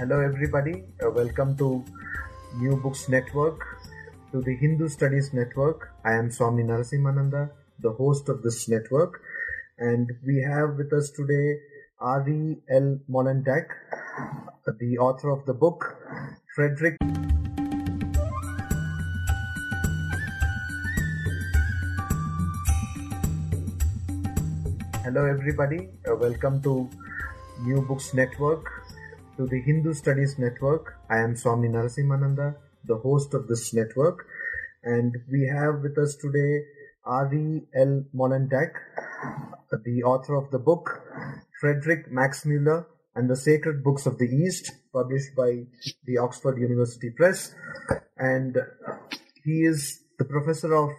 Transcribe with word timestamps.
Hello, 0.00 0.18
everybody. 0.18 0.84
Uh, 1.04 1.10
welcome 1.10 1.58
to 1.58 1.84
New 2.56 2.74
Books 2.76 3.10
Network, 3.10 3.60
to 4.32 4.40
the 4.40 4.56
Hindu 4.56 4.88
Studies 4.88 5.34
Network. 5.34 5.92
I 6.06 6.14
am 6.14 6.30
Swami 6.30 6.62
Narasimhananda, 6.62 7.50
the 7.80 7.92
host 7.92 8.30
of 8.30 8.42
this 8.42 8.66
network, 8.66 9.20
and 9.76 10.10
we 10.26 10.40
have 10.40 10.78
with 10.78 10.90
us 10.94 11.10
today 11.10 11.60
Arie 12.00 12.62
L. 12.70 12.98
Molendijk, 13.10 13.66
the 14.78 14.96
author 14.96 15.28
of 15.28 15.44
the 15.44 15.52
book 15.52 15.98
Frederick. 16.54 16.96
Hello, 25.04 25.26
everybody. 25.26 25.90
Uh, 26.10 26.16
welcome 26.16 26.62
to 26.62 26.88
New 27.64 27.82
Books 27.82 28.14
Network, 28.14 28.64
to 29.40 29.46
the 29.46 29.62
Hindu 29.62 29.94
Studies 29.94 30.38
Network. 30.38 30.98
I 31.08 31.20
am 31.20 31.34
Swami 31.34 31.68
Narasimhananda, 31.68 32.56
the 32.84 32.98
host 32.98 33.32
of 33.32 33.48
this 33.48 33.72
network, 33.72 34.26
and 34.84 35.16
we 35.32 35.50
have 35.50 35.80
with 35.82 35.96
us 35.96 36.14
today 36.16 36.64
Arie 37.06 37.62
L. 37.74 38.04
Molendijk, 38.14 38.72
the 39.82 40.02
author 40.02 40.34
of 40.34 40.50
the 40.50 40.58
book 40.58 40.90
Frederick 41.58 42.12
Max 42.12 42.44
Muller 42.44 42.86
and 43.14 43.30
the 43.30 43.36
Sacred 43.36 43.82
Books 43.82 44.04
of 44.04 44.18
the 44.18 44.26
East, 44.26 44.72
published 44.92 45.34
by 45.34 45.62
the 46.04 46.18
Oxford 46.18 46.58
University 46.58 47.08
Press, 47.08 47.54
and 48.18 48.58
he 49.42 49.62
is 49.62 50.00
the 50.18 50.26
professor 50.26 50.74
of 50.74 50.90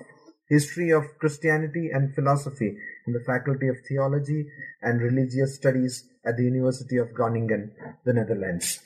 History 0.50 0.90
of 0.90 1.04
Christianity 1.20 1.92
and 1.94 2.16
Philosophy 2.16 2.76
in 3.06 3.14
the 3.14 3.24
Faculty 3.24 3.68
of 3.68 3.76
Theology 3.88 4.48
and 4.82 5.00
Religious 5.00 5.58
Studies 5.58 6.10
at 6.26 6.38
the 6.38 6.44
University 6.44 6.98
of 6.98 7.14
Groningen, 7.14 7.72
the 8.06 8.14
Netherlands. 8.14 8.80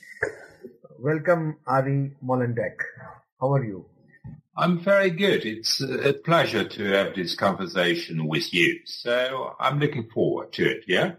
Welcome, 0.99 1.57
Arie 1.67 2.11
Molendijk. 2.23 2.77
How 3.39 3.53
are 3.53 3.65
you? 3.65 3.85
I'm 4.57 4.79
very 4.79 5.09
good. 5.09 5.45
It's 5.45 5.81
a 5.81 6.13
pleasure 6.13 6.63
to 6.63 6.83
have 6.93 7.13
this 7.13 7.35
conversation 7.35 8.27
with 8.27 8.53
you. 8.53 8.79
So 8.85 9.53
I'm 9.59 9.79
looking 9.79 10.07
forward 10.13 10.53
to 10.53 10.65
it, 10.65 10.85
yeah? 10.87 11.13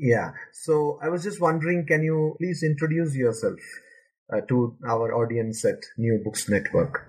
Yeah. 0.00 0.32
So 0.52 0.98
I 1.00 1.08
was 1.08 1.22
just 1.22 1.40
wondering, 1.40 1.86
can 1.86 2.02
you 2.02 2.34
please 2.40 2.64
introduce 2.64 3.14
yourself 3.14 3.60
uh, 4.32 4.40
to 4.48 4.76
our 4.86 5.14
audience 5.14 5.64
at 5.64 5.78
New 5.96 6.20
Books 6.24 6.48
Network? 6.48 7.06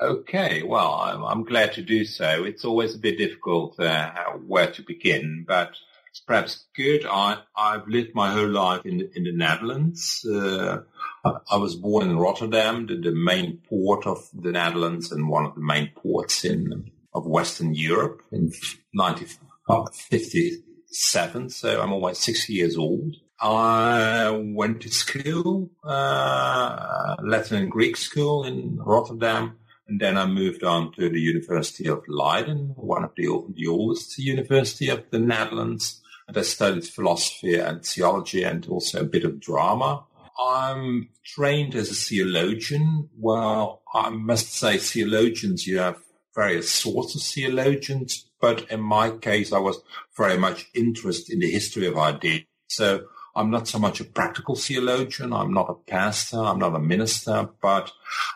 Okay, 0.00 0.62
well, 0.62 0.94
I'm, 0.94 1.24
I'm, 1.24 1.44
glad 1.44 1.72
to 1.72 1.82
do 1.82 2.04
so. 2.04 2.44
It's 2.44 2.66
always 2.66 2.94
a 2.94 2.98
bit 2.98 3.16
difficult 3.16 3.80
uh, 3.80 4.12
where 4.46 4.70
to 4.70 4.82
begin, 4.82 5.46
but 5.48 5.74
perhaps 6.20 6.66
good. 6.74 7.04
I, 7.06 7.38
I've 7.56 7.88
lived 7.88 8.14
my 8.14 8.30
whole 8.32 8.48
life 8.48 8.84
in 8.84 8.98
the, 8.98 9.10
in 9.16 9.24
the 9.24 9.32
Netherlands. 9.32 10.24
Uh, 10.24 10.82
I, 11.24 11.32
I, 11.52 11.56
was 11.56 11.74
born 11.74 12.08
in 12.08 12.18
Rotterdam, 12.18 12.86
the, 12.86 12.96
the, 12.96 13.10
main 13.12 13.58
port 13.68 14.06
of 14.06 14.28
the 14.32 14.52
Netherlands 14.52 15.10
and 15.12 15.28
one 15.28 15.44
of 15.44 15.54
the 15.54 15.60
main 15.60 15.90
ports 15.96 16.44
in 16.44 16.90
of 17.14 17.26
Western 17.26 17.74
Europe 17.74 18.22
in 18.30 18.52
1957. 18.92 21.50
So 21.50 21.80
I'm 21.80 21.92
almost 21.92 22.22
60 22.22 22.52
years 22.52 22.76
old. 22.76 23.16
I 23.40 24.30
went 24.30 24.82
to 24.82 24.90
school, 24.90 25.70
uh, 25.84 27.16
Latin 27.22 27.62
and 27.62 27.70
Greek 27.70 27.96
school 27.96 28.44
in 28.44 28.78
Rotterdam 28.78 29.56
and 29.88 30.00
then 30.00 30.18
I 30.18 30.26
moved 30.26 30.64
on 30.64 30.92
to 30.94 31.08
the 31.08 31.20
University 31.20 31.88
of 31.88 32.02
Leiden, 32.08 32.72
one 32.74 33.04
of 33.04 33.12
the, 33.16 33.28
the 33.54 33.68
oldest 33.68 34.18
university 34.18 34.88
of 34.88 35.08
the 35.10 35.20
Netherlands. 35.20 36.02
And 36.28 36.36
I 36.36 36.42
studied 36.42 36.86
philosophy 36.86 37.54
and 37.54 37.84
theology 37.84 38.42
and 38.42 38.66
also 38.66 39.00
a 39.00 39.04
bit 39.04 39.24
of 39.24 39.40
drama. 39.40 40.04
I'm 40.38 41.08
trained 41.24 41.74
as 41.74 41.90
a 41.90 41.94
theologian. 41.94 43.08
Well, 43.16 43.82
I 43.94 44.10
must 44.10 44.52
say 44.52 44.78
theologians, 44.78 45.66
you 45.66 45.78
have 45.78 45.98
various 46.34 46.70
sorts 46.70 47.14
of 47.14 47.22
theologians, 47.22 48.28
but 48.40 48.70
in 48.70 48.80
my 48.80 49.10
case, 49.10 49.52
I 49.52 49.58
was 49.58 49.80
very 50.16 50.36
much 50.36 50.66
interested 50.74 51.32
in 51.32 51.40
the 51.40 51.50
history 51.50 51.86
of 51.86 51.96
ideas. 51.96 52.44
So 52.68 53.06
I'm 53.34 53.50
not 53.50 53.68
so 53.68 53.78
much 53.78 54.00
a 54.00 54.04
practical 54.04 54.56
theologian. 54.56 55.32
I'm 55.32 55.52
not 55.52 55.70
a 55.70 55.90
pastor. 55.90 56.38
I'm 56.38 56.58
not 56.58 56.74
a 56.74 56.80
minister, 56.80 57.48
but 57.62 57.92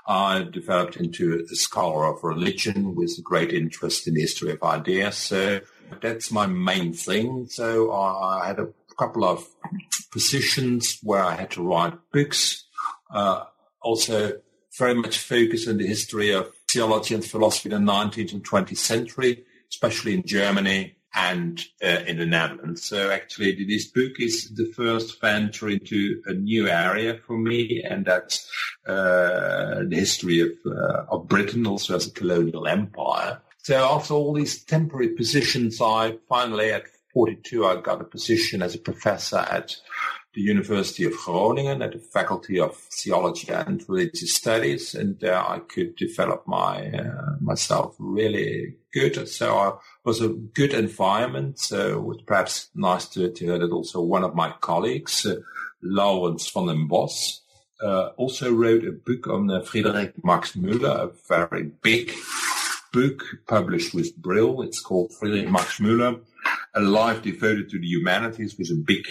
I 0.07 0.43
developed 0.43 0.97
into 0.97 1.47
a 1.51 1.55
scholar 1.55 2.07
of 2.07 2.23
religion 2.23 2.95
with 2.95 3.17
a 3.19 3.23
great 3.23 3.53
interest 3.53 4.07
in 4.07 4.15
the 4.15 4.21
history 4.21 4.53
of 4.53 4.63
ideas. 4.63 5.17
So 5.17 5.61
that's 6.01 6.31
my 6.31 6.47
main 6.47 6.93
thing. 6.93 7.47
So 7.49 7.93
I 7.93 8.47
had 8.47 8.59
a 8.59 8.69
couple 8.99 9.25
of 9.25 9.47
positions 10.11 10.99
where 11.03 11.23
I 11.23 11.35
had 11.35 11.51
to 11.53 11.63
write 11.63 11.95
books. 12.13 12.65
Uh, 13.13 13.45
also 13.83 14.33
very 14.79 14.95
much 14.95 15.19
focused 15.19 15.69
on 15.69 15.79
the 15.79 15.87
history 15.87 16.31
of 16.31 16.53
theology 16.73 17.15
and 17.15 17.25
philosophy 17.25 17.71
in 17.71 17.85
the 17.85 17.93
19th 17.93 18.33
and 18.33 18.45
20th 18.45 18.77
century, 18.77 19.45
especially 19.71 20.15
in 20.15 20.23
Germany, 20.25 20.97
and 21.15 21.65
uh, 21.83 22.03
in 22.07 22.19
the 22.19 22.27
Netherlands. 22.27 22.85
So 22.85 23.11
actually, 23.11 23.65
this 23.65 23.89
book 23.89 24.13
is 24.21 24.51
the 24.55 24.73
first 24.77 25.21
venture 25.21 25.69
into 25.69 26.23
a 26.27 26.33
new 26.33 26.69
area 26.69 27.19
for 27.27 27.37
me, 27.37 27.83
and 27.83 28.05
that's 28.05 28.49
uh, 28.87 29.83
the 29.89 29.97
history 29.97 30.41
of 30.41 30.51
uh, 30.67 31.05
of 31.09 31.29
Britain, 31.29 31.67
also 31.67 31.97
as 31.97 32.07
a 32.07 32.13
colonial 32.13 32.67
empire. 32.67 33.41
So 33.63 33.77
after 33.77 34.15
all 34.15 34.33
these 34.33 34.65
temporary 34.65 35.11
positions, 35.11 35.81
I 35.81 36.17
finally 36.29 36.73
at 36.73 36.85
42 37.13 37.67
I 37.67 37.81
got 37.81 38.01
a 38.01 38.05
position 38.05 38.63
as 38.63 38.75
a 38.75 38.79
professor 38.79 39.39
at 39.39 39.77
the 40.35 40.41
University 40.41 41.05
of 41.05 41.13
Groningen 41.17 41.83
at 41.83 41.93
the 41.93 41.99
Faculty 41.99 42.61
of 42.61 42.77
Theology 42.77 43.53
and 43.53 43.85
Religious 43.89 44.35
Studies, 44.35 44.95
and 44.95 45.23
uh, 45.25 45.45
I 45.47 45.59
could 45.59 45.97
develop 45.97 46.47
my 46.47 46.89
uh, 46.89 47.37
myself 47.41 47.97
really 47.99 48.77
good. 48.93 49.29
So 49.29 49.57
I 49.57 49.73
was 50.05 50.21
a 50.21 50.29
good 50.29 50.73
environment. 50.73 51.59
So 51.59 51.99
it 51.99 52.03
was 52.03 52.23
perhaps 52.27 52.71
nice 52.75 53.07
to, 53.09 53.31
to 53.31 53.45
hear 53.45 53.59
that 53.59 53.73
also 53.73 54.01
one 54.01 54.23
of 54.23 54.37
my 54.37 54.55
colleagues, 54.61 55.27
uh, 55.27 55.37
Lourens 55.83 56.49
van 56.51 56.67
den 56.67 56.87
Bosch, 56.87 57.39
uh, 57.83 58.11
also 58.17 58.53
wrote 58.53 58.85
a 58.85 58.93
book 58.93 59.27
on 59.27 59.51
uh, 59.51 59.63
Friedrich 59.63 60.15
Max 60.23 60.53
Müller, 60.53 61.11
a 61.11 61.13
very 61.29 61.73
big 61.83 62.13
book 62.93 63.23
published 63.47 63.95
with 63.95 64.17
Brill. 64.17 64.63
It's 64.63 64.81
called 64.81 65.13
Friedrich 65.13 65.51
Max 65.51 65.79
Müller, 65.79 66.21
a 66.75 66.81
life 66.81 67.23
devoted 67.23 67.69
to 67.71 67.79
the 67.79 67.87
humanities 67.87 68.57
with 68.59 68.71
a 68.71 68.75
big 68.75 69.07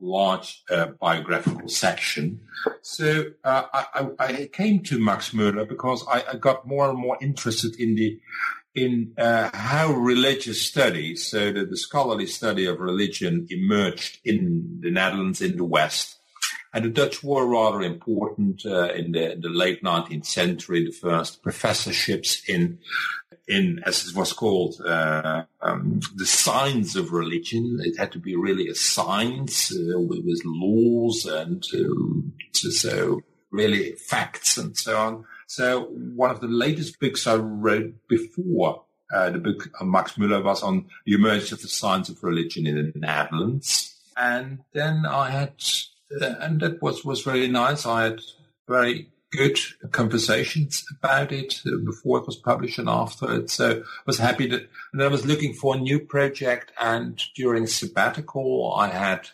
large 0.00 0.62
uh, 0.70 0.86
biographical 1.00 1.68
section. 1.68 2.40
So 2.82 3.26
uh, 3.44 3.64
I, 3.72 4.06
I, 4.18 4.50
came 4.52 4.82
to 4.84 4.98
Max 4.98 5.30
Müller 5.30 5.68
because 5.68 6.04
I, 6.08 6.24
I, 6.32 6.36
got 6.36 6.66
more 6.66 6.90
and 6.90 6.98
more 6.98 7.16
interested 7.20 7.76
in 7.78 7.94
the 7.94 8.20
in 8.74 9.12
uh, 9.18 9.50
how 9.52 9.92
religious 9.92 10.62
studies, 10.62 11.26
so 11.26 11.52
the, 11.52 11.66
the, 11.66 11.76
scholarly 11.76 12.26
study 12.26 12.64
of 12.64 12.80
religion, 12.80 13.46
emerged 13.50 14.18
in 14.24 14.78
the 14.80 14.90
Netherlands, 14.90 15.42
in 15.42 15.58
the 15.58 15.64
West. 15.64 16.18
And 16.72 16.86
the 16.86 16.88
Dutch 16.88 17.22
were 17.22 17.46
rather 17.46 17.82
important 17.82 18.64
uh, 18.64 18.94
in 18.94 19.12
the, 19.12 19.36
the 19.38 19.50
late 19.50 19.82
19th 19.82 20.24
century, 20.24 20.86
the 20.86 20.90
first 20.90 21.42
professorships 21.42 22.48
in 22.48 22.78
in, 23.52 23.82
as 23.84 24.06
it 24.06 24.16
was 24.16 24.32
called, 24.32 24.80
uh, 24.80 25.44
um, 25.60 26.00
the 26.16 26.26
science 26.26 26.96
of 26.96 27.12
religion. 27.12 27.78
It 27.82 27.98
had 27.98 28.12
to 28.12 28.18
be 28.18 28.34
really 28.34 28.68
a 28.68 28.74
science 28.74 29.72
uh, 29.72 30.00
with, 30.00 30.24
with, 30.24 30.42
laws 30.44 31.26
and 31.26 31.64
uh, 31.74 32.70
so 32.70 33.20
really 33.50 33.92
facts 33.92 34.56
and 34.56 34.76
so 34.76 34.96
on. 34.96 35.24
So 35.46 35.84
one 35.92 36.30
of 36.30 36.40
the 36.40 36.48
latest 36.48 36.98
books 36.98 37.26
I 37.26 37.36
wrote 37.36 37.94
before 38.08 38.84
uh, 39.12 39.30
the 39.30 39.38
book 39.38 39.68
of 39.78 39.86
Max 39.86 40.14
Müller 40.14 40.42
was 40.42 40.62
on 40.62 40.86
the 41.04 41.12
emergence 41.12 41.52
of 41.52 41.60
the 41.60 41.68
science 41.68 42.08
of 42.08 42.22
religion 42.22 42.66
in 42.66 42.76
the 42.76 42.98
Netherlands. 42.98 43.94
And 44.16 44.60
then 44.72 45.04
I 45.06 45.30
had, 45.30 45.62
uh, 46.20 46.34
and 46.40 46.60
that 46.60 46.80
was, 46.80 47.04
was 47.04 47.22
very 47.22 47.48
nice. 47.48 47.84
I 47.84 48.04
had 48.04 48.20
very 48.66 49.10
good 49.32 49.58
conversations 49.90 50.84
about 50.90 51.32
it 51.32 51.60
before 51.84 52.18
it 52.18 52.26
was 52.26 52.36
published 52.36 52.78
and 52.78 52.88
after 52.88 53.32
it. 53.34 53.50
So 53.50 53.80
I 53.80 54.02
was 54.06 54.18
happy 54.18 54.46
that, 54.48 54.68
and 54.92 55.02
I 55.02 55.08
was 55.08 55.26
looking 55.26 55.54
for 55.54 55.74
a 55.74 55.80
new 55.80 55.98
project 55.98 56.70
and 56.80 57.20
during 57.34 57.66
sabbatical 57.66 58.74
I 58.76 58.88
had 58.88 59.28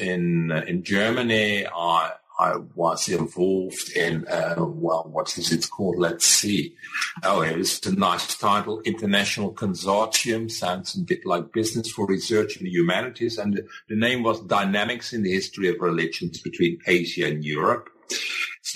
in, 0.00 0.50
in 0.50 0.82
Germany, 0.82 1.66
I, 1.66 2.12
I 2.38 2.56
was 2.74 3.08
involved 3.08 3.92
in, 3.96 4.26
uh, 4.26 4.56
well, 4.58 5.08
what 5.10 5.38
is 5.38 5.52
it 5.52 5.70
called? 5.70 5.96
Let's 5.98 6.26
see. 6.26 6.74
Oh, 7.22 7.40
it's 7.40 7.86
a 7.86 7.94
nice 7.94 8.36
title, 8.36 8.80
International 8.84 9.54
Consortium. 9.54 10.50
Sounds 10.50 10.96
a 10.96 11.00
bit 11.00 11.24
like 11.24 11.52
Business 11.52 11.90
for 11.90 12.06
Research 12.06 12.58
in 12.58 12.64
the 12.64 12.70
Humanities. 12.70 13.38
And 13.38 13.54
the, 13.54 13.66
the 13.88 13.96
name 13.96 14.22
was 14.22 14.40
Dynamics 14.40 15.12
in 15.12 15.22
the 15.22 15.32
History 15.32 15.68
of 15.68 15.80
Religions 15.80 16.40
Between 16.40 16.78
Asia 16.86 17.26
and 17.26 17.44
Europe. 17.44 17.88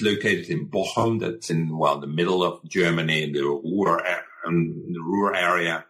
Located 0.02 0.48
in 0.48 0.68
Bochum. 0.68 1.20
That's 1.20 1.50
in, 1.50 1.76
well, 1.76 1.98
the 1.98 2.06
middle 2.06 2.42
of 2.42 2.62
Germany 2.68 3.24
in 3.24 3.32
the 3.32 3.42
Ruhr, 3.42 4.02
in 4.46 4.92
the 4.92 5.00
Ruhr 5.00 5.34
area. 5.34 5.84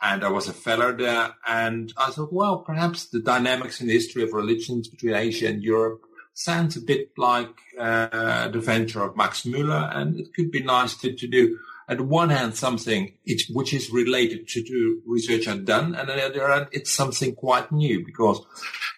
And 0.00 0.24
I 0.24 0.30
was 0.30 0.48
a 0.48 0.52
fellow 0.52 0.92
there. 0.92 1.34
And 1.46 1.92
I 1.96 2.10
thought, 2.10 2.32
well, 2.32 2.58
perhaps 2.58 3.06
the 3.06 3.20
dynamics 3.20 3.80
in 3.80 3.86
the 3.86 3.92
history 3.92 4.22
of 4.22 4.32
religions 4.32 4.88
between 4.88 5.14
Asia 5.14 5.48
and 5.48 5.62
Europe 5.62 6.02
sounds 6.34 6.76
a 6.76 6.80
bit 6.80 7.10
like 7.16 7.54
uh, 7.78 8.48
the 8.48 8.58
venture 8.58 9.02
of 9.02 9.16
Max 9.16 9.42
Müller. 9.42 9.96
And 9.96 10.18
it 10.18 10.34
could 10.34 10.50
be 10.50 10.62
nice 10.62 10.96
to, 10.96 11.14
to 11.14 11.26
do 11.28 11.58
at 11.92 12.00
one 12.00 12.30
hand 12.30 12.54
something 12.54 13.12
which 13.50 13.72
is 13.72 13.90
related 13.90 14.48
to 14.48 15.00
research 15.06 15.46
I've 15.46 15.64
done, 15.64 15.94
and 15.94 16.10
on 16.10 16.16
the 16.16 16.26
other 16.26 16.48
hand 16.48 16.68
it's 16.72 16.90
something 16.90 17.34
quite 17.34 17.70
new 17.70 18.04
because 18.04 18.40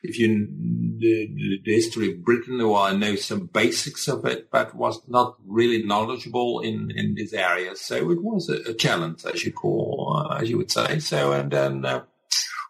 if 0.03 0.19
you 0.19 0.47
the, 0.99 1.61
the 1.65 1.75
history 1.75 2.13
of 2.13 2.25
Britain, 2.25 2.59
well, 2.59 2.77
I 2.77 2.95
know 2.95 3.17
some 3.17 3.47
basics 3.47 4.07
of 4.09 4.25
it, 4.27 4.51
but 4.51 4.75
was 4.75 5.01
not 5.09 5.37
really 5.47 5.83
knowledgeable 5.85 6.61
in 6.61 6.91
in 6.95 7.15
this 7.15 7.33
area, 7.33 7.77
so 7.77 8.11
it 8.11 8.23
was 8.23 8.49
a, 8.49 8.71
a 8.71 8.75
challenge, 8.75 9.25
as 9.25 9.45
you 9.45 9.53
call, 9.53 10.27
uh, 10.31 10.37
as 10.37 10.49
you 10.51 10.57
would 10.59 10.71
say. 10.71 10.99
So 10.99 11.33
and 11.33 11.51
then. 11.51 11.85
Uh, 11.85 12.05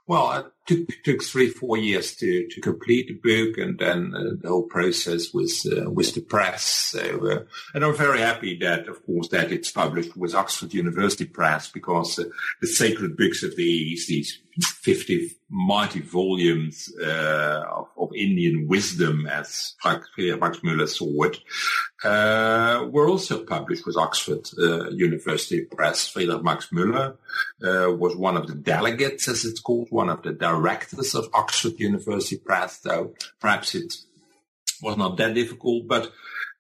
well, 0.06 0.52
took, 0.66 0.88
took 1.04 1.22
three, 1.22 1.48
four 1.48 1.76
years 1.76 2.14
to, 2.16 2.46
to 2.48 2.60
complete 2.60 3.08
the 3.08 3.14
book 3.14 3.58
and 3.58 3.78
then 3.78 4.14
uh, 4.14 4.36
the 4.40 4.48
whole 4.48 4.62
process 4.62 5.32
was, 5.32 5.66
uh, 5.66 5.90
with 5.90 6.14
the 6.14 6.20
press. 6.20 6.64
So, 6.64 7.26
uh, 7.26 7.44
and 7.74 7.84
I'm 7.84 7.96
very 7.96 8.20
happy 8.20 8.56
that, 8.58 8.88
of 8.88 9.04
course, 9.04 9.28
that 9.28 9.52
it's 9.52 9.70
published 9.70 10.16
with 10.16 10.34
Oxford 10.34 10.74
University 10.74 11.26
Press 11.26 11.70
because 11.70 12.18
uh, 12.18 12.24
the 12.60 12.66
sacred 12.66 13.16
books 13.16 13.42
of 13.42 13.56
the 13.56 13.62
East, 13.62 14.08
these 14.08 14.40
50 14.62 15.30
mighty 15.50 16.00
volumes 16.00 16.92
uh, 17.00 17.64
of, 17.70 17.88
of, 17.96 18.10
Indian 18.14 18.66
wisdom, 18.68 19.26
as 19.26 19.74
Max 19.84 20.62
Muller 20.62 20.86
saw 20.86 21.22
it, 21.24 21.38
uh, 22.04 22.86
were 22.90 23.08
also 23.08 23.44
published 23.44 23.84
with 23.86 23.96
Oxford 23.96 24.48
University 24.92 25.62
Press. 25.62 26.06
Friedrich 26.08 26.44
Max 26.44 26.70
Muller 26.70 27.16
uh, 27.62 27.92
was 27.92 28.14
one 28.16 28.36
of 28.36 28.46
the 28.46 28.54
delegates, 28.54 29.26
as 29.26 29.44
it's 29.44 29.60
called, 29.60 29.88
one 29.90 30.08
of 30.08 30.22
the 30.22 30.32
directors 30.56 31.14
of 31.14 31.28
Oxford 31.34 31.78
University 31.78 32.36
Press, 32.36 32.78
though 32.78 33.14
perhaps 33.40 33.74
it 33.74 33.92
was 34.82 34.96
not 34.96 35.16
that 35.16 35.34
difficult, 35.34 35.86
but 35.86 36.12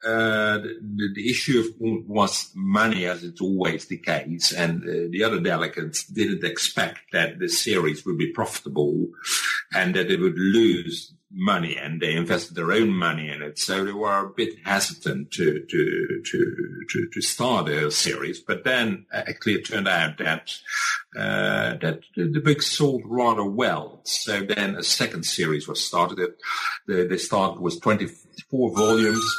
uh, 0.04 0.58
the, 0.58 1.08
the, 1.14 1.30
issue 1.30 1.64
was 1.78 2.50
money, 2.54 3.06
as 3.06 3.24
it's 3.24 3.40
always 3.40 3.86
the 3.86 3.96
case, 3.96 4.52
and 4.52 4.82
uh, 4.82 5.08
the 5.10 5.24
other 5.24 5.40
delegates 5.40 6.04
didn't 6.04 6.44
expect 6.44 7.00
that 7.12 7.38
the 7.38 7.48
series 7.48 8.04
would 8.04 8.18
be 8.18 8.30
profitable 8.32 9.06
and 9.74 9.94
that 9.94 10.08
they 10.08 10.16
would 10.16 10.36
lose 10.36 11.14
money, 11.34 11.76
and 11.76 12.00
they 12.00 12.14
invested 12.14 12.54
their 12.54 12.72
own 12.72 12.90
money 12.90 13.28
in 13.28 13.42
it. 13.42 13.58
So 13.58 13.84
they 13.84 13.92
were 13.92 14.26
a 14.26 14.30
bit 14.30 14.54
hesitant 14.64 15.32
to 15.32 15.64
to 15.68 16.22
to 16.24 16.84
to, 16.90 17.08
to 17.12 17.20
start 17.20 17.68
a 17.68 17.90
series. 17.90 18.40
But 18.40 18.64
then 18.64 19.06
uh, 19.12 19.22
actually 19.26 19.54
it 19.54 19.66
turned 19.66 19.88
out 19.88 20.18
that 20.18 20.52
uh, 21.16 21.76
that 21.80 22.00
the 22.16 22.40
book 22.40 22.62
sold 22.62 23.02
rather 23.04 23.44
well. 23.44 24.00
So 24.04 24.40
then 24.40 24.76
a 24.76 24.82
second 24.82 25.24
series 25.24 25.68
was 25.68 25.84
started. 25.84 26.34
They, 26.86 27.06
they 27.06 27.18
started 27.18 27.60
with 27.60 27.80
24 27.82 28.74
volumes 28.74 29.36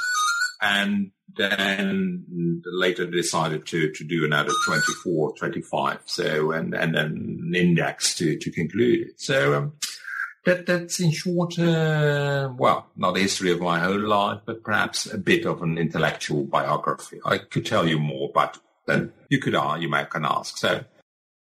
and 0.62 1.12
then 1.38 2.62
later 2.66 3.06
decided 3.06 3.66
to, 3.68 3.92
to 3.92 4.04
do 4.04 4.26
another 4.26 4.52
24, 4.66 5.34
25. 5.36 6.00
So, 6.06 6.52
and, 6.52 6.74
and 6.74 6.96
then 6.96 7.42
an 7.48 7.54
index 7.56 8.16
to, 8.16 8.38
to 8.38 8.52
conclude 8.52 9.10
it. 9.10 9.22
So, 9.22 9.56
um, 9.56 9.74
that, 10.46 10.66
that's 10.66 11.00
in 11.00 11.12
short, 11.12 11.58
uh, 11.60 12.50
well, 12.58 12.88
not 12.96 13.16
the 13.16 13.22
history 13.22 13.52
of 13.52 13.60
my 13.60 13.80
whole 13.80 14.00
life, 14.00 14.42
but 14.46 14.64
perhaps 14.64 15.12
a 15.12 15.18
bit 15.18 15.46
of 15.46 15.62
an 15.62 15.78
intellectual 15.78 16.44
biography. 16.44 17.20
I 17.26 17.40
could 17.40 17.66
tell 17.66 17.88
you 17.88 18.00
more, 18.00 18.32
but 18.34 18.58
then 18.86 19.12
you 19.30 19.40
could, 19.40 19.56
uh, 19.56 19.76
you 19.80 19.90
might 19.90 20.10
can 20.10 20.26
ask. 20.26 20.58
So, 20.58 20.86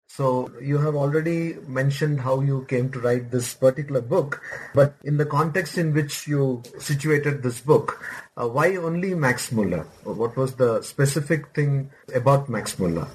so 0.07 0.51
you 0.61 0.77
have 0.77 0.95
already 0.95 1.55
mentioned 1.67 2.21
how 2.21 2.41
you 2.41 2.65
came 2.69 2.91
to 2.91 2.99
write 2.99 3.31
this 3.31 3.53
particular 3.53 3.99
book, 3.99 4.41
but 4.73 4.95
in 5.03 5.17
the 5.17 5.25
context 5.25 5.77
in 5.77 5.93
which 5.93 6.27
you 6.27 6.61
situated 6.79 7.43
this 7.43 7.59
book, 7.59 7.99
uh, 8.37 8.47
why 8.47 8.75
only 8.75 9.15
Max 9.15 9.51
Muller? 9.51 9.87
What 10.03 10.37
was 10.37 10.55
the 10.55 10.81
specific 10.81 11.53
thing 11.53 11.91
about 12.13 12.47
Max 12.47 12.77
Muller? 12.79 13.07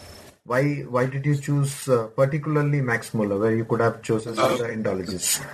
Why 0.44 0.80
why 0.88 1.06
did 1.06 1.24
you 1.24 1.36
choose 1.36 1.88
uh, 1.88 2.08
particularly 2.08 2.80
Max 2.80 3.14
Muller, 3.14 3.38
where 3.38 3.54
you 3.54 3.64
could 3.64 3.80
have 3.80 4.02
chosen 4.02 4.38
uh, 4.38 4.42
other 4.42 4.74
Indologists? 4.74 5.44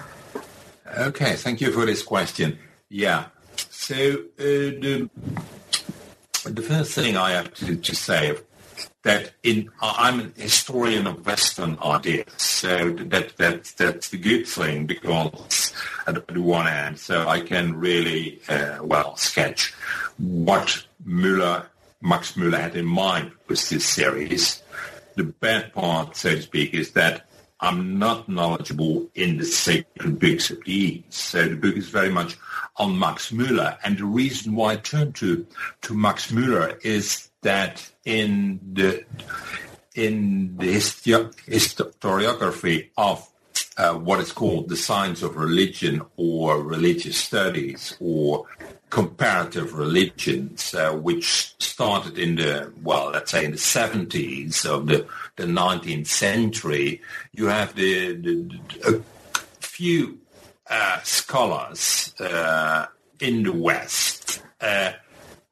Okay, 0.87 1.35
thank 1.37 1.61
you 1.61 1.73
for 1.73 1.87
this 1.87 2.03
question. 2.03 2.59
Yeah, 2.91 3.27
so 3.57 3.95
uh, 3.95 4.21
the 4.39 5.09
the 6.45 6.63
first 6.63 6.93
thing 6.93 7.17
I 7.17 7.31
have 7.31 7.55
to, 7.55 7.77
to 7.77 7.95
say, 7.97 8.37
that 9.03 9.33
in 9.43 9.71
I'm 9.81 10.21
a 10.21 10.41
historian 10.41 11.07
of 11.07 11.25
Western 11.25 11.79
ideas, 11.83 12.27
so 12.37 12.91
that 12.91 13.37
that 13.39 13.65
that's 13.77 14.11
the 14.11 14.19
good 14.19 14.47
thing 14.47 14.85
because 14.87 15.73
at 16.07 16.27
the 16.27 16.43
one 16.43 16.67
hand, 16.67 16.99
so 16.99 17.27
I 17.27 17.41
can 17.41 17.77
really 17.77 18.43
uh, 18.49 18.79
well 18.83 19.17
sketch 19.17 19.73
what 20.19 20.85
Müller, 21.07 21.65
Max 22.03 22.33
Müller 22.33 22.61
had 22.61 22.77
in 22.77 22.85
mind 22.85 23.33
with 23.49 23.69
this 23.71 23.87
series. 23.87 24.63
The 25.17 25.25
bad 25.25 25.73
part, 25.73 26.17
so 26.17 26.35
to 26.35 26.43
speak, 26.43 26.75
is 26.75 26.93
that 26.93 27.27
I'm 27.65 27.99
not 27.99 28.29
knowledgeable 28.29 29.09
in 29.15 29.39
the 29.39 29.45
sacred 29.45 30.19
books 30.19 30.51
of 30.51 30.63
the 30.65 30.73
East. 30.73 31.13
So 31.13 31.49
the 31.49 31.57
book 31.57 31.77
is 31.77 31.89
very 31.89 32.11
much 32.11 32.37
on 32.77 32.99
Max 32.99 33.31
Müller, 33.31 33.79
and 33.83 33.97
the 33.97 34.05
reason 34.05 34.55
why 34.55 34.73
I 34.73 34.77
turn 34.77 35.15
to 35.15 35.47
to 35.83 35.95
Max 35.95 36.31
Müller 36.31 36.79
is 36.85 37.31
that 37.41 37.91
in 38.05 38.61
the 38.73 39.05
in 39.95 40.59
the 40.59 40.75
historiography 40.75 42.91
of 42.97 43.27
uh, 43.77 43.95
what 43.95 44.21
is 44.21 44.33
called 44.33 44.69
the 44.69 44.77
science 44.77 45.23
of 45.23 45.37
religion 45.37 46.03
or 46.17 46.63
religious 46.63 47.17
studies 47.17 47.97
or 48.01 48.47
comparative 48.91 49.75
religions, 49.75 50.75
uh, 50.75 50.93
which 50.93 51.55
started 51.59 52.19
in 52.19 52.37
the, 52.37 52.73
well, 52.83 53.11
let's 53.11 53.33
say 53.33 53.45
in 53.45 53.51
the 53.51 53.57
70s 53.57 54.65
of 54.65 54.87
the, 54.87 55.05
the 55.37 55.45
19th 55.45 56.07
century, 56.07 57.01
you 57.33 57.47
have 57.47 57.75
the, 57.75 58.15
the, 58.15 58.61
the 58.83 59.03
few 59.61 60.19
uh, 60.69 61.01
scholars 61.03 62.15
uh, 62.21 62.87
in 63.21 63.43
the 63.43 63.53
West 63.53 64.43
uh, 64.61 64.93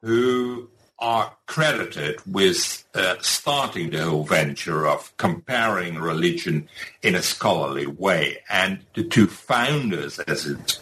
who 0.01 0.69
are 0.99 1.35
credited 1.47 2.21
with 2.27 2.85
uh, 2.95 3.17
starting 3.21 3.91
the 3.91 4.05
whole 4.05 4.23
venture 4.23 4.87
of 4.87 5.15
comparing 5.17 5.99
religion 5.99 6.69
in 7.03 7.17
a 7.17 7.23
scholarly 7.23 7.87
way. 7.87 8.39
And 8.49 8.85
the 8.95 9.03
two 9.03 9.27
founders, 9.27 10.21
as 10.21 10.47
it 10.47 10.79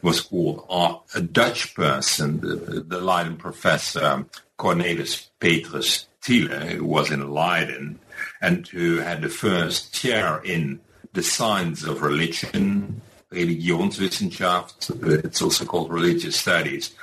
was 0.00 0.20
called, 0.20 0.64
are 0.70 1.02
a 1.16 1.20
Dutch 1.20 1.74
person, 1.74 2.40
the, 2.40 2.84
the 2.86 3.00
Leiden 3.00 3.36
professor 3.36 4.24
Cornelis 4.58 5.26
Petrus 5.40 6.06
Tiele, 6.22 6.76
who 6.76 6.84
was 6.84 7.10
in 7.10 7.28
Leiden 7.28 7.98
and 8.42 8.68
who 8.68 8.98
had 8.98 9.22
the 9.22 9.28
first 9.30 9.94
chair 9.94 10.42
in 10.44 10.80
the 11.14 11.22
science 11.22 11.84
of 11.84 12.02
religion 12.02 13.00
Religionswissenschaft. 13.32 15.24
It's 15.24 15.40
also 15.40 15.64
called 15.64 15.90
religious 15.90 16.36
studies. 16.36 16.94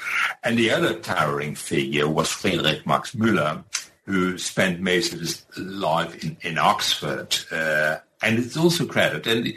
And 0.44 0.58
the 0.58 0.72
other 0.72 0.94
towering 0.94 1.56
figure 1.56 2.08
was 2.08 2.30
Friedrich 2.30 2.86
Max 2.86 3.16
Müller, 3.16 3.64
who 4.06 4.38
spent 4.38 4.80
most 4.80 5.14
of 5.14 5.20
his 5.22 5.46
life 5.58 6.24
in, 6.24 6.38
in 6.42 6.58
Oxford, 6.58 7.36
uh, 7.52 7.98
and 8.22 8.40
it's 8.40 8.58
also 8.58 8.86
credit. 8.86 9.26
And 9.28 9.54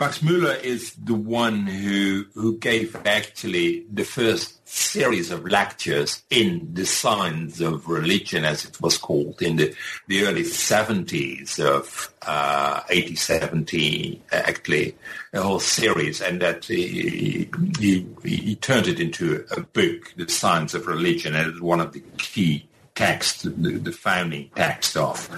Max 0.00 0.20
Müller 0.20 0.62
is 0.62 0.94
the 0.94 1.14
one 1.14 1.66
who 1.66 2.24
who 2.34 2.58
gave 2.58 2.96
actually 3.06 3.86
the 3.92 4.04
first 4.04 4.56
series 4.68 5.30
of 5.30 5.44
lectures 5.44 6.22
in 6.28 6.68
the 6.72 6.84
science 6.84 7.60
of 7.60 7.88
religion, 7.88 8.44
as 8.44 8.64
it 8.64 8.80
was 8.80 8.98
called, 8.98 9.40
in 9.40 9.56
the, 9.56 9.74
the 10.08 10.24
early 10.24 10.42
70s 10.42 11.60
of 11.64 12.12
uh, 12.22 12.80
8070, 12.90 14.22
actually, 14.32 14.96
a 15.32 15.40
whole 15.40 15.60
series, 15.60 16.20
and 16.20 16.42
that 16.42 16.64
he, 16.64 17.48
he, 17.78 18.06
he 18.24 18.56
turned 18.56 18.88
it 18.88 18.98
into 18.98 19.46
a 19.56 19.60
book, 19.60 20.12
The 20.16 20.28
Science 20.28 20.74
of 20.74 20.88
Religion, 20.88 21.36
and 21.36 21.60
one 21.60 21.80
of 21.80 21.92
the 21.92 22.02
key 22.18 22.68
texts, 22.96 23.42
the, 23.42 23.50
the 23.50 23.92
founding 23.92 24.50
text 24.56 24.96
of 24.96 25.28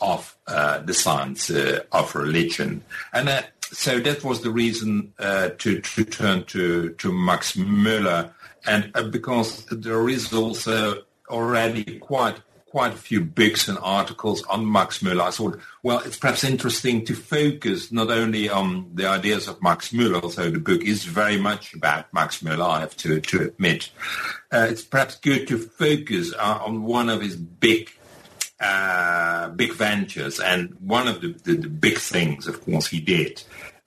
of 0.00 0.36
uh, 0.46 0.78
the 0.80 0.94
science 0.94 1.50
uh, 1.50 1.80
of 1.92 2.14
religion. 2.14 2.82
And 3.12 3.28
uh, 3.28 3.42
so 3.60 4.00
that 4.00 4.24
was 4.24 4.42
the 4.42 4.50
reason 4.50 5.12
to, 5.18 5.80
to 5.80 6.04
turn 6.04 6.44
to, 6.44 6.90
to 6.90 7.12
Max 7.12 7.56
Müller. 7.56 8.30
And 8.66 8.92
because 9.10 9.64
there 9.66 10.08
is 10.08 10.32
also 10.32 11.02
already 11.28 11.98
quite 11.98 12.40
quite 12.70 12.94
a 12.94 12.96
few 12.96 13.20
books 13.20 13.66
and 13.66 13.76
articles 13.82 14.44
on 14.44 14.70
Max 14.70 15.00
Müller. 15.00 15.22
I 15.22 15.30
thought, 15.32 15.58
well, 15.82 15.98
it's 15.98 16.16
perhaps 16.16 16.44
interesting 16.44 17.04
to 17.06 17.14
focus 17.14 17.90
not 17.90 18.10
only 18.10 18.48
on 18.48 18.92
the 18.94 19.06
ideas 19.06 19.48
of 19.48 19.60
Max 19.60 19.90
Müller, 19.90 20.22
although 20.22 20.50
the 20.50 20.60
book 20.60 20.82
is 20.82 21.04
very 21.04 21.36
much 21.36 21.74
about 21.74 22.12
Max 22.14 22.42
Müller, 22.42 22.70
I 22.70 22.80
have 22.80 22.96
to, 22.98 23.20
to 23.20 23.42
admit. 23.42 23.90
Uh, 24.52 24.68
it's 24.70 24.82
perhaps 24.82 25.16
good 25.16 25.48
to 25.48 25.58
focus 25.58 26.32
uh, 26.38 26.60
on 26.64 26.84
one 26.84 27.08
of 27.08 27.20
his 27.20 27.34
big 27.34 27.90
uh, 28.60 29.48
big 29.50 29.72
ventures. 29.72 30.38
And 30.40 30.76
one 30.80 31.08
of 31.08 31.20
the, 31.20 31.28
the, 31.44 31.54
the, 31.54 31.68
big 31.68 31.98
things, 31.98 32.46
of 32.46 32.62
course, 32.64 32.88
he 32.88 33.00
did 33.00 33.42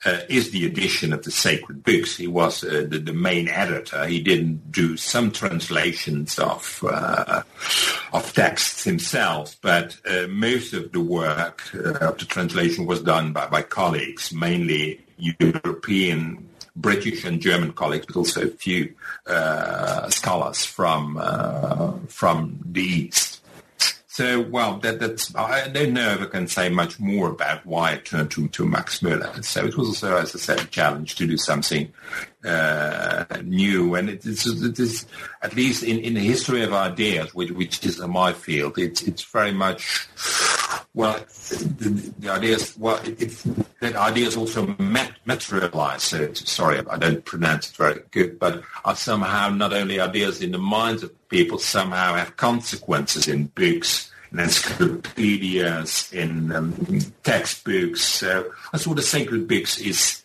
uh, 0.06 0.20
is 0.30 0.51
the 0.51 0.65
edition 0.65 1.13
of 1.13 1.24
the 1.24 1.32
sacred 1.32 1.84
books. 1.84 2.18
He 2.18 2.27
was 2.27 2.63
uh, 2.63 2.86
the, 2.88 3.00
the, 3.00 3.13
main 3.13 3.48
editor. 3.48 4.06
He 4.06 4.22
didn't 4.22 4.72
do 4.72 4.98
some 4.98 5.32
translations 5.32 6.39
of 6.39 6.84
uh, 6.88 7.44
of 8.12 8.34
texts 8.34 8.84
himself, 8.84 9.58
but 9.62 9.98
uh, 10.06 10.27
most 10.27 10.74
of 10.74 10.92
the 10.92 11.01
work 11.01 11.63
uh, 11.74 12.08
of 12.08 12.18
the 12.18 12.25
translation 12.25 12.86
was 12.86 13.01
done 13.01 13.32
by, 13.32 13.48
by 13.48 13.62
colleagues, 13.62 14.34
mainly 14.34 15.00
European 15.18 16.50
British 16.75 17.24
and 17.24 17.39
German 17.39 17.74
colleagues, 17.74 18.08
but 18.08 18.15
also 18.15 18.44
a 18.44 18.48
few 18.48 18.94
uh, 19.27 20.10
scholars 20.10 20.65
from 20.65 21.18
uh, 21.20 21.94
from 22.08 22.60
the 22.65 22.82
East. 22.82 23.43
So, 24.13 24.41
well, 24.41 24.77
that, 24.82 25.00
that's 25.00 25.36
I 25.36 25.70
don't 25.70 25.91
know 25.91 26.12
if 26.12 26.22
I 26.22 26.25
can 26.25 26.48
say 26.48 26.70
much 26.70 27.00
more 27.00 27.32
about 27.32 27.65
why 27.65 27.93
I 27.93 27.98
turned 27.98 28.29
to, 28.32 28.48
to 28.48 28.63
Max 28.63 29.00
Müller. 29.00 29.43
So 29.43 29.65
it 29.65 29.75
was 29.75 29.88
also, 29.88 30.15
as 30.17 30.36
I 30.36 30.38
said, 30.38 30.62
a 30.62 30.65
challenge 30.65 31.15
to 31.15 31.25
do 31.25 31.36
something 31.36 31.91
uh, 32.46 33.25
new. 33.43 33.96
And 33.96 34.12
it 34.12 34.24
is, 34.24 34.46
it 34.46 34.77
is, 34.77 35.08
at 35.41 35.55
least 35.55 35.82
in, 35.82 35.98
in 35.98 36.13
the 36.13 36.20
history 36.20 36.62
of 36.62 36.74
ideas, 36.74 37.34
which, 37.34 37.50
which 37.50 37.84
is 37.84 37.98
my 38.01 38.34
field, 38.34 38.77
it's, 38.77 39.01
it's 39.01 39.24
very 39.24 39.51
much, 39.51 40.08
well, 40.96 41.18
the, 41.50 42.14
the 42.20 42.30
ideas, 42.30 42.78
well, 42.78 42.98
it, 43.04 43.22
it, 43.22 43.44
the 43.80 44.00
ideas 44.00 44.38
also 44.38 44.76
mat- 44.78 45.18
materialize. 45.26 46.04
So, 46.04 46.32
sorry, 46.34 46.80
I 46.88 46.98
don't 46.98 47.26
pronounce 47.26 47.72
it 47.72 47.76
very 47.76 48.02
good, 48.12 48.38
but 48.38 48.62
are 48.86 48.96
somehow 48.96 49.50
not 49.50 49.74
only 49.74 50.00
ideas 50.00 50.42
in 50.42 50.52
the 50.52 50.60
minds 50.60 51.02
of 51.02 51.30
people 51.30 51.58
somehow 51.58 52.14
have 52.14 52.38
consequences 52.38 53.28
in 53.28 53.46
books, 53.48 54.12
in 54.32 54.40
encyclopedias, 54.40 56.14
in 56.14 56.52
um, 56.52 57.00
textbooks. 57.24 58.02
So 58.02 58.52
I 58.72 58.78
thought 58.78 58.96
the 58.96 59.02
sacred 59.02 59.48
books 59.48 59.80
is 59.80 60.24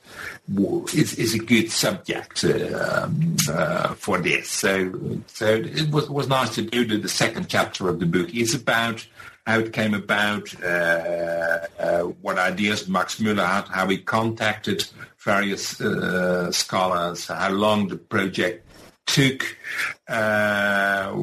is, 0.95 1.15
is 1.15 1.35
a 1.35 1.39
good 1.39 1.71
subject 1.71 2.43
uh, 2.45 3.09
uh, 3.51 3.95
for 3.95 4.19
this. 4.19 4.51
So 4.51 4.93
so 5.27 5.47
it 5.47 5.91
was 5.91 6.11
was 6.11 6.29
nice 6.29 6.55
to 6.57 6.63
do. 6.63 6.85
The, 6.85 6.99
the 6.99 7.09
second 7.09 7.49
chapter 7.49 7.89
of 7.89 8.01
the 8.01 8.07
book 8.07 8.35
is 8.35 8.55
about 8.55 9.07
how 9.49 9.61
it 9.61 9.73
came 9.73 9.95
about, 9.95 10.47
uh, 10.63 11.59
uh, 11.79 12.03
what 12.21 12.39
ideas 12.39 12.87
Max 12.87 13.19
Müller 13.19 13.47
had, 13.47 13.67
how 13.69 13.89
he 13.89 13.97
contacted 13.97 14.85
various 15.17 15.81
uh, 15.81 16.53
scholars, 16.53 17.29
how 17.29 17.49
long 17.49 17.89
the 17.89 17.97
project 17.97 18.69
took, 19.07 19.57
uh, 20.07 21.15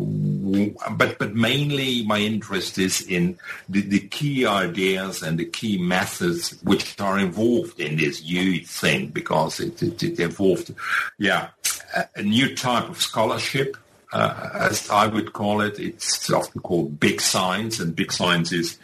but 0.98 1.20
but 1.20 1.36
mainly 1.36 2.04
my 2.04 2.18
interest 2.18 2.80
is 2.80 3.02
in 3.08 3.38
the, 3.70 3.82
the, 3.82 4.00
key 4.00 4.44
ideas 4.44 5.22
and 5.22 5.38
the 5.38 5.46
key 5.46 5.78
methods 5.78 6.60
which 6.64 7.00
are 7.00 7.20
involved 7.20 7.80
in 7.80 7.96
this 7.98 8.22
huge 8.22 8.66
thing 8.66 9.10
because 9.10 9.60
it, 9.60 9.84
it, 9.84 10.02
it 10.02 10.20
involved, 10.20 10.74
yeah, 11.20 11.50
a, 11.96 12.06
a, 12.16 12.24
new 12.24 12.56
type 12.56 12.90
of 12.90 13.00
scholarship. 13.00 13.78
Uh, 14.16 14.50
as 14.54 14.90
I 14.90 15.08
would 15.08 15.34
call 15.34 15.60
it, 15.60 15.78
it's 15.78 16.32
often 16.32 16.62
called 16.62 17.02
big 17.02 17.20
science, 17.20 17.82
and 17.82 17.94
big 17.94 18.14
science 18.14 18.54
is 18.54 18.78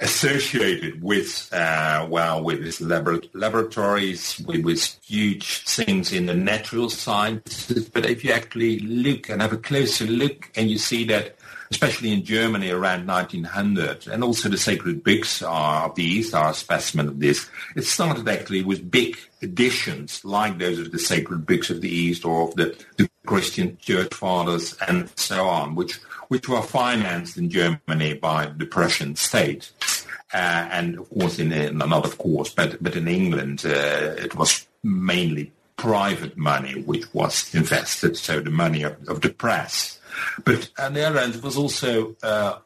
associated 0.00 1.02
with 1.02 1.50
uh, 1.52 2.06
well 2.08 2.42
with 2.42 2.62
these 2.62 2.80
labor- 2.80 3.20
laboratories 3.34 4.38
with, 4.46 4.64
with, 4.64 4.98
huge 5.04 5.64
things 5.64 6.10
in 6.10 6.24
the 6.24 6.32
natural 6.32 6.88
sciences. 6.88 7.86
But 7.90 8.06
if 8.06 8.24
you 8.24 8.32
actually 8.32 8.78
look 8.78 9.28
and 9.28 9.42
have 9.42 9.52
a 9.52 9.58
closer 9.58 10.06
look 10.06 10.50
and 10.56 10.70
you 10.70 10.78
see 10.78 11.04
that 11.06 11.37
especially 11.70 12.12
in 12.12 12.24
Germany 12.24 12.70
around 12.70 13.06
1900 13.06 14.08
and 14.08 14.24
also 14.24 14.48
the 14.48 14.56
sacred 14.56 15.04
books 15.04 15.42
are, 15.42 15.86
of 15.86 15.94
the 15.94 16.04
East 16.04 16.34
are 16.34 16.50
a 16.50 16.54
specimen 16.54 17.08
of 17.08 17.20
this 17.20 17.48
it 17.76 17.82
started 17.82 18.28
actually 18.28 18.62
with 18.62 18.90
big 18.90 19.16
editions 19.42 20.24
like 20.24 20.58
those 20.58 20.78
of 20.78 20.92
the 20.92 20.98
sacred 20.98 21.46
books 21.46 21.70
of 21.70 21.80
the 21.80 21.88
East 21.88 22.24
or 22.24 22.48
of 22.48 22.54
the, 22.56 22.76
the 22.96 23.08
Christian 23.26 23.76
church 23.78 24.14
fathers 24.14 24.76
and 24.88 25.10
so 25.16 25.46
on 25.46 25.74
which 25.74 26.00
which 26.28 26.48
were 26.48 26.62
financed 26.62 27.36
in 27.36 27.50
Germany 27.50 28.14
by 28.14 28.46
the 28.56 28.66
Prussian 28.66 29.16
state. 29.16 29.72
Uh, 30.32 30.68
and 30.70 30.98
of 30.98 31.10
course, 31.10 31.38
in, 31.38 31.52
in 31.52 31.78
not 31.78 32.04
of 32.04 32.18
course, 32.18 32.52
but 32.52 32.82
but 32.82 32.94
in 32.94 33.08
England, 33.08 33.64
uh, 33.64 34.14
it 34.18 34.34
was 34.34 34.66
mainly 34.82 35.52
private 35.76 36.36
money 36.36 36.82
which 36.82 37.12
was 37.14 37.54
invested, 37.54 38.16
so 38.16 38.40
the 38.40 38.50
money 38.50 38.82
of, 38.82 38.96
of 39.08 39.22
the 39.22 39.30
press. 39.30 39.97
But 40.44 40.70
on 40.78 40.94
the 40.94 41.06
other 41.06 41.20
hand, 41.20 41.34
it 41.34 41.42
was 41.42 41.56
also 41.56 42.16
uh, 42.22 42.58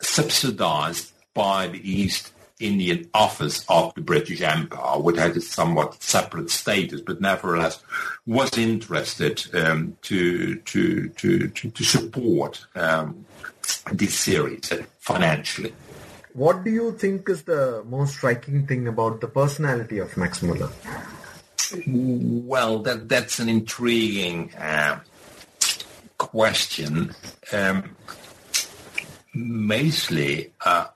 subsidized 0.00 1.12
by 1.34 1.68
the 1.68 1.90
East 1.90 2.32
Indian 2.62 3.08
office 3.12 3.64
of 3.68 3.92
the 3.94 4.00
British 4.00 4.40
Empire, 4.40 4.98
which 5.00 5.16
had 5.16 5.36
a 5.36 5.40
somewhat 5.40 6.00
separate 6.02 6.50
status, 6.50 7.00
but 7.00 7.20
nevertheless 7.20 7.82
was 8.26 8.56
interested 8.56 9.42
um, 9.54 9.96
to, 10.02 10.56
to, 10.56 11.08
to, 11.08 11.48
to, 11.48 11.84
support 11.84 12.64
um, 12.76 13.26
this 13.92 14.18
series 14.18 14.72
financially. 15.00 15.74
What 16.34 16.64
do 16.64 16.70
you 16.70 16.92
think 16.92 17.28
is 17.28 17.42
the 17.42 17.84
most 17.86 18.14
striking 18.14 18.66
thing 18.66 18.86
about 18.88 19.20
the 19.20 19.28
personality 19.28 19.98
of 19.98 20.16
Max 20.16 20.42
Muller? 20.42 20.70
Well, 21.86 22.78
that 22.80 23.08
that's 23.08 23.38
an 23.38 23.48
intriguing 23.48 24.52
uh, 24.54 25.00
question. 26.22 27.14
Um, 27.52 27.96
mostly, 29.34 30.52
uh, 30.64 30.86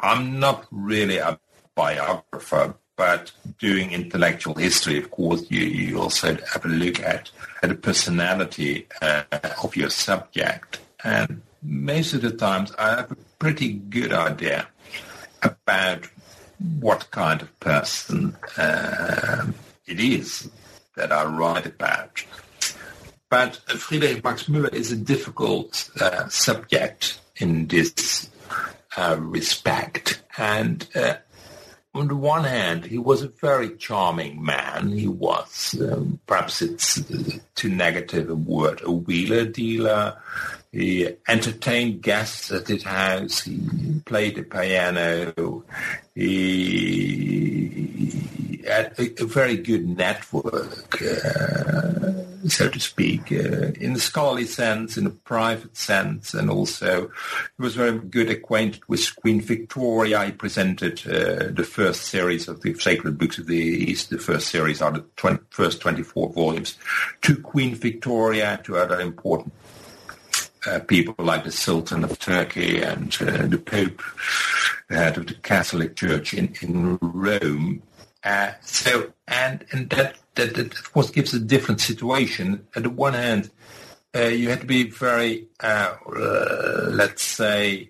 I'm 0.00 0.40
not 0.40 0.66
really 0.70 1.18
a 1.18 1.38
biographer, 1.74 2.74
but 2.96 3.30
doing 3.58 3.92
intellectual 3.92 4.54
history, 4.54 4.98
of 4.98 5.10
course, 5.10 5.44
you, 5.50 5.60
you 5.60 6.00
also 6.00 6.36
have 6.52 6.64
a 6.64 6.68
look 6.68 7.00
at, 7.00 7.30
at 7.62 7.68
the 7.68 7.74
personality 7.74 8.86
uh, 9.02 9.22
of 9.62 9.76
your 9.76 9.90
subject. 9.90 10.80
And 11.04 11.42
most 11.62 12.14
of 12.14 12.22
the 12.22 12.32
times 12.32 12.72
I 12.78 12.90
have 12.96 13.12
a 13.12 13.16
pretty 13.38 13.74
good 13.74 14.12
idea 14.12 14.66
about 15.42 16.08
what 16.80 17.10
kind 17.10 17.42
of 17.42 17.60
person 17.60 18.36
uh, 18.56 19.46
it 19.86 20.00
is 20.00 20.50
that 20.96 21.12
I 21.12 21.24
write 21.24 21.66
about. 21.66 22.24
But 23.30 23.56
Friedrich 23.56 24.24
Max 24.24 24.44
Müller 24.44 24.72
is 24.72 24.90
a 24.90 24.96
difficult 24.96 25.90
uh, 26.00 26.28
subject 26.28 27.20
in 27.36 27.66
this 27.66 28.30
uh, 28.96 29.16
respect. 29.20 30.22
And 30.38 30.88
uh, 30.94 31.16
on 31.94 32.08
the 32.08 32.16
one 32.16 32.44
hand, 32.44 32.86
he 32.86 32.96
was 32.96 33.22
a 33.22 33.28
very 33.28 33.76
charming 33.76 34.42
man. 34.42 34.90
He 34.92 35.08
was, 35.08 35.78
um, 35.80 36.20
perhaps 36.26 36.62
it's 36.62 36.98
uh, 37.10 37.38
too 37.54 37.68
negative 37.68 38.30
a 38.30 38.34
word, 38.34 38.80
a 38.82 38.90
wheeler 38.90 39.44
dealer. 39.44 40.16
He 40.72 41.08
entertained 41.26 42.02
guests 42.02 42.50
at 42.50 42.68
his 42.68 42.82
house. 42.82 43.40
He 43.42 44.00
played 44.06 44.36
the 44.36 44.42
piano. 44.42 45.64
He 46.14 47.38
a, 48.68 49.22
a 49.22 49.26
very 49.26 49.56
good 49.56 49.88
network. 49.88 51.02
Uh, 51.02 52.24
so 52.48 52.68
to 52.68 52.80
speak, 52.80 53.32
uh, 53.32 53.72
in 53.80 53.94
the 53.94 54.00
scholarly 54.00 54.44
sense, 54.44 54.96
in 54.96 55.06
a 55.06 55.10
private 55.10 55.76
sense, 55.76 56.34
and 56.34 56.50
also 56.50 57.08
he 57.08 57.62
was 57.62 57.74
very 57.74 57.98
good 57.98 58.30
acquainted 58.30 58.82
with 58.88 59.14
Queen 59.16 59.40
Victoria. 59.40 60.24
He 60.24 60.32
presented 60.32 61.00
uh, 61.06 61.50
the 61.50 61.68
first 61.68 62.02
series 62.02 62.48
of 62.48 62.62
the 62.62 62.74
Sacred 62.74 63.18
Books 63.18 63.38
of 63.38 63.46
the 63.46 63.56
East, 63.56 64.10
the 64.10 64.18
first 64.18 64.48
series 64.48 64.80
of 64.80 64.94
the 64.94 65.04
20, 65.16 65.42
first 65.50 65.80
24 65.80 66.32
volumes, 66.32 66.78
to 67.22 67.36
Queen 67.36 67.74
Victoria, 67.74 68.60
to 68.64 68.76
other 68.76 69.00
important 69.00 69.52
uh, 70.66 70.80
people 70.80 71.14
like 71.18 71.44
the 71.44 71.52
Sultan 71.52 72.04
of 72.04 72.18
Turkey 72.18 72.82
and 72.82 73.16
uh, 73.20 73.46
the 73.46 73.58
Pope, 73.58 74.02
the 74.88 74.96
head 74.96 75.16
of 75.16 75.26
the 75.26 75.34
Catholic 75.34 75.96
Church 75.96 76.34
in, 76.34 76.54
in 76.60 76.98
Rome. 77.00 77.82
Uh, 78.28 78.52
so, 78.60 79.10
and, 79.26 79.64
and 79.72 79.88
that, 79.88 80.16
that, 80.34 80.54
that, 80.54 80.78
of 80.78 80.92
course, 80.92 81.10
gives 81.10 81.32
a 81.32 81.40
different 81.40 81.80
situation. 81.80 82.66
At 82.76 82.82
the 82.82 82.90
one 82.90 83.14
hand, 83.14 83.50
uh, 84.14 84.24
you 84.24 84.50
had 84.50 84.60
to 84.60 84.66
be 84.66 84.90
very, 84.90 85.48
uh, 85.60 85.94
let's 86.90 87.24
say, 87.24 87.88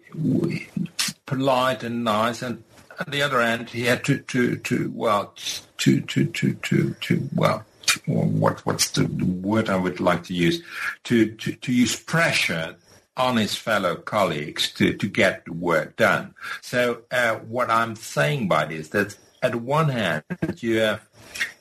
polite 1.27 1.83
and 1.83 2.05
nice, 2.05 2.41
and 2.41 2.63
on 3.01 3.11
the 3.11 3.21
other 3.21 3.41
hand, 3.41 3.71
he 3.71 3.83
had 3.83 4.05
to, 4.05 4.19
to, 4.19 4.55
to 4.59 4.93
well, 4.95 5.35
to, 5.79 6.01
to, 6.03 6.27
to, 6.27 6.55
to, 6.55 6.95
to 7.01 7.29
well, 7.35 7.65
what 8.07 8.65
what's 8.65 8.91
the 8.91 9.07
word 9.43 9.69
I 9.69 9.77
would 9.77 9.99
like 9.99 10.23
to 10.25 10.35
use 10.35 10.63
to 11.05 11.33
to, 11.37 11.53
to 11.55 11.73
use 11.73 11.97
pressure 11.97 12.77
on 13.17 13.37
his 13.37 13.57
fellow 13.57 13.97
colleagues 13.97 14.71
to, 14.75 14.93
to 14.95 15.09
get 15.09 15.45
the 15.47 15.53
work 15.53 15.97
done. 15.97 16.35
So 16.61 17.03
uh, 17.11 17.37
what 17.37 17.71
I'm 17.71 17.97
saying 17.97 18.47
by 18.47 18.67
this 18.67 18.89
that 18.89 19.17
at 19.43 19.55
one 19.57 19.89
hand 19.89 20.25
you 20.57 20.79
have 20.79 21.09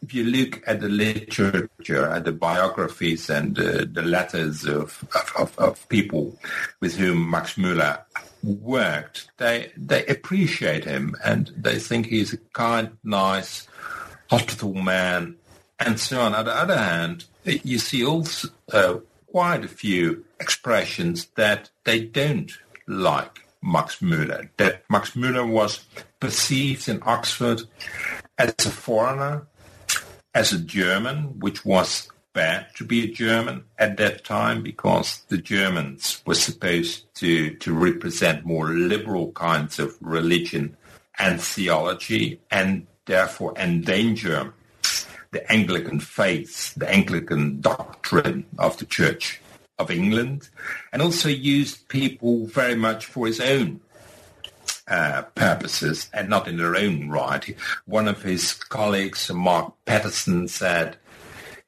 if 0.01 0.13
you 0.13 0.23
look 0.23 0.63
at 0.67 0.79
the 0.81 0.89
literature, 0.89 1.69
at 2.09 2.25
the 2.25 2.31
biographies 2.31 3.29
and 3.29 3.57
uh, 3.59 3.85
the 3.91 4.01
letters 4.01 4.65
of, 4.65 5.03
of, 5.37 5.57
of, 5.57 5.87
people 5.89 6.37
with 6.79 6.95
whom 6.95 7.29
Max 7.29 7.55
Müller 7.55 8.01
worked, 8.43 9.29
they 9.37 9.71
they 9.75 10.05
appreciate 10.05 10.85
him 10.85 11.15
and 11.23 11.51
they 11.57 11.79
think 11.79 12.07
he's 12.07 12.33
a 12.33 12.37
kind, 12.53 12.97
nice, 13.03 13.67
hospitable 14.29 14.73
man 14.73 15.35
and 15.79 15.99
so 15.99 16.21
on. 16.21 16.33
On 16.33 16.45
the 16.45 16.55
other 16.55 16.77
hand, 16.77 17.25
you 17.43 17.79
see 17.79 18.05
also 18.05 18.49
uh, 18.71 18.95
quite 19.27 19.63
a 19.63 19.69
few 19.69 20.25
expressions 20.39 21.27
that 21.35 21.69
they 21.83 21.99
don't 21.99 22.51
like 22.87 23.46
Max 23.61 23.97
Müller. 23.99 24.49
That 24.57 24.83
Max 24.89 25.11
Müller 25.11 25.49
was 25.49 25.85
perceived 26.19 26.87
in 26.87 27.01
Oxford 27.05 27.61
as 28.37 28.53
a 28.65 28.69
foreigner, 28.69 29.47
as 30.33 30.53
a 30.53 30.59
German, 30.59 31.39
which 31.39 31.65
was 31.65 32.09
bad 32.33 32.67
to 32.75 32.83
be 32.83 33.03
a 33.03 33.11
German 33.11 33.63
at 33.79 33.97
that 33.97 34.23
time 34.23 34.61
because 34.61 35.23
the 35.29 35.39
Germans 35.39 36.21
were 36.25 36.35
supposed 36.35 37.11
to, 37.15 37.55
to 37.55 37.73
represent 37.73 38.45
more 38.45 38.69
liberal 38.69 39.31
kinds 39.31 39.79
of 39.79 39.97
religion 40.01 40.77
and 41.17 41.41
theology 41.41 42.39
and 42.51 42.85
therefore 43.05 43.53
endanger 43.57 44.53
the 45.31 45.51
Anglican 45.51 45.99
faith, 45.99 46.75
the 46.75 46.87
Anglican 46.89 47.59
doctrine 47.59 48.45
of 48.59 48.77
the 48.77 48.85
Church 48.85 49.41
of 49.79 49.91
England, 49.91 50.49
and 50.91 51.01
also 51.01 51.29
used 51.29 51.87
people 51.87 52.47
very 52.47 52.75
much 52.75 53.05
for 53.05 53.27
his 53.27 53.39
own 53.39 53.79
uh, 54.87 55.23
purposes 55.35 56.09
and 56.13 56.29
not 56.29 56.47
in 56.47 56.57
their 56.57 56.75
own 56.75 57.09
right. 57.09 57.55
One 57.85 58.07
of 58.07 58.21
his 58.21 58.53
colleagues, 58.53 59.31
Mark 59.31 59.73
Pattison, 59.85 60.47
said 60.47 60.97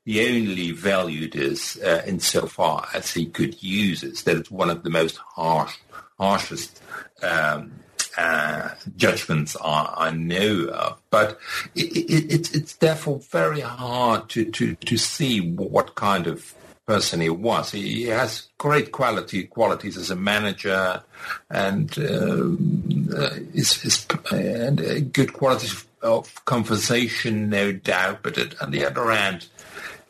he 0.05 0.25
only 0.27 0.71
valued 0.71 1.35
us 1.35 1.77
uh, 1.81 2.01
insofar 2.07 2.87
as 2.93 3.13
he 3.13 3.25
could 3.25 3.61
use 3.61 4.03
us, 4.03 4.23
that 4.23 4.37
it's 4.37 4.49
one 4.49 4.69
of 4.69 4.83
the 4.83 4.89
most 4.89 5.17
harsh, 5.17 5.75
harshest 6.17 6.81
um, 7.21 7.73
uh, 8.17 8.69
judgments 8.97 9.55
I, 9.61 9.93
I, 9.97 10.11
know 10.11 10.69
of. 10.69 11.01
But 11.09 11.37
it, 11.75 11.95
it, 11.95 12.33
it's, 12.33 12.55
it's 12.55 12.73
therefore 12.75 13.19
very 13.19 13.61
hard 13.61 14.29
to, 14.29 14.45
to, 14.45 14.75
to 14.75 14.97
see 14.97 15.41
what 15.51 15.95
kind 15.95 16.25
of 16.25 16.55
person 16.89 17.21
he 17.21 17.29
was. 17.29 17.71
He 17.71 18.05
has 18.05 18.47
great 18.57 18.91
quality 18.91 19.43
qualities 19.43 19.95
as 19.95 20.09
a 20.09 20.15
manager 20.15 21.03
and 21.51 21.95
um, 21.99 23.09
uh, 23.15 23.29
is, 23.53 24.07
and 24.31 24.81
uh, 24.81 24.99
good 25.01 25.33
qualities 25.33 25.85
of 26.01 26.43
conversation, 26.45 27.47
no 27.47 27.71
doubt. 27.71 28.23
But 28.23 28.39
at, 28.39 28.59
on 28.59 28.71
the 28.71 28.85
other 28.85 29.11
hand, 29.11 29.45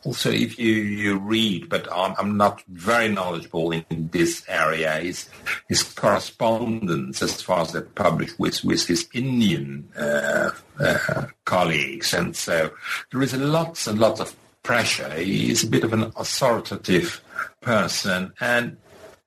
also 0.04 0.30
if 0.30 0.58
you, 0.58 0.72
you 0.72 1.18
read, 1.18 1.68
but 1.68 1.86
I'm, 1.92 2.14
I'm 2.18 2.38
not 2.38 2.62
very 2.68 3.08
knowledgeable 3.08 3.72
in, 3.72 3.84
this 3.90 4.42
area, 4.48 4.92
his, 5.00 5.28
his 5.68 5.82
correspondence 5.82 7.20
as 7.20 7.42
far 7.42 7.60
as 7.60 7.72
that 7.72 7.94
published 7.94 8.38
with, 8.38 8.64
with 8.64 8.86
his 8.86 9.06
Indian 9.12 9.86
uh, 9.98 10.50
uh, 10.80 11.26
colleagues. 11.44 12.14
And 12.14 12.34
so 12.34 12.70
there 13.12 13.20
is 13.20 13.36
lots 13.36 13.86
and 13.86 13.98
lots 13.98 14.20
of 14.20 14.34
pressure. 14.70 15.12
He 15.14 15.50
is 15.50 15.64
a 15.64 15.66
bit 15.66 15.82
of 15.82 15.92
an 15.92 16.12
authoritative 16.14 17.20
person 17.60 18.32
and 18.40 18.76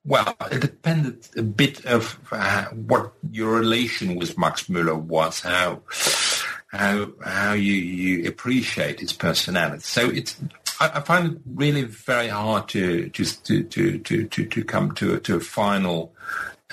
well, 0.06 0.38
it 0.50 0.62
depended 0.62 1.28
a 1.36 1.42
bit 1.42 1.86
of 1.86 2.18
uh, 2.32 2.68
what 2.68 3.12
your 3.30 3.58
relation 3.60 4.16
with 4.16 4.38
Max 4.38 4.68
Müller 4.68 4.98
was, 4.98 5.42
how 5.42 5.82
how 6.68 7.10
how 7.26 7.52
you, 7.52 7.74
you 7.74 8.30
appreciate 8.30 9.02
his 9.02 9.12
personality. 9.12 9.82
So 9.82 10.10
it's 10.10 10.38
I, 10.80 10.92
I, 10.96 11.00
find 11.02 11.34
it 11.34 11.42
really 11.56 11.84
very 11.84 12.30
hard 12.30 12.70
to 12.70 13.10
just 13.10 13.46
to 13.48 13.64
to 13.64 14.00
to 14.00 14.26
to, 14.28 14.46
to 14.46 14.64
come 14.64 14.94
to 14.94 15.20
to 15.20 15.36
a 15.36 15.42
final 15.42 16.14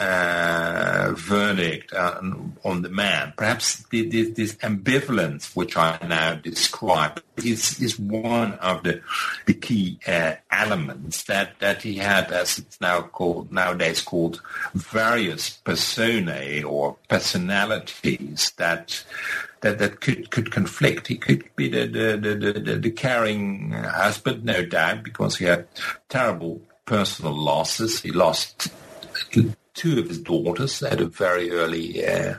uh, 0.01 1.13
verdict 1.15 1.93
on, 1.93 2.57
on, 2.65 2.81
the 2.81 2.89
man. 2.89 3.35
Perhaps 3.37 3.85
this, 3.91 4.31
this, 4.31 4.55
ambivalence, 4.57 5.55
which 5.55 5.77
I 5.77 5.99
now 6.09 6.35
describe, 6.35 7.23
is, 7.37 7.81
is 7.83 7.99
one 7.99 8.55
of 8.55 8.83
the, 8.83 9.03
the 9.45 9.53
key 9.53 9.99
uh, 10.07 10.37
elements 10.51 11.25
that, 11.25 11.59
that 11.61 11.83
he 11.83 11.97
had, 11.97 12.33
as 12.33 12.59
it's 12.59 12.81
now 12.81 13.03
called 13.03 13.53
nowadays 13.53 14.01
called 14.01 14.41
various 14.75 15.51
personae 15.51 16.63
or 16.63 16.97
personalities 17.09 18.53
that 18.57 19.05
that, 19.61 19.79
that 19.79 20.01
could, 20.01 20.31
could 20.31 20.51
conflict. 20.51 21.09
He 21.09 21.17
could 21.17 21.45
be 21.55 21.69
the, 21.69 21.87
the, 21.87 22.35
the, 22.35 22.61
the, 22.61 22.77
the 22.77 22.91
caring 22.91 23.73
husband, 23.73 24.43
no 24.45 24.65
doubt, 24.65 25.03
because 25.03 25.37
he 25.37 25.45
had 25.45 25.69
terrible 26.09 26.63
personal 26.87 27.35
losses. 27.35 28.01
He 28.01 28.11
lost 28.11 28.73
two 29.81 29.99
of 29.99 30.09
his 30.09 30.21
daughters 30.21 30.83
at 30.83 31.01
a 31.01 31.07
very 31.07 31.51
early 31.51 32.07
uh, 32.07 32.35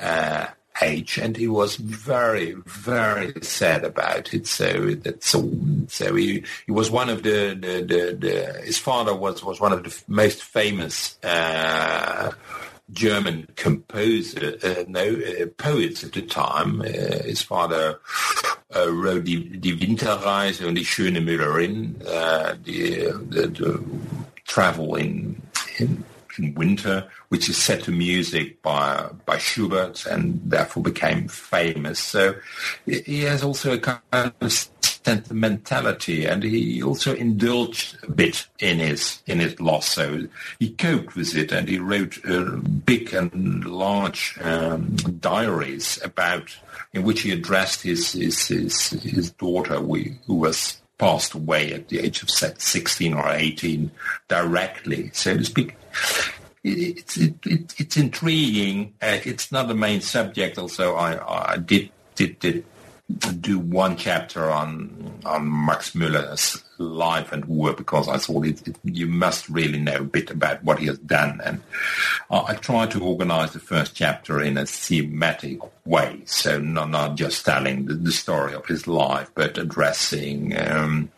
uh, 0.00 0.46
age, 0.82 1.18
and 1.18 1.36
he 1.36 1.46
was 1.46 1.76
very, 1.76 2.56
very 2.66 3.32
sad 3.42 3.84
about 3.84 4.34
it. 4.34 4.48
So 4.48 4.96
that 5.04 5.22
so, 5.22 5.48
so 5.86 6.16
he 6.16 6.42
he 6.66 6.72
was 6.72 6.90
one 6.90 7.10
of 7.10 7.22
the 7.22 7.54
the, 7.54 7.74
the, 7.92 8.02
the 8.18 8.62
his 8.64 8.78
father 8.78 9.14
was 9.14 9.44
was 9.44 9.60
one 9.60 9.72
of 9.72 9.84
the 9.84 10.02
most 10.08 10.42
famous. 10.42 11.18
Uh, 11.22 12.32
German 12.92 13.48
composer, 13.56 14.58
uh, 14.62 14.84
no, 14.86 15.04
uh, 15.04 15.46
poets 15.56 16.04
at 16.04 16.12
the 16.12 16.20
time. 16.20 16.82
Uh, 16.82 17.24
his 17.24 17.40
father 17.40 17.98
uh, 18.76 18.92
wrote 18.92 19.24
Die, 19.24 19.56
die 19.58 19.80
Winterreise 19.80 20.68
und 20.68 20.74
die 20.74 20.84
schöne 20.84 21.22
Müllerin, 21.22 21.96
uh, 22.06 22.54
the, 22.62 23.10
the, 23.30 23.46
the, 23.48 23.82
travel 24.46 24.96
in, 24.96 25.40
in, 25.78 26.04
in 26.38 26.54
winter, 26.54 27.08
which 27.28 27.48
is 27.48 27.56
set 27.56 27.82
to 27.84 27.92
music 27.92 28.62
by 28.62 29.08
by 29.26 29.38
Schubert 29.38 30.06
and 30.06 30.40
therefore 30.44 30.82
became 30.82 31.28
famous. 31.28 31.98
So 31.98 32.34
he 32.86 33.22
has 33.22 33.42
also 33.42 33.74
a 33.74 33.78
kind 33.78 34.32
of 34.40 34.52
sentimentality, 35.04 36.24
and 36.24 36.42
he 36.42 36.82
also 36.82 37.14
indulged 37.14 37.98
a 38.02 38.10
bit 38.10 38.46
in 38.58 38.78
his 38.78 39.22
in 39.26 39.40
his 39.40 39.60
loss. 39.60 39.88
So 39.90 40.26
he 40.58 40.70
coped 40.70 41.14
with 41.14 41.36
it, 41.36 41.52
and 41.52 41.68
he 41.68 41.78
wrote 41.78 42.18
uh, 42.24 42.56
big 42.86 43.12
and 43.12 43.64
large 43.64 44.38
um, 44.40 44.96
diaries 45.20 46.00
about 46.02 46.56
in 46.92 47.02
which 47.02 47.22
he 47.22 47.32
addressed 47.32 47.82
his 47.82 48.12
his 48.12 48.48
his, 48.48 48.90
his 48.90 49.30
daughter, 49.32 49.76
who 49.76 50.34
was 50.34 50.80
passed 50.98 51.34
away 51.34 51.72
at 51.72 51.88
the 51.88 51.98
age 51.98 52.22
of 52.22 52.30
16 52.30 53.14
or 53.14 53.28
18 53.28 53.90
directly, 54.28 55.10
so 55.12 55.36
to 55.36 55.44
speak. 55.44 55.76
It's 56.62 57.18
it, 57.18 57.34
it, 57.44 57.74
it's 57.78 57.96
intriguing. 57.96 58.94
Uh, 59.02 59.18
it's 59.24 59.52
not 59.52 59.68
the 59.68 59.74
main 59.74 60.00
subject. 60.00 60.58
Also, 60.58 60.94
I, 60.94 61.52
I 61.52 61.56
did 61.58 61.90
did 62.14 62.38
did 62.38 62.64
do 63.40 63.58
one 63.58 63.96
chapter 63.96 64.50
on 64.50 65.20
on 65.26 65.66
Max 65.66 65.90
Müller's 65.90 66.64
life 66.78 67.32
and 67.32 67.44
work 67.44 67.76
because 67.76 68.08
I 68.08 68.16
thought 68.16 68.46
it, 68.46 68.66
it, 68.66 68.76
you 68.82 69.06
must 69.06 69.48
really 69.48 69.78
know 69.78 69.96
a 69.96 70.04
bit 70.04 70.30
about 70.30 70.64
what 70.64 70.78
he 70.78 70.86
has 70.86 70.98
done. 70.98 71.40
And 71.44 71.60
uh, 72.30 72.44
I 72.48 72.54
tried 72.54 72.90
to 72.92 73.04
organize 73.04 73.52
the 73.52 73.60
first 73.60 73.94
chapter 73.94 74.40
in 74.40 74.56
a 74.56 74.66
thematic 74.66 75.58
way, 75.84 76.22
so 76.24 76.58
not 76.58 76.90
not 76.90 77.16
just 77.16 77.44
telling 77.44 77.84
the, 77.86 77.94
the 77.94 78.12
story 78.12 78.54
of 78.54 78.66
his 78.66 78.86
life, 78.86 79.30
but 79.34 79.58
addressing. 79.58 80.58
Um, 80.58 81.10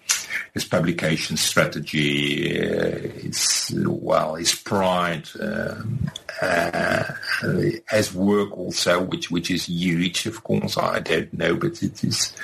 his 0.55 0.65
publication 0.65 1.37
strategy, 1.37 2.61
uh, 2.61 2.99
his 3.21 3.75
well, 3.87 4.35
his 4.35 4.55
pride, 4.55 5.29
um, 5.41 6.11
uh, 6.43 7.05
as 7.91 8.15
work 8.15 8.57
also, 8.57 9.03
which 9.03 9.31
which 9.31 9.51
is 9.51 9.67
huge. 9.67 10.27
Of 10.27 10.45
course, 10.45 10.77
I 10.77 11.01
don't 11.01 11.33
know, 11.33 11.57
but 11.57 11.83
it 11.83 12.03
is 12.05 12.35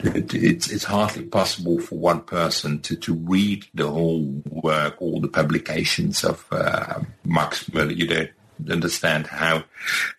it, 0.00 0.34
it's 0.34 0.70
it's 0.70 0.84
hardly 0.84 1.24
possible 1.24 1.80
for 1.80 1.96
one 1.96 2.20
person 2.20 2.80
to 2.82 2.96
to 2.96 3.14
read 3.14 3.66
the 3.74 3.88
whole 3.88 4.42
work, 4.48 5.00
all 5.00 5.20
the 5.20 5.28
publications 5.28 6.24
of 6.24 6.46
uh, 6.50 7.00
Max 7.24 7.64
Müller. 7.70 7.96
You 7.96 8.06
don't 8.06 8.30
understand 8.70 9.26
how 9.26 9.64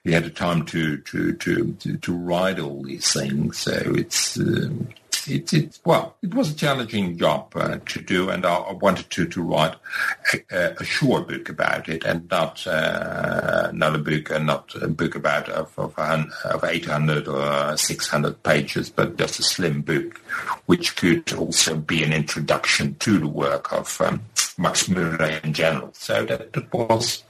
he 0.04 0.12
had 0.12 0.26
the 0.26 0.30
time 0.30 0.66
to 0.66 0.98
to 0.98 1.34
to 1.34 1.74
to, 1.74 1.98
to 1.98 2.14
write 2.14 2.60
all 2.60 2.84
these 2.84 3.12
things. 3.14 3.60
So 3.60 3.74
it's. 3.96 4.38
Um, 4.40 4.90
it, 5.28 5.54
it, 5.54 5.80
well, 5.86 6.16
it 6.22 6.34
was 6.34 6.52
a 6.52 6.56
challenging 6.56 7.18
job 7.18 7.52
uh, 7.56 7.78
to 7.86 8.02
do, 8.02 8.30
and 8.30 8.46
I, 8.46 8.72
wanted 8.74 9.10
to, 9.12 9.28
to 9.28 9.42
write 9.42 9.76
a, 10.52 10.76
a, 10.80 10.84
short 10.84 11.28
book 11.28 11.50
about 11.50 11.90
it, 11.90 12.04
and 12.04 12.30
not 12.30 12.66
uh, 12.68 13.72
a 13.72 13.98
book, 13.98 14.30
and 14.30 14.46
not 14.46 14.74
a 14.82 14.88
book 14.88 15.16
about 15.16 15.50
of, 15.50 15.78
of, 15.78 15.98
of 15.98 16.64
800 16.64 17.28
or 17.28 17.78
600 17.78 18.44
pages, 18.44 18.90
but 18.90 19.18
just 19.18 19.40
a 19.40 19.44
slim 19.44 19.82
book, 19.82 20.20
which 20.66 20.96
could 20.96 21.32
also 21.34 21.76
be 21.76 22.04
an 22.04 22.14
introduction 22.14 22.96
to 22.96 23.20
the 23.20 23.28
work 23.28 23.72
of 23.74 24.00
um, 24.02 24.22
Max 24.58 24.88
Müller 24.88 25.44
in 25.44 25.54
general. 25.54 25.90
So 25.94 26.26
that, 26.26 26.54
that 26.54 26.74
was 26.74 27.24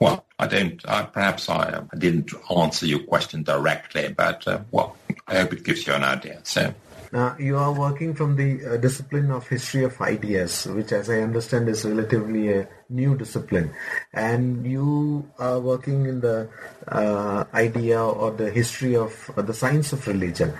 well, 0.00 0.24
I 0.36 0.48
don't. 0.48 0.82
I, 0.88 1.04
perhaps 1.04 1.48
I, 1.48 1.80
I, 1.92 1.96
didn't 1.96 2.32
answer 2.50 2.86
your 2.86 3.04
question 3.04 3.44
directly, 3.44 4.12
but 4.12 4.48
uh, 4.48 4.58
well, 4.72 4.96
I 5.28 5.36
hope 5.36 5.52
it 5.52 5.62
gives 5.62 5.86
you 5.86 5.92
an 5.92 6.02
idea. 6.02 6.40
So. 6.42 6.74
Now, 7.12 7.36
you 7.38 7.58
are 7.58 7.70
working 7.70 8.14
from 8.14 8.36
the 8.36 8.64
uh, 8.64 8.76
discipline 8.78 9.30
of 9.30 9.46
history 9.46 9.84
of 9.84 10.00
ideas, 10.00 10.64
which, 10.64 10.92
as 10.92 11.10
I 11.10 11.20
understand, 11.20 11.68
is 11.68 11.84
relatively 11.84 12.50
a 12.50 12.66
new 12.88 13.14
discipline. 13.18 13.70
And 14.14 14.64
you 14.64 15.28
are 15.38 15.60
working 15.60 16.06
in 16.06 16.20
the 16.22 16.48
uh, 16.88 17.44
idea 17.52 18.02
or 18.02 18.30
the 18.30 18.50
history 18.50 18.96
of 18.96 19.30
uh, 19.36 19.42
the 19.42 19.52
science 19.52 19.92
of 19.92 20.06
religion. 20.08 20.54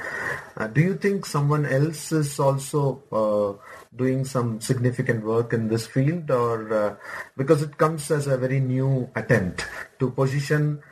Uh, 0.58 0.66
do 0.66 0.82
you 0.82 0.94
think 0.94 1.24
someone 1.24 1.64
else 1.64 2.12
is 2.12 2.38
also 2.38 3.00
uh, 3.10 3.56
doing 3.96 4.26
some 4.26 4.60
significant 4.60 5.24
work 5.24 5.54
in 5.54 5.68
this 5.68 5.86
field, 5.86 6.30
or 6.30 6.68
uh, 6.70 6.94
because 7.34 7.62
it 7.62 7.78
comes 7.78 8.10
as 8.10 8.26
a 8.26 8.36
very 8.36 8.60
new 8.60 9.08
attempt 9.16 9.64
to 9.98 10.10
position 10.10 10.82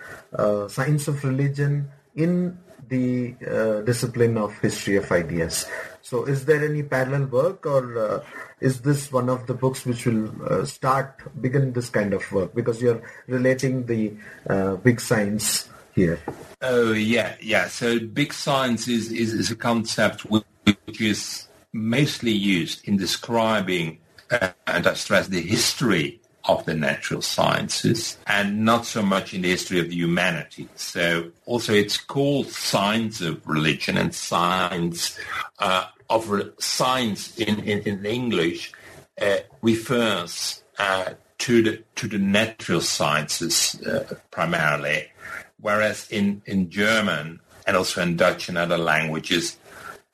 science 0.68 1.06
of 1.06 1.22
religion 1.22 1.90
in 2.16 2.56
the 2.90 3.34
uh, 3.46 3.80
discipline 3.82 4.36
of 4.36 4.56
history 4.58 4.96
of 4.96 5.10
ideas. 5.10 5.66
So 6.02 6.24
is 6.24 6.44
there 6.44 6.62
any 6.64 6.82
parallel 6.82 7.26
work 7.26 7.64
or 7.64 7.98
uh, 7.98 8.24
is 8.60 8.82
this 8.82 9.10
one 9.10 9.28
of 9.30 9.46
the 9.46 9.54
books 9.54 9.86
which 9.86 10.04
will 10.06 10.30
uh, 10.44 10.64
start, 10.64 11.22
begin 11.40 11.72
this 11.72 11.88
kind 11.88 12.12
of 12.12 12.30
work? 12.32 12.54
Because 12.54 12.82
you're 12.82 13.02
relating 13.26 13.86
the 13.86 14.14
uh, 14.48 14.76
big 14.76 15.00
science 15.00 15.68
here. 15.94 16.18
Oh, 16.60 16.92
yeah, 16.92 17.36
yeah. 17.40 17.68
So 17.68 17.98
big 17.98 18.32
science 18.32 18.88
is, 18.88 19.10
is, 19.12 19.32
is 19.32 19.50
a 19.50 19.56
concept 19.56 20.22
which 20.26 21.00
is 21.00 21.48
mostly 21.72 22.32
used 22.32 22.86
in 22.86 22.96
describing, 22.96 23.98
uh, 24.30 24.50
and 24.66 24.86
I 24.86 24.94
stress, 24.94 25.28
the 25.28 25.40
history 25.40 26.19
of 26.44 26.64
the 26.64 26.74
natural 26.74 27.22
sciences 27.22 28.16
and 28.26 28.64
not 28.64 28.86
so 28.86 29.02
much 29.02 29.34
in 29.34 29.42
the 29.42 29.50
history 29.50 29.78
of 29.78 29.90
the 29.90 29.96
humanities. 29.96 30.68
So 30.76 31.30
also 31.44 31.72
it's 31.72 31.98
called 31.98 32.48
science 32.48 33.20
of 33.20 33.46
religion 33.46 33.96
and 33.96 34.14
science 34.14 35.18
uh, 35.58 35.86
of 36.08 36.30
re- 36.30 36.50
science 36.58 37.36
in, 37.38 37.60
in, 37.60 37.80
in 37.80 38.06
English 38.06 38.72
uh, 39.20 39.38
refers 39.62 40.62
uh, 40.78 41.10
to 41.38 41.62
the 41.62 41.82
to 41.96 42.08
the 42.08 42.18
natural 42.18 42.80
sciences 42.80 43.80
uh, 43.82 44.14
primarily, 44.30 45.10
whereas 45.58 46.10
in, 46.10 46.42
in 46.46 46.70
German 46.70 47.40
and 47.66 47.76
also 47.76 48.02
in 48.02 48.16
Dutch 48.16 48.48
and 48.48 48.58
other 48.58 48.78
languages, 48.78 49.58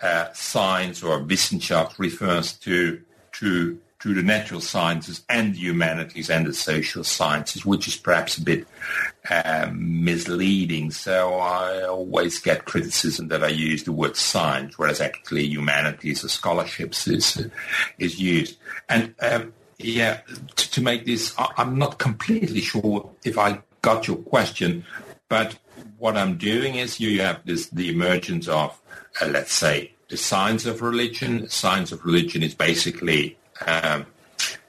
uh, 0.02 0.32
science 0.32 1.02
or 1.02 1.20
Wissenschaft 1.20 1.98
refers 1.98 2.52
to 2.54 3.00
to 3.32 3.78
to 4.00 4.14
the 4.14 4.22
natural 4.22 4.60
sciences 4.60 5.24
and 5.28 5.54
the 5.54 5.58
humanities 5.58 6.28
and 6.28 6.46
the 6.46 6.52
social 6.52 7.02
sciences, 7.02 7.64
which 7.64 7.88
is 7.88 7.96
perhaps 7.96 8.36
a 8.36 8.42
bit 8.42 8.66
um, 9.30 10.04
misleading. 10.04 10.90
So 10.90 11.34
I 11.34 11.82
always 11.84 12.38
get 12.38 12.66
criticism 12.66 13.28
that 13.28 13.42
I 13.42 13.48
use 13.48 13.84
the 13.84 13.92
word 13.92 14.16
science, 14.16 14.78
whereas 14.78 15.00
actually 15.00 15.46
humanities 15.46 16.24
or 16.24 16.28
scholarships 16.28 17.08
is 17.08 17.48
is 17.98 18.20
used. 18.20 18.58
And 18.88 19.14
um, 19.20 19.54
yeah, 19.78 20.20
to, 20.56 20.70
to, 20.70 20.80
make 20.80 21.04
this, 21.04 21.34
I, 21.38 21.48
I'm 21.56 21.78
not 21.78 21.98
completely 21.98 22.60
sure 22.60 23.10
if 23.24 23.38
I 23.38 23.60
got 23.82 24.06
your 24.08 24.16
question, 24.16 24.84
but 25.28 25.58
what 25.98 26.16
I'm 26.16 26.36
doing 26.36 26.76
is 26.76 27.00
you 27.00 27.20
have 27.22 27.40
this 27.44 27.68
the 27.68 27.90
emergence 27.90 28.48
of, 28.48 28.78
uh, 29.20 29.26
let's 29.26 29.52
say, 29.52 29.92
the 30.08 30.16
science 30.16 30.66
of 30.66 30.82
religion. 30.82 31.48
Science 31.48 31.92
of 31.92 32.04
religion 32.04 32.42
is 32.42 32.54
basically 32.54 33.36
um, 33.66 34.06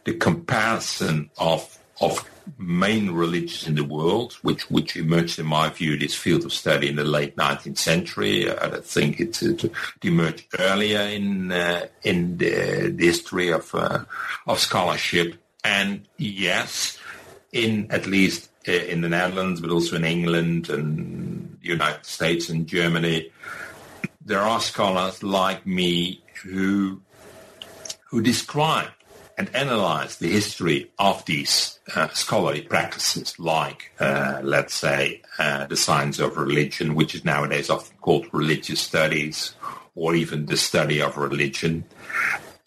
the 0.04 0.14
comparison 0.14 1.30
of 1.38 1.78
of 2.00 2.30
main 2.58 3.12
religions 3.12 3.68
in 3.68 3.76
the 3.76 3.84
world, 3.84 4.34
which 4.42 4.70
which 4.70 4.96
emerged 4.96 5.40
in 5.40 5.46
my 5.46 5.70
view 5.70 5.98
this 5.98 6.16
field 6.16 6.46
of 6.46 6.54
study 6.54 6.88
in 6.88 6.96
the 6.96 7.04
late 7.04 7.36
19th 7.36 7.78
century. 7.78 8.50
I 8.50 8.80
think 8.82 9.20
it, 9.20 9.42
it, 9.42 9.72
emerged 10.04 10.46
earlier 10.60 11.02
in 11.02 11.52
uh, 11.52 11.88
in 12.04 12.38
the, 12.38 12.94
the, 12.96 13.06
history 13.06 13.52
of 13.52 13.74
uh, 13.74 14.06
of 14.46 14.60
scholarship. 14.60 15.36
And 15.64 16.08
yes, 16.18 16.98
in 17.52 17.88
at 17.92 18.08
least 18.08 18.50
uh, 18.68 18.72
in 18.72 19.02
the 19.02 19.10
Netherlands, 19.10 19.60
but 19.62 19.72
also 19.72 19.96
in 19.96 20.06
England 20.06 20.70
and 20.70 21.58
the 21.62 21.68
United 21.68 22.06
States 22.06 22.50
and 22.50 22.68
Germany, 22.68 23.32
there 24.24 24.40
are 24.40 24.62
scholars 24.62 25.24
like 25.24 25.66
me 25.66 26.22
who 26.44 27.02
who 28.10 28.22
describe 28.22 28.90
and 29.38 29.56
analyze 29.56 30.18
the 30.18 30.32
history 30.32 30.90
of 30.98 31.24
these 31.26 31.80
uh, 31.96 32.08
scholarly 32.10 32.62
practices, 32.62 33.38
like, 33.38 33.92
uh, 34.00 34.42
let's 34.44 34.74
say, 34.74 35.22
uh, 35.38 35.68
the 35.68 35.78
science 35.78 36.18
of 36.18 36.38
religion, 36.38 36.96
which 36.96 37.14
is 37.14 37.24
nowadays 37.24 37.70
often 37.70 37.96
called 38.02 38.26
religious 38.32 38.80
studies, 38.80 39.54
or 39.96 40.16
even 40.16 40.48
the 40.48 40.58
study 40.58 41.02
of 41.02 41.18
religion. 41.18 41.84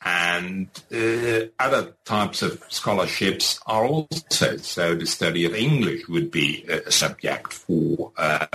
And 0.03 0.69
uh, 0.91 1.49
other 1.59 1.95
types 2.05 2.41
of 2.41 2.65
scholarships 2.69 3.61
are 3.67 3.85
also, 3.85 4.57
so 4.57 4.95
the 4.95 5.07
study 5.07 5.45
of 5.45 5.55
English 5.55 6.09
would 6.09 6.31
be 6.31 6.65
a 6.65 6.91
subject 6.91 7.53
for 7.53 8.13
uh, 8.17 8.47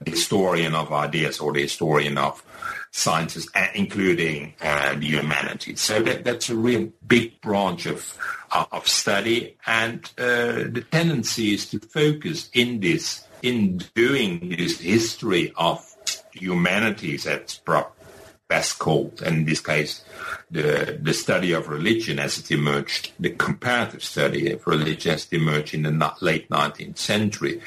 the 0.00 0.10
historian 0.10 0.74
of 0.74 0.92
ideas 0.92 1.40
or 1.40 1.52
the 1.52 1.62
historian 1.62 2.16
of 2.16 2.42
sciences, 2.90 3.50
including 3.74 4.54
uh, 4.62 4.94
the 4.94 5.06
humanities. 5.06 5.80
So 5.80 6.00
that, 6.02 6.24
that's 6.24 6.48
a 6.48 6.56
real 6.56 6.90
big 7.06 7.40
branch 7.40 7.86
of 7.86 8.16
uh, 8.52 8.66
of 8.70 8.86
study, 8.86 9.56
and 9.66 9.98
uh, 10.16 10.70
the 10.70 10.84
tendency 10.90 11.54
is 11.54 11.68
to 11.70 11.80
focus 11.80 12.48
in 12.52 12.80
this 12.80 13.26
in 13.42 13.78
doing 13.94 14.54
this 14.56 14.80
history 14.80 15.52
of 15.56 15.84
humanities 16.32 17.26
at 17.26 17.58
best 18.48 18.78
called, 18.78 19.22
and 19.22 19.38
in 19.38 19.44
this 19.44 19.60
case, 19.60 20.04
the 20.50 20.98
the 21.00 21.14
study 21.14 21.52
of 21.52 21.68
religion 21.68 22.18
as 22.18 22.38
it 22.38 22.50
emerged, 22.50 23.12
the 23.18 23.30
comparative 23.30 24.02
study 24.02 24.52
of 24.52 24.66
religion 24.66 25.12
as 25.14 25.26
it 25.26 25.36
emerged 25.36 25.74
in 25.74 25.82
the 25.82 26.12
late 26.20 26.48
19th 26.50 26.98
century, 26.98 27.60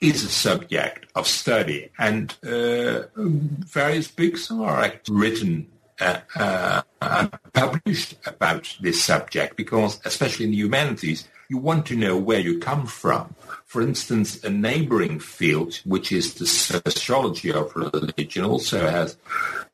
is 0.00 0.24
a 0.24 0.28
subject 0.28 1.06
of 1.14 1.26
study, 1.26 1.90
and 1.98 2.36
uh, 2.44 3.02
various 3.16 4.08
books 4.08 4.50
are 4.50 4.92
written 5.08 5.68
uh, 6.00 6.18
uh, 6.34 6.82
and 7.00 7.30
published 7.52 8.16
about 8.26 8.76
this 8.80 9.02
subject 9.04 9.56
because, 9.56 10.00
especially 10.04 10.46
in 10.46 10.50
the 10.50 10.56
humanities, 10.56 11.28
you 11.52 11.58
want 11.58 11.84
to 11.84 11.94
know 11.94 12.16
where 12.16 12.40
you 12.40 12.58
come 12.58 12.86
from. 12.86 13.34
For 13.66 13.82
instance, 13.82 14.42
a 14.42 14.48
neighboring 14.48 15.20
field, 15.20 15.74
which 15.84 16.10
is 16.10 16.34
the 16.34 16.46
sociology 16.46 17.52
of 17.52 17.76
religion, 17.76 18.42
also 18.46 18.78
has 18.88 19.18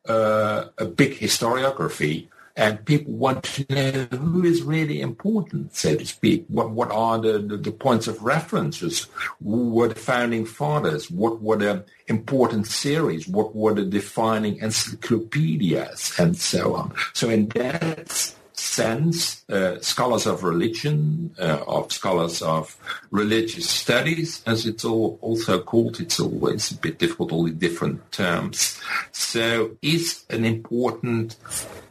uh, 0.09 0.65
a 0.77 0.87
big 0.87 1.13
historiography 1.13 2.27
and 2.57 2.85
people 2.85 3.13
want 3.13 3.45
to 3.45 3.65
know 3.71 3.93
who 4.19 4.45
is 4.45 4.63
really 4.63 5.01
important, 5.01 5.77
so 5.77 5.95
to 5.95 6.05
speak. 6.05 6.45
What 6.49 6.71
what 6.71 6.91
are 6.91 7.17
the, 7.17 7.39
the, 7.39 7.57
the 7.57 7.71
points 7.71 8.09
of 8.09 8.21
references? 8.25 9.07
Who 9.41 9.71
were 9.71 9.87
the 9.87 9.95
founding 9.95 10.45
fathers? 10.45 11.09
What 11.09 11.41
were 11.41 11.59
the 11.59 11.85
important 12.09 12.67
series? 12.67 13.29
What 13.29 13.55
were 13.55 13.75
the 13.75 13.85
defining 13.85 14.59
encyclopedias, 14.59 16.19
and 16.19 16.37
so 16.37 16.75
on? 16.75 16.93
So 17.13 17.31
in 17.31 17.47
that 17.51 18.35
sense, 18.59 19.49
uh, 19.49 19.81
scholars 19.81 20.27
of 20.27 20.43
religion, 20.43 21.35
uh, 21.39 21.63
of 21.67 21.93
scholars 21.93 22.43
of 22.43 22.77
religious 23.11 23.69
studies, 23.69 24.43
as 24.47 24.67
it's 24.67 24.85
all 24.85 25.19
also 25.23 25.61
called, 25.63 26.01
it's 26.01 26.21
always 26.21 26.73
a 26.73 26.77
bit 26.77 26.99
difficult, 26.99 27.33
all 27.33 27.45
the 27.45 27.53
different 27.53 28.11
terms. 28.13 28.81
So 29.13 29.77
it's 29.83 30.25
an 30.31 30.45
important 30.45 31.35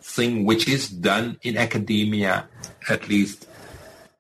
thing 0.02 0.46
which 0.46 0.68
is 0.68 0.90
done 0.90 1.40
in 1.42 1.58
academia, 1.58 2.48
at 2.90 3.08
least 3.08 3.48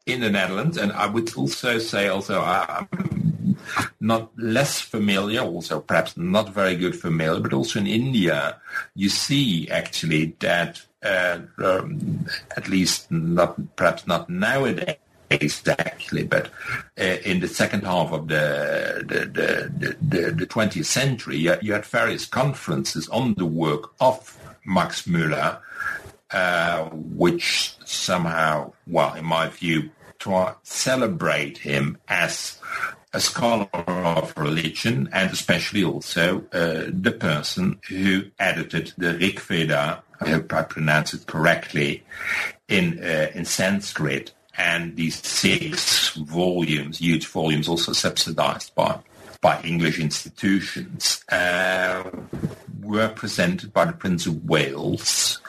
in 0.05 0.21
the 0.21 0.29
Netherlands. 0.29 0.77
And 0.77 0.91
I 0.93 1.07
would 1.07 1.35
also 1.35 1.77
say 1.79 2.07
also 2.07 2.41
I'm 2.41 2.87
not 3.99 4.31
less 4.37 4.81
familiar, 4.81 5.41
also 5.41 5.79
perhaps 5.79 6.17
not 6.17 6.53
very 6.53 6.75
good 6.75 6.95
familiar, 6.95 7.39
but 7.39 7.53
also 7.53 7.79
in 7.79 7.87
India, 7.87 8.57
you 8.95 9.09
see 9.09 9.69
actually 9.69 10.35
that 10.39 10.81
uh, 11.03 11.39
um, 11.59 12.25
at 12.55 12.67
least 12.67 13.11
not 13.11 13.75
perhaps 13.75 14.07
not 14.07 14.29
nowadays 14.29 14.97
actually, 15.31 16.23
but 16.23 16.49
uh, 16.99 17.03
in 17.03 17.39
the 17.39 17.47
second 17.47 17.83
half 17.83 18.11
of 18.11 18.27
the 18.27 19.03
the, 19.05 19.19
the, 19.25 19.97
the, 20.01 20.31
the 20.31 20.45
20th 20.47 20.85
century, 20.85 21.37
you, 21.37 21.55
you, 21.61 21.73
had 21.73 21.85
various 21.85 22.25
conferences 22.25 23.07
on 23.09 23.33
the 23.35 23.45
work 23.45 23.91
of 23.99 24.37
Max 24.65 25.03
Müller, 25.03 25.59
uh, 26.31 26.85
which 26.91 27.75
somehow, 27.85 28.71
well, 28.87 29.13
in 29.15 29.25
my 29.25 29.49
view, 29.49 29.89
try 30.19 30.53
celebrate 30.63 31.57
him 31.59 31.97
as 32.07 32.59
a 33.13 33.19
scholar 33.19 33.67
of 33.73 34.33
religion 34.37 35.09
and 35.11 35.31
especially 35.31 35.83
also 35.83 36.43
uh, 36.51 36.85
the 36.89 37.15
person 37.17 37.79
who 37.87 38.25
edited 38.39 38.93
the 38.97 39.13
Rig 39.13 39.39
Veda, 39.39 40.03
I 40.19 40.29
hope 40.29 40.53
I 40.53 40.63
pronounce 40.63 41.13
it 41.13 41.25
correctly, 41.25 42.03
in 42.67 42.99
uh, 43.03 43.31
in 43.33 43.45
Sanskrit 43.45 44.33
and 44.57 44.95
these 44.95 45.25
six 45.25 46.15
volumes, 46.15 46.97
huge 46.97 47.27
volumes, 47.27 47.67
also 47.67 47.93
subsidized 47.93 48.75
by 48.75 48.99
by 49.39 49.61
English 49.61 49.99
institutions, 49.99 51.23
uh, 51.31 52.03
were 52.81 53.09
presented 53.09 53.71
by 53.71 53.85
the 53.85 53.93
Prince 53.93 54.25
of 54.25 54.45
Wales 54.45 55.39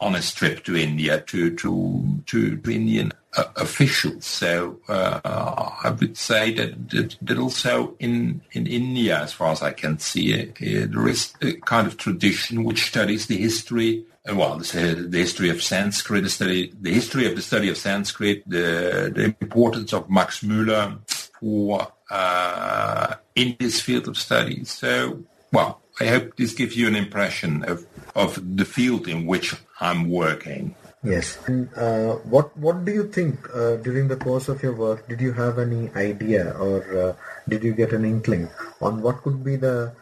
on 0.00 0.14
a 0.14 0.20
trip 0.20 0.64
to 0.64 0.76
India 0.76 1.20
to 1.22 1.54
to 1.56 2.22
to, 2.26 2.56
to 2.56 2.70
Indian 2.70 3.12
uh, 3.36 3.44
officials. 3.56 4.24
So 4.26 4.78
uh, 4.88 5.20
I 5.24 5.90
would 5.90 6.16
say 6.16 6.52
that, 6.54 6.90
that, 6.90 7.16
that 7.22 7.38
also 7.38 7.94
in 7.98 8.42
in 8.52 8.66
India, 8.66 9.20
as 9.20 9.32
far 9.32 9.52
as 9.52 9.62
I 9.62 9.72
can 9.72 9.98
see, 9.98 10.34
uh, 10.34 10.46
there 10.58 11.08
is 11.08 11.32
a 11.42 11.52
kind 11.52 11.86
of 11.86 11.96
tradition 11.96 12.64
which 12.64 12.86
studies 12.86 13.26
the 13.26 13.36
history 13.36 14.04
well, 14.34 14.58
the, 14.58 15.06
the, 15.08 15.18
history 15.18 15.50
of 15.50 15.62
Sanskrit, 15.62 16.24
the 16.24 16.28
study, 16.28 16.72
the 16.80 16.92
history 16.92 17.28
of 17.28 17.36
the 17.36 17.42
study 17.42 17.68
of 17.68 17.76
Sanskrit, 17.76 18.42
the, 18.44 19.12
the 19.14 19.36
importance 19.40 19.92
of 19.92 20.10
Max 20.10 20.40
Müller 20.40 20.98
for 21.38 21.92
uh, 22.10 23.14
in 23.34 23.56
this 23.60 23.80
field 23.80 24.08
of 24.08 24.16
study. 24.16 24.64
So, 24.64 25.22
well, 25.52 25.80
I 26.00 26.06
hope 26.06 26.36
this 26.36 26.54
gives 26.54 26.76
you 26.76 26.88
an 26.88 26.96
impression 26.96 27.64
of 27.64 27.86
of 28.16 28.40
the 28.56 28.64
field 28.64 29.06
in 29.06 29.26
which 29.26 29.54
I'm 29.78 30.08
working. 30.10 30.74
Yes. 31.04 31.38
And, 31.46 31.68
uh, 31.76 32.14
what 32.34 32.56
What 32.56 32.84
do 32.84 32.90
you 32.90 33.06
think 33.06 33.38
uh, 33.54 33.76
during 33.76 34.08
the 34.08 34.16
course 34.16 34.48
of 34.48 34.62
your 34.62 34.72
work? 34.72 35.06
Did 35.06 35.20
you 35.20 35.32
have 35.32 35.60
any 35.60 35.90
idea, 35.94 36.56
or 36.58 36.82
uh, 36.98 37.12
did 37.48 37.62
you 37.62 37.74
get 37.74 37.92
an 37.92 38.04
inkling 38.04 38.48
on 38.80 39.02
what 39.02 39.22
could 39.22 39.44
be 39.44 39.54
the 39.54 39.92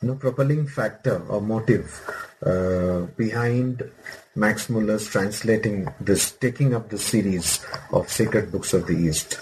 you 0.00 0.08
know, 0.08 0.14
propelling 0.14 0.66
factor 0.66 1.20
or 1.28 1.42
motive 1.42 1.92
uh, 2.46 3.00
behind 3.18 3.84
Max 4.34 4.70
Muller's 4.70 5.06
translating 5.08 5.88
this, 6.00 6.32
taking 6.32 6.74
up 6.74 6.88
the 6.88 6.98
series 6.98 7.60
of 7.92 8.08
Sacred 8.08 8.50
Books 8.50 8.72
of 8.72 8.86
the 8.86 8.96
East? 8.96 9.38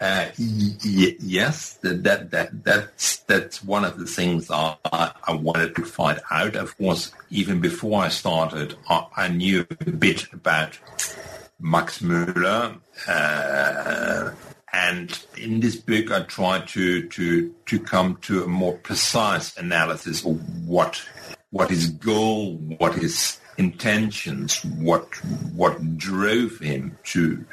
Uh, 0.00 0.30
y- 0.38 1.16
yes, 1.20 1.74
that, 1.82 2.02
that 2.04 2.30
that 2.30 2.64
that's 2.64 3.18
that's 3.18 3.62
one 3.62 3.84
of 3.84 3.98
the 3.98 4.06
things 4.06 4.50
I, 4.50 4.74
I, 4.90 5.34
wanted 5.34 5.76
to 5.76 5.84
find 5.84 6.20
out. 6.30 6.56
Of 6.56 6.78
course, 6.78 7.12
even 7.28 7.60
before 7.60 8.02
I 8.02 8.08
started, 8.08 8.76
I, 8.88 9.06
I 9.14 9.28
knew 9.28 9.66
a 9.68 9.90
bit 9.90 10.32
about 10.32 10.78
Max 11.60 11.98
Müller, 11.98 12.78
uh, 13.06 14.30
and 14.72 15.26
in 15.36 15.60
this 15.60 15.76
book, 15.76 16.10
I 16.10 16.22
tried 16.22 16.66
to 16.68 17.06
to 17.06 17.54
to 17.66 17.78
come 17.78 18.16
to 18.22 18.44
a 18.44 18.46
more 18.46 18.78
precise 18.78 19.54
analysis 19.58 20.24
of 20.24 20.66
what 20.66 21.02
what 21.50 21.68
his 21.68 21.90
goal, 21.90 22.56
what 22.78 22.94
his 22.94 23.38
intentions, 23.60 24.64
what 24.64 25.04
what 25.54 25.98
drove 25.98 26.58
him 26.58 26.98
to 27.04 27.44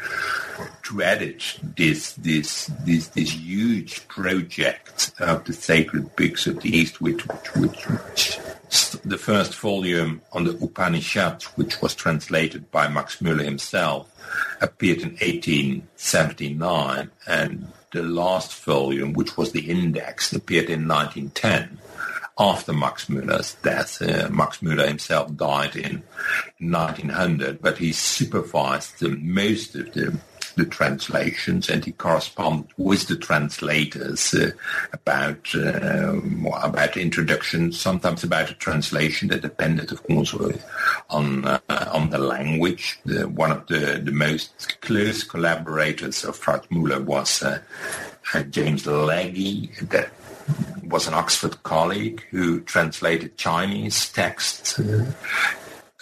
to 0.84 1.04
edit 1.04 1.60
this 1.76 2.14
this 2.14 2.72
this 2.86 3.10
this 3.10 3.34
huge 3.34 4.08
project 4.08 5.12
of 5.20 5.44
the 5.44 5.54
sacred 5.54 6.16
books 6.16 6.48
of 6.48 6.62
the 6.62 6.70
East, 6.70 7.02
which 7.02 7.22
which, 7.56 7.84
which 7.84 8.40
the 9.04 9.18
first 9.18 9.54
volume 9.56 10.22
on 10.32 10.46
the 10.46 10.58
Upanishad, 10.64 11.44
which 11.60 11.82
was 11.82 11.94
translated 11.94 12.72
by 12.72 12.88
Max 12.88 13.18
Müller 13.18 13.44
himself, 13.44 14.10
appeared 14.62 15.00
in 15.00 15.12
1879, 15.12 17.12
and 17.28 17.68
the 17.92 18.04
last 18.04 18.64
volume, 18.64 19.14
which 19.14 19.38
was 19.38 19.52
the 19.52 19.70
index, 19.70 20.34
appeared 20.34 20.70
in 20.70 20.88
1910 20.88 21.80
after 22.40 22.74
Max 22.74 23.06
Müller's 23.06 23.56
death. 23.56 24.02
Uh, 24.02 24.30
Max 24.30 24.60
Müller 24.60 24.88
himself 24.88 25.36
died 25.36 25.76
in 25.76 26.04
1900, 26.60 27.62
but 27.62 27.78
he 27.78 27.92
supervised 27.92 29.00
the, 29.00 29.10
most 29.10 29.76
of 29.76 29.94
the 29.94 30.18
the 30.58 30.66
translations 30.66 31.70
and 31.70 31.86
he 31.86 31.92
corresponded 31.94 32.68
with 32.78 33.08
the 33.08 33.16
translators 33.16 34.34
uh, 34.34 34.52
about 34.92 35.56
uh, 35.56 36.20
about 36.62 36.94
the 36.94 37.02
introduction, 37.02 37.72
sometimes 37.72 38.24
about 38.24 38.48
the 38.48 38.54
translation 38.56 39.30
that 39.30 39.42
depended, 39.42 39.92
of 39.92 40.04
course, 40.04 40.36
on 41.10 41.46
uh, 41.46 41.60
on 41.94 42.10
the 42.10 42.18
language. 42.18 43.00
The, 43.06 43.28
one 43.30 43.52
of 43.52 43.68
the, 43.68 44.02
the 44.04 44.12
most 44.12 44.82
close 44.82 45.24
collaborators 45.24 46.26
of 46.26 46.36
Franz 46.36 46.66
Müller 46.68 47.04
was 47.04 47.44
uh, 47.44 47.60
uh, 48.34 48.44
James 48.44 48.86
Legge, 48.86 49.70
that 49.90 50.10
was 50.90 51.08
an 51.08 51.14
Oxford 51.14 51.62
colleague 51.64 52.24
who 52.32 52.62
translated 52.62 53.38
Chinese 53.38 54.10
texts 54.12 54.80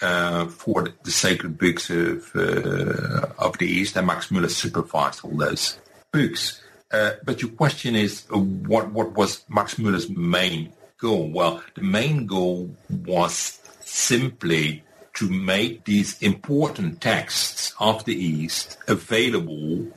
uh, 0.01 0.45
for 0.47 0.89
the 1.03 1.11
sacred 1.11 1.57
books 1.57 1.89
of 1.89 2.31
uh, 2.35 3.27
of 3.39 3.57
the 3.57 3.67
East, 3.67 3.95
and 3.95 4.07
Max 4.07 4.27
Müller 4.27 4.49
supervised 4.49 5.23
all 5.23 5.37
those 5.37 5.79
books. 6.11 6.61
Uh, 6.91 7.11
but 7.23 7.41
your 7.41 7.51
question 7.51 7.95
is, 7.95 8.25
uh, 8.33 8.37
what 8.37 8.91
what 8.91 9.13
was 9.13 9.43
Max 9.49 9.75
Müller's 9.75 10.09
main 10.09 10.73
goal? 10.97 11.29
Well, 11.29 11.63
the 11.75 11.81
main 11.81 12.25
goal 12.25 12.75
was 12.89 13.59
simply 13.81 14.83
to 15.15 15.29
make 15.29 15.85
these 15.85 16.21
important 16.21 17.01
texts 17.01 17.73
of 17.79 18.03
the 18.05 18.15
East 18.15 18.77
available 18.87 19.87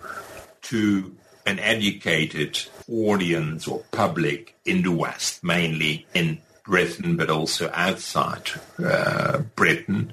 to 0.62 1.16
an 1.48 1.58
educated 1.60 2.60
audience 2.92 3.66
or 3.66 3.82
public 3.90 4.54
in 4.66 4.82
the 4.82 4.92
West, 4.92 5.42
mainly 5.42 6.06
in 6.12 6.38
Britain, 6.62 7.16
but 7.16 7.30
also 7.30 7.70
outside 7.72 8.50
uh, 8.84 9.38
Britain. 9.56 10.12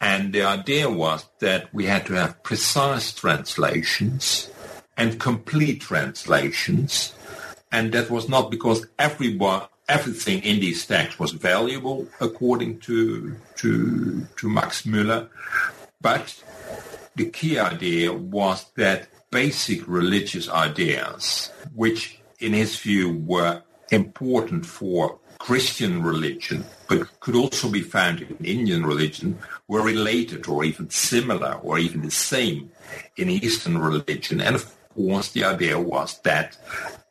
And 0.00 0.32
the 0.32 0.42
idea 0.42 0.90
was 0.90 1.24
that 1.38 1.72
we 1.72 1.86
had 1.86 2.06
to 2.06 2.14
have 2.14 2.42
precise 2.42 3.12
translations 3.12 4.50
and 4.96 5.20
complete 5.20 5.80
translations. 5.80 7.14
And 7.70 7.92
that 7.92 8.10
was 8.10 8.28
not 8.28 8.50
because 8.50 8.84
everyone, 8.98 9.62
everything 9.88 10.42
in 10.42 10.58
these 10.58 10.84
texts 10.84 11.20
was 11.20 11.30
valuable 11.30 12.08
according 12.20 12.80
to, 12.80 13.36
to, 13.58 14.26
to 14.36 14.48
Max 14.48 14.82
Müller, 14.82 15.28
but 16.00 16.42
the 17.14 17.26
key 17.26 17.60
idea 17.60 18.12
was 18.12 18.66
that 18.74 19.08
basic 19.30 19.86
religious 19.86 20.48
ideas, 20.48 21.50
which 21.74 22.20
in 22.38 22.52
his 22.52 22.78
view 22.78 23.18
were 23.26 23.62
important 23.90 24.66
for 24.66 25.18
Christian 25.38 26.02
religion, 26.02 26.64
but 26.88 27.20
could 27.20 27.36
also 27.36 27.70
be 27.70 27.80
found 27.80 28.20
in 28.20 28.44
Indian 28.44 28.84
religion, 28.84 29.38
were 29.68 29.82
related 29.82 30.48
or 30.48 30.64
even 30.64 30.90
similar 30.90 31.54
or 31.62 31.78
even 31.78 32.02
the 32.02 32.10
same 32.10 32.70
in 33.16 33.30
Eastern 33.30 33.78
religion. 33.78 34.40
And 34.40 34.56
of 34.56 34.74
course, 34.94 35.30
the 35.30 35.44
idea 35.44 35.78
was 35.78 36.18
that, 36.20 36.56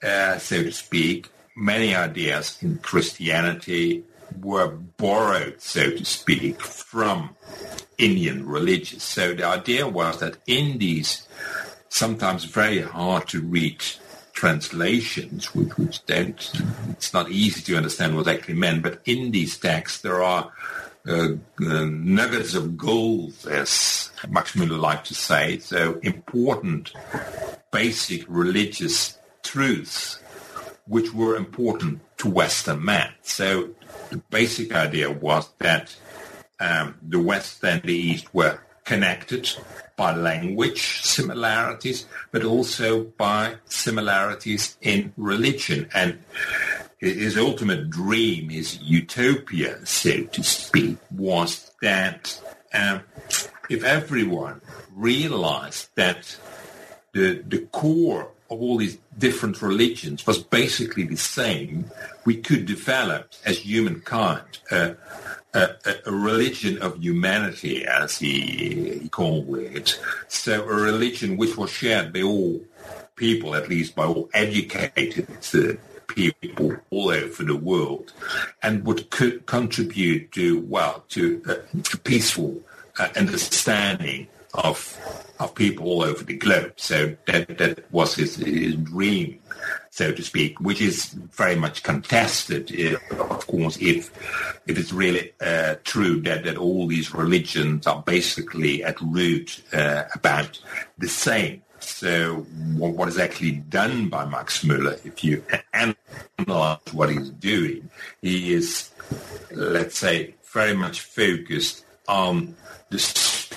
uh, 0.03 0.38
so 0.38 0.63
to 0.63 0.71
speak, 0.71 1.30
many 1.56 1.95
ideas 1.95 2.58
in 2.62 2.77
Christianity 2.80 4.03
were 4.41 4.67
borrowed, 4.67 5.62
so 5.62 5.91
to 5.91 6.06
speak, 6.06 6.62
from 6.62 7.36
Indian 7.97 8.45
religion. 8.45 8.99
So 8.99 9.34
the 9.34 9.45
idea 9.45 9.88
was 9.88 10.19
that 10.19 10.38
in 10.45 10.77
these 10.77 11.27
sometimes 11.89 12.43
very 12.43 12.82
hard 12.82 13.28
to 13.30 13.41
read 13.41 13.84
translations, 14.34 15.54
which, 15.56 15.78
which 15.78 16.06
don't, 16.06 16.52
it's 16.91 17.13
not 17.13 17.32
easy 17.32 17.62
to 17.62 17.76
understand 17.76 18.15
what 18.15 18.28
actually 18.28 18.54
meant, 18.54 18.84
but 18.84 19.02
in 19.06 19.32
these 19.32 19.58
texts 19.58 20.02
there 20.02 20.21
are 20.21 20.52
uh, 21.08 21.30
uh, 21.62 21.86
nuggets 21.86 22.54
of 22.54 22.78
gold, 22.78 23.34
as 23.50 24.12
Max 24.30 24.56
Müller 24.56 24.80
liked 24.80 25.08
to 25.08 25.15
say, 25.15 25.58
so 25.60 26.00
important 26.04 26.93
basic 27.71 28.26
religious 28.28 29.17
truths 29.41 30.19
which 30.86 31.13
were 31.13 31.36
important 31.36 32.00
to 32.17 32.30
Western 32.30 32.84
men. 32.84 33.12
So 33.21 33.69
the 34.10 34.17
basic 34.30 34.73
idea 34.73 35.12
was 35.12 35.50
that 35.60 35.95
um, 36.60 36.95
the 37.02 37.19
West 37.19 37.63
and 37.63 37.82
the 37.84 37.93
East 37.93 38.34
were 38.34 38.60
connected 38.84 39.50
by 39.97 40.15
language 40.15 41.01
similarities, 41.01 42.05
but 42.31 42.45
also 42.45 43.03
by 43.03 43.55
similarities 43.65 44.77
in 44.81 45.12
religion. 45.17 45.89
And 45.93 46.19
his 46.99 47.38
ultimate 47.38 47.89
dream, 47.89 48.49
his 48.49 48.79
utopia, 48.81 49.86
so 49.86 50.23
to 50.23 50.43
speak, 50.43 50.97
was 51.12 51.71
that 51.81 52.41
um, 52.73 53.01
if 53.69 53.83
everyone 53.83 54.62
realized 54.95 55.89
that 55.95 56.38
the, 57.12 57.43
the 57.45 57.60
core 57.71 58.31
of 58.49 58.62
all 58.62 58.77
these 58.77 58.97
different 59.17 59.62
religions 59.62 60.25
was 60.25 60.38
basically 60.38 61.03
the 61.03 61.17
same, 61.17 61.86
we 62.23 62.38
could 62.38 62.65
develop 62.65 63.33
as 63.45 63.60
humankind 63.60 64.60
uh, 64.71 64.91
a, 65.57 65.95
a, 66.05 66.11
religion 66.11 66.77
of 66.81 67.01
humanity, 67.01 67.85
as 67.85 68.17
he, 68.17 68.99
he 68.99 69.09
called 69.09 69.57
it. 69.57 69.99
So 70.27 70.63
a 70.63 70.73
religion 70.73 71.37
which 71.37 71.57
was 71.57 71.69
shared 71.69 72.13
by 72.13 72.21
all 72.21 72.61
people, 73.15 73.55
at 73.55 73.69
least 73.69 73.95
by 73.95 74.05
all 74.05 74.29
educated 74.33 75.27
uh, 75.53 75.73
people 76.07 76.77
all 76.89 77.09
over 77.09 77.43
the 77.43 77.55
world, 77.55 78.13
and 78.61 78.85
would 78.85 79.09
co- 79.09 79.39
contribute 79.45 80.31
to 80.33 80.61
well 80.61 81.03
to 81.09 81.41
uh, 81.47 81.55
a 81.93 81.97
peaceful 81.97 82.61
uh, 82.99 83.09
understanding 83.15 84.27
of 84.53 84.97
of 85.39 85.53
people 85.53 85.85
all 85.87 86.03
over 86.03 86.23
the 86.23 86.37
globe. 86.37 86.73
So 86.77 87.15
that 87.25 87.57
that 87.57 87.91
was 87.91 88.15
his, 88.15 88.35
his 88.37 88.75
dream 88.75 89.39
so 89.97 90.12
to 90.12 90.21
speak, 90.21 90.60
which 90.60 90.79
is 90.79 91.13
very 91.41 91.55
much 91.55 91.81
contested, 91.81 92.71
uh, 92.71 93.23
of 93.33 93.47
course, 93.47 93.77
if 93.81 94.12
if 94.67 94.77
it's 94.77 94.93
really 94.93 95.33
uh, 95.41 95.73
true 95.86 96.21
that, 96.21 96.43
that 96.43 96.55
all 96.55 96.86
these 96.86 97.15
religions 97.15 97.88
are 97.88 98.03
basically 98.03 98.83
at 98.83 99.01
root 99.01 99.63
uh, 99.73 100.03
about 100.13 100.62
the 100.99 101.07
same. 101.07 101.63
So 101.79 102.45
what, 102.75 102.93
what 102.93 103.07
is 103.07 103.17
actually 103.17 103.53
done 103.53 104.10
by 104.10 104.25
Max 104.25 104.63
Muller, 104.63 104.97
if 105.03 105.23
you 105.23 105.43
analyze 105.73 106.93
what 106.93 107.10
he's 107.10 107.31
doing, 107.31 107.89
he 108.21 108.53
is, 108.53 108.91
let's 109.49 109.97
say, 109.97 110.36
very 110.53 110.75
much 110.75 111.01
focused 111.01 111.86
on 112.07 112.55
the 112.91 112.99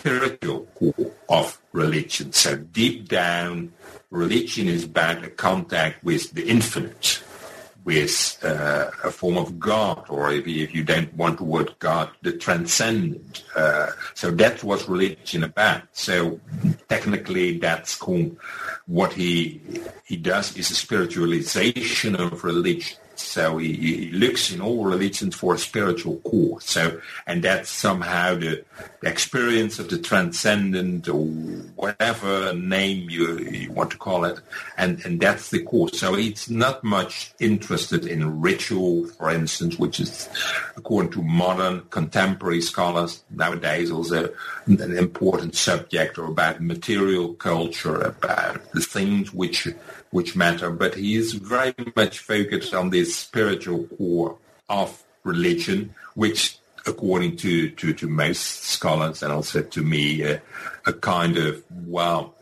spiritual 0.00 0.66
core 0.74 1.12
of 1.28 1.60
religion. 1.72 2.32
So 2.32 2.56
deep 2.56 3.08
down, 3.08 3.72
religion 4.10 4.66
is 4.66 4.84
about 4.84 5.24
a 5.24 5.30
contact 5.30 6.02
with 6.02 6.32
the 6.32 6.48
infinite, 6.48 7.22
with 7.84 8.38
uh, 8.42 8.90
a 9.04 9.10
form 9.10 9.36
of 9.36 9.60
God, 9.60 10.06
or 10.08 10.32
if 10.32 10.46
you, 10.46 10.64
if 10.64 10.74
you, 10.74 10.84
don't 10.84 11.12
want 11.14 11.38
the 11.38 11.44
word 11.44 11.74
God, 11.78 12.10
the 12.22 12.32
transcendent. 12.32 13.44
Uh, 13.54 13.90
so 14.14 14.30
that's 14.30 14.64
what 14.64 14.88
religion 14.88 15.44
about. 15.44 15.82
So 15.92 16.40
technically, 16.88 17.58
that's 17.58 17.94
called 17.94 18.36
what 18.86 19.12
he 19.12 19.60
he 20.04 20.16
does 20.16 20.56
is 20.56 20.70
a 20.70 20.74
spiritualization 20.74 22.16
of 22.18 22.42
religion. 22.42 22.98
So 23.20 23.58
he, 23.58 23.72
he, 23.74 24.10
looks 24.10 24.52
in 24.52 24.60
all 24.60 24.84
religions 24.84 25.34
for 25.34 25.54
a 25.54 25.58
spiritual 25.58 26.16
core. 26.18 26.60
So, 26.60 27.00
and 27.26 27.42
that's 27.42 27.70
somehow 27.70 28.36
the, 28.36 28.64
experience 29.02 29.78
of 29.78 29.88
the 29.88 29.98
transcendent 29.98 31.08
or 31.08 31.24
whatever 31.24 32.52
name 32.52 33.08
you, 33.08 33.38
you 33.38 33.72
want 33.72 33.90
to 33.90 33.96
call 33.96 34.24
it. 34.24 34.40
And, 34.76 35.02
and 35.04 35.20
that's 35.20 35.50
the 35.50 35.62
core. 35.62 35.88
So 35.88 36.14
he's 36.14 36.50
not 36.50 36.84
much 36.84 37.32
interested 37.38 38.06
in 38.06 38.40
ritual, 38.40 39.06
for 39.06 39.30
instance, 39.30 39.78
which 39.78 40.00
is, 40.00 40.28
according 40.76 41.12
to 41.12 41.22
modern 41.22 41.82
contemporary 41.90 42.60
scholars 42.60 43.24
nowadays, 43.30 43.90
also 43.90 44.30
an 44.66 44.96
important 44.96 45.54
subject 45.54 46.18
or 46.18 46.26
about 46.26 46.60
material 46.60 47.34
culture, 47.34 48.00
about 48.00 48.70
the 48.72 48.80
things 48.80 49.32
which 49.32 49.66
which 50.10 50.36
matter, 50.36 50.70
but 50.70 50.94
he 50.94 51.14
is 51.14 51.34
very 51.34 51.74
much 51.96 52.18
focused 52.18 52.74
on 52.74 52.90
this 52.90 53.14
spiritual 53.14 53.86
core 53.96 54.36
of 54.68 55.04
religion, 55.24 55.94
which 56.14 56.58
according 56.86 57.36
to, 57.36 57.70
to, 57.70 57.92
to 57.92 58.08
most 58.08 58.64
scholars 58.64 59.22
and 59.22 59.32
also 59.32 59.62
to 59.62 59.82
me, 59.82 60.24
uh, 60.24 60.38
a 60.86 60.92
kind 60.92 61.36
of, 61.36 61.62
well, 61.86 62.34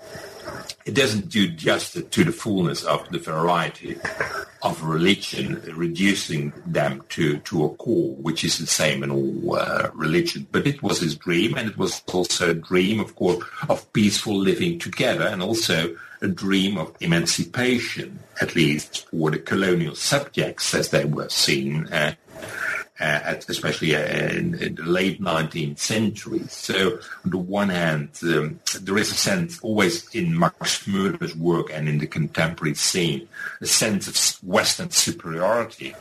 it 0.84 0.94
doesn't 0.94 1.28
do 1.28 1.48
justice 1.48 2.04
to 2.10 2.24
the 2.24 2.32
fullness 2.32 2.84
of 2.84 3.06
the 3.10 3.18
variety 3.18 3.98
of 4.62 4.82
religion, 4.82 5.62
reducing 5.76 6.52
them 6.66 7.02
to, 7.10 7.38
to 7.40 7.64
a 7.64 7.70
core, 7.76 8.14
which 8.16 8.42
is 8.44 8.58
the 8.58 8.66
same 8.66 9.02
in 9.02 9.10
all 9.10 9.56
uh, 9.56 9.90
religion. 9.94 10.46
But 10.50 10.66
it 10.66 10.82
was 10.82 11.00
his 11.00 11.16
dream, 11.16 11.56
and 11.56 11.68
it 11.68 11.76
was 11.76 12.02
also 12.12 12.50
a 12.50 12.54
dream, 12.54 13.00
of 13.00 13.14
course, 13.16 13.44
of 13.68 13.92
peaceful 13.92 14.36
living 14.36 14.78
together, 14.78 15.26
and 15.26 15.42
also 15.42 15.94
a 16.20 16.28
dream 16.28 16.78
of 16.78 16.94
emancipation, 17.00 18.20
at 18.40 18.54
least 18.54 19.08
for 19.10 19.30
the 19.30 19.38
colonial 19.38 19.94
subjects 19.94 20.74
as 20.74 20.90
they 20.90 21.04
were 21.04 21.28
seen, 21.28 21.86
uh, 21.88 22.14
uh, 23.00 23.34
especially 23.48 23.94
uh, 23.94 24.00
in, 24.00 24.54
in, 24.56 24.74
the 24.74 24.82
late 24.82 25.20
19th 25.20 25.78
century. 25.78 26.42
So 26.48 26.98
on 27.24 27.30
the 27.30 27.38
one 27.38 27.68
hand, 27.68 28.10
um, 28.24 28.58
there 28.80 28.98
is 28.98 29.12
a 29.12 29.14
sense 29.14 29.60
always 29.60 30.12
in 30.14 30.36
Max 30.36 30.86
Muller's 30.86 31.36
work 31.36 31.70
and 31.72 31.88
in 31.88 31.98
the 31.98 32.06
contemporary 32.06 32.74
scene, 32.74 33.28
a 33.60 33.66
sense 33.66 34.08
of 34.08 34.48
Western 34.48 34.90
superiority 34.90 35.94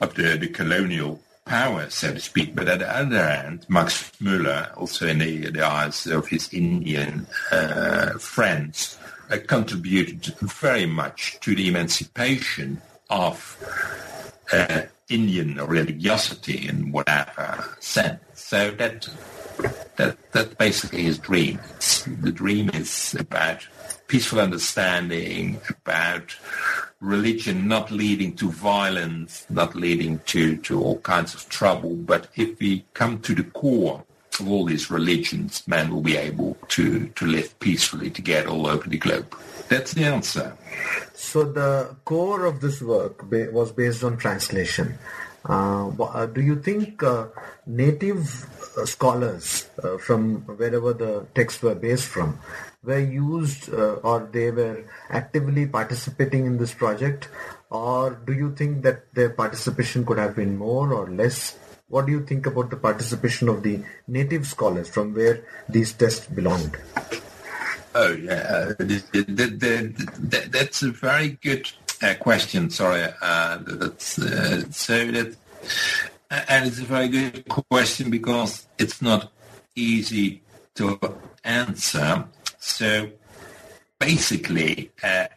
of 0.00 0.14
the, 0.14 0.38
the 0.38 0.48
colonial 0.48 1.20
power, 1.44 1.90
so 1.90 2.14
to 2.14 2.20
speak. 2.20 2.54
But 2.54 2.68
at 2.68 2.78
the 2.78 2.96
other 2.96 3.26
hand, 3.26 3.66
Max 3.68 4.12
Muller, 4.20 4.70
also 4.76 5.06
in 5.06 5.18
the, 5.18 5.50
the 5.50 5.66
eyes 5.66 6.06
of 6.06 6.28
his 6.28 6.52
Indian 6.52 7.26
uh, 7.50 8.12
friends, 8.18 8.98
contributed 9.36 10.34
very 10.40 10.86
much 10.86 11.38
to 11.40 11.54
the 11.54 11.68
emancipation 11.68 12.80
of 13.10 13.56
uh, 14.52 14.82
Indian 15.08 15.56
religiosity 15.56 16.68
in 16.68 16.92
whatever 16.92 17.76
sense. 17.80 18.20
So 18.34 18.70
that 18.72 19.08
that 19.96 20.32
that 20.32 20.58
basically 20.58 21.02
his 21.02 21.18
dream. 21.18 21.60
It's, 21.76 22.04
the 22.04 22.32
dream 22.32 22.70
is 22.70 23.14
about 23.18 23.66
peaceful 24.06 24.40
understanding, 24.40 25.60
about 25.68 26.36
religion 27.00 27.68
not 27.68 27.90
leading 27.90 28.34
to 28.36 28.50
violence, 28.50 29.46
not 29.50 29.74
leading 29.74 30.18
to, 30.26 30.56
to 30.56 30.80
all 30.82 30.98
kinds 31.00 31.34
of 31.34 31.48
trouble. 31.48 31.94
But 31.94 32.28
if 32.34 32.58
we 32.58 32.84
come 32.94 33.20
to 33.20 33.34
the 33.34 33.44
core 33.44 34.04
of 34.40 34.48
all 34.48 34.64
these 34.64 34.90
religions, 34.90 35.66
man 35.66 35.90
will 35.90 36.02
be 36.02 36.16
able 36.16 36.56
to, 36.68 37.08
to 37.08 37.26
live 37.26 37.58
peacefully 37.60 38.10
together 38.10 38.48
all 38.48 38.66
over 38.66 38.88
the 38.88 38.98
globe. 38.98 39.36
That's 39.68 39.92
the 39.92 40.04
answer. 40.04 40.56
So 41.14 41.44
the 41.44 41.96
core 42.04 42.46
of 42.46 42.60
this 42.60 42.80
work 42.80 43.30
was 43.30 43.72
based 43.72 44.02
on 44.02 44.16
translation. 44.16 44.98
Uh, 45.48 45.88
uh, 45.88 46.26
do 46.26 46.40
you 46.40 46.60
think 46.60 47.02
uh, 47.02 47.26
native 47.66 48.46
uh, 48.76 48.84
scholars 48.84 49.68
uh, 49.82 49.96
from 49.98 50.40
wherever 50.56 50.92
the 50.92 51.26
texts 51.34 51.62
were 51.62 51.74
based 51.74 52.06
from 52.06 52.38
were 52.82 52.98
used 52.98 53.72
uh, 53.72 53.94
or 54.02 54.28
they 54.32 54.50
were 54.50 54.84
actively 55.10 55.66
participating 55.66 56.46
in 56.46 56.58
this 56.58 56.74
project? 56.74 57.28
Or 57.70 58.10
do 58.26 58.32
you 58.32 58.54
think 58.54 58.82
that 58.82 59.12
their 59.14 59.30
participation 59.30 60.04
could 60.04 60.18
have 60.18 60.34
been 60.34 60.56
more 60.56 60.92
or 60.92 61.10
less? 61.10 61.58
What 61.88 62.06
do 62.06 62.12
you 62.12 62.24
think 62.24 62.46
about 62.46 62.68
the 62.68 62.76
participation 62.76 63.48
of 63.48 63.62
the 63.62 63.82
native 64.06 64.46
scholars 64.46 64.88
from 64.88 65.14
where 65.14 65.44
these 65.68 65.92
texts 65.94 66.26
belonged? 66.26 66.76
Oh, 67.94 68.12
yeah. 68.12 68.74
The, 68.78 69.02
the, 69.12 69.94
the, 70.18 70.48
that's 70.50 70.82
a 70.82 70.90
very 70.90 71.38
good 71.42 71.70
uh, 72.02 72.14
question. 72.20 72.68
Sorry. 72.68 73.08
Uh, 73.22 73.58
that's, 73.64 74.18
uh, 74.18 74.70
so 74.70 75.10
that, 75.10 75.36
and 76.30 76.66
it's 76.66 76.78
a 76.78 76.84
very 76.84 77.08
good 77.08 77.48
question 77.70 78.10
because 78.10 78.66
it's 78.78 79.00
not 79.00 79.32
easy 79.74 80.42
to 80.74 81.00
answer. 81.42 82.26
So 82.58 83.08
basically, 83.98 84.90
uh, 85.02 85.28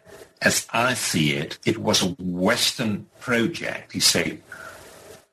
as 0.42 0.66
I 0.70 0.92
see 0.94 1.32
it, 1.32 1.58
it 1.64 1.78
was 1.78 2.02
a 2.02 2.08
Western 2.18 3.06
project. 3.20 3.94
You 3.94 4.02
say 4.02 4.40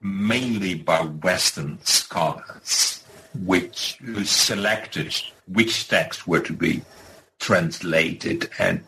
mainly 0.02 0.76
by 0.76 1.02
Western 1.02 1.80
scholars, 1.84 3.04
which 3.44 3.98
selected 4.24 5.16
which 5.48 5.88
texts 5.88 6.28
were 6.28 6.40
to 6.40 6.54
be 6.54 6.82
translated. 7.40 8.50
And 8.60 8.84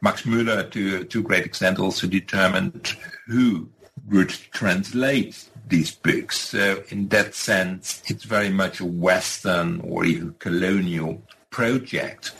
Max 0.00 0.24
Muller, 0.24 0.64
to, 0.64 1.04
to 1.04 1.18
a 1.18 1.22
great 1.22 1.46
extent, 1.46 1.78
also 1.78 2.06
determined 2.06 2.96
who 3.26 3.68
would 4.08 4.30
translate 4.52 5.48
these 5.66 5.90
books. 5.90 6.38
So 6.38 6.82
in 6.90 7.08
that 7.08 7.34
sense, 7.34 8.02
it's 8.06 8.24
very 8.24 8.50
much 8.50 8.80
a 8.80 8.84
Western 8.84 9.80
or 9.80 10.04
even 10.04 10.34
colonial 10.38 11.22
project. 11.50 12.32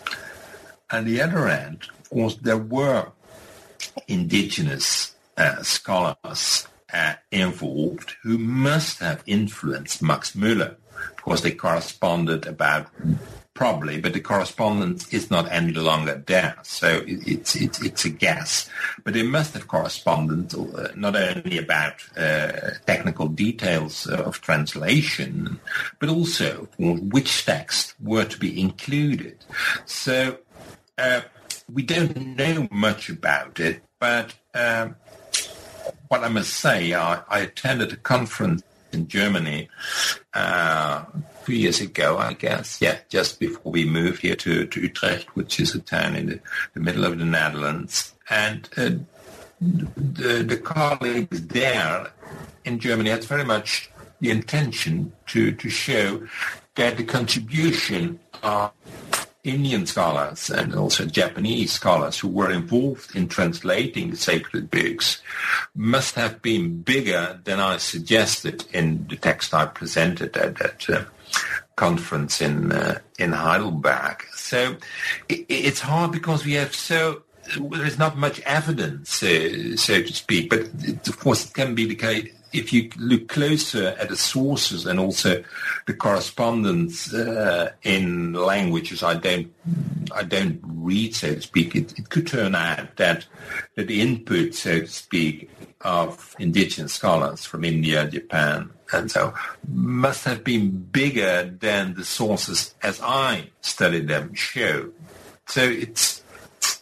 On 0.90 1.04
the 1.04 1.20
other 1.22 1.48
hand, 1.48 1.88
of 1.98 2.10
course, 2.10 2.36
there 2.36 2.58
were 2.58 3.10
indigenous 4.06 5.14
uh, 5.36 5.62
scholars 5.62 6.68
uh, 6.94 7.14
involved 7.30 8.14
who 8.22 8.38
must 8.38 9.00
have 9.00 9.22
influenced 9.26 10.02
Max 10.02 10.32
Müller 10.32 10.76
because 11.16 11.42
they 11.42 11.50
corresponded 11.50 12.46
about 12.46 12.86
probably, 13.54 14.00
but 14.00 14.12
the 14.12 14.20
correspondence 14.20 15.12
is 15.12 15.30
not 15.30 15.50
any 15.50 15.72
longer 15.72 16.22
there. 16.26 16.56
So 16.62 17.02
it's 17.06 17.54
it's 17.56 17.82
it's 17.82 18.04
a 18.04 18.10
guess. 18.10 18.68
But 19.04 19.14
they 19.14 19.22
must 19.22 19.54
have 19.54 19.68
corresponded 19.68 20.54
uh, 20.54 20.88
not 20.96 21.16
only 21.16 21.58
about 21.58 21.94
uh, 22.16 22.70
technical 22.86 23.28
details 23.28 24.06
of 24.06 24.40
translation, 24.40 25.60
but 25.98 26.08
also 26.08 26.68
which 26.78 27.44
texts 27.44 27.94
were 28.00 28.24
to 28.24 28.38
be 28.38 28.60
included. 28.60 29.44
So 29.86 30.38
uh, 30.98 31.22
we 31.72 31.82
don't 31.82 32.36
know 32.36 32.68
much 32.70 33.08
about 33.08 33.60
it, 33.60 33.82
but 33.98 34.34
um, 34.54 34.96
what 36.14 36.22
I 36.22 36.28
must 36.28 36.54
say, 36.54 36.94
I, 36.94 37.22
I 37.28 37.40
attended 37.40 37.92
a 37.92 37.96
conference 37.96 38.62
in 38.92 39.08
Germany 39.08 39.68
uh, 40.32 41.04
two 41.44 41.54
years 41.56 41.80
ago, 41.80 42.18
I 42.18 42.34
guess. 42.34 42.80
Yeah, 42.80 42.98
just 43.08 43.40
before 43.40 43.72
we 43.72 43.84
moved 43.84 44.22
here 44.22 44.36
to, 44.36 44.64
to 44.64 44.80
Utrecht, 44.80 45.34
which 45.34 45.58
is 45.58 45.74
a 45.74 45.80
town 45.80 46.14
in 46.14 46.26
the, 46.26 46.40
the 46.74 46.78
middle 46.78 47.04
of 47.04 47.18
the 47.18 47.24
Netherlands. 47.24 48.14
And 48.30 48.68
uh, 48.76 48.90
the, 49.60 50.44
the 50.44 50.56
colleagues 50.56 51.48
there 51.48 52.12
in 52.64 52.78
Germany 52.78 53.10
had 53.10 53.24
very 53.24 53.44
much 53.44 53.90
the 54.20 54.30
intention 54.30 55.12
to, 55.26 55.50
to 55.50 55.68
show 55.68 56.28
that 56.76 56.96
the 56.96 57.04
contribution 57.04 58.20
of 58.44 58.70
Indian 59.44 59.86
scholars 59.86 60.48
and 60.48 60.74
also 60.74 61.04
Japanese 61.04 61.72
scholars 61.72 62.18
who 62.18 62.28
were 62.28 62.50
involved 62.50 63.14
in 63.14 63.28
translating 63.28 64.10
the 64.10 64.16
sacred 64.16 64.70
books 64.70 65.22
must 65.74 66.14
have 66.14 66.40
been 66.40 66.80
bigger 66.80 67.38
than 67.44 67.60
I 67.60 67.76
suggested 67.76 68.64
in 68.72 69.06
the 69.08 69.16
text 69.16 69.52
I 69.52 69.66
presented 69.66 70.34
at 70.38 70.56
that 70.56 70.88
uh, 70.88 71.04
conference 71.76 72.40
in 72.40 72.72
uh, 72.72 73.00
in 73.18 73.32
Heidelberg. 73.32 74.24
So 74.34 74.76
it, 75.28 75.44
it's 75.48 75.80
hard 75.80 76.12
because 76.12 76.44
we 76.46 76.54
have 76.54 76.74
so 76.74 77.22
there 77.60 77.84
is 77.84 77.98
not 77.98 78.16
much 78.16 78.40
evidence, 78.40 79.22
uh, 79.22 79.76
so 79.76 80.00
to 80.00 80.12
speak. 80.12 80.48
But 80.48 80.60
of 81.06 81.18
course, 81.18 81.46
it 81.46 81.52
can 81.52 81.74
be 81.74 81.86
the 81.86 81.94
case 81.94 82.30
if 82.54 82.72
you 82.72 82.90
look 82.96 83.28
closer 83.28 83.88
at 83.98 84.08
the 84.08 84.16
sources 84.16 84.86
and 84.86 85.00
also 85.00 85.42
the 85.86 85.94
correspondence 85.94 87.12
uh, 87.12 87.72
in 87.82 88.32
languages 88.32 89.02
I 89.02 89.14
don't 89.14 89.52
I 90.12 90.22
don't 90.22 90.60
read, 90.62 91.14
so 91.14 91.34
to 91.34 91.40
speak, 91.40 91.74
it, 91.74 91.98
it 91.98 92.08
could 92.10 92.26
turn 92.26 92.54
out 92.54 92.96
that 92.96 93.26
that 93.74 93.88
the 93.88 94.00
input, 94.00 94.54
so 94.54 94.80
to 94.80 94.86
speak, 94.86 95.50
of 95.80 96.34
indigenous 96.38 96.94
scholars 96.94 97.44
from 97.44 97.64
India, 97.64 98.08
Japan, 98.08 98.70
and 98.92 99.10
so 99.10 99.34
must 99.68 100.24
have 100.24 100.44
been 100.44 100.70
bigger 100.70 101.44
than 101.44 101.94
the 101.94 102.04
sources 102.04 102.74
as 102.82 103.00
I 103.02 103.50
studied 103.60 104.08
them 104.08 104.34
show. 104.34 104.90
So 105.46 105.62
it's 105.62 106.22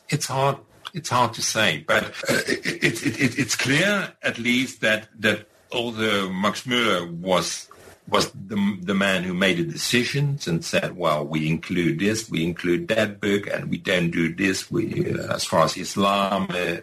it's 0.09 0.27
hard 0.27 0.59
it's 0.95 1.09
hard 1.09 1.33
to 1.35 1.43
say, 1.43 1.85
but 1.87 2.05
uh, 2.29 2.41
it, 2.47 2.85
it, 2.85 3.20
it, 3.20 3.39
it's 3.39 3.57
clear 3.57 4.12
at 4.23 4.39
least 4.39 4.83
that 4.83 5.09
that 5.20 5.49
although 5.73 6.31
Max 6.31 6.62
Müller 6.62 7.11
was 7.11 7.68
was 8.09 8.31
the, 8.33 8.79
the 8.83 8.95
man 8.95 9.23
who 9.23 9.33
made 9.33 9.59
the 9.59 9.64
decisions 9.64 10.49
and 10.49 10.64
said, 10.64 10.97
well, 10.97 11.25
we 11.25 11.49
include 11.49 12.01
this, 12.01 12.29
we 12.29 12.45
include 12.45 12.89
that 12.89 13.20
book, 13.20 13.47
and 13.47 13.70
we 13.70 13.79
don't 13.79 14.11
do 14.11 14.35
this. 14.35 14.70
We, 14.70 15.14
uh, 15.14 15.35
as 15.35 15.45
far 15.45 15.64
as 15.64 15.77
Islam 15.77 16.49
uh, 16.51 16.79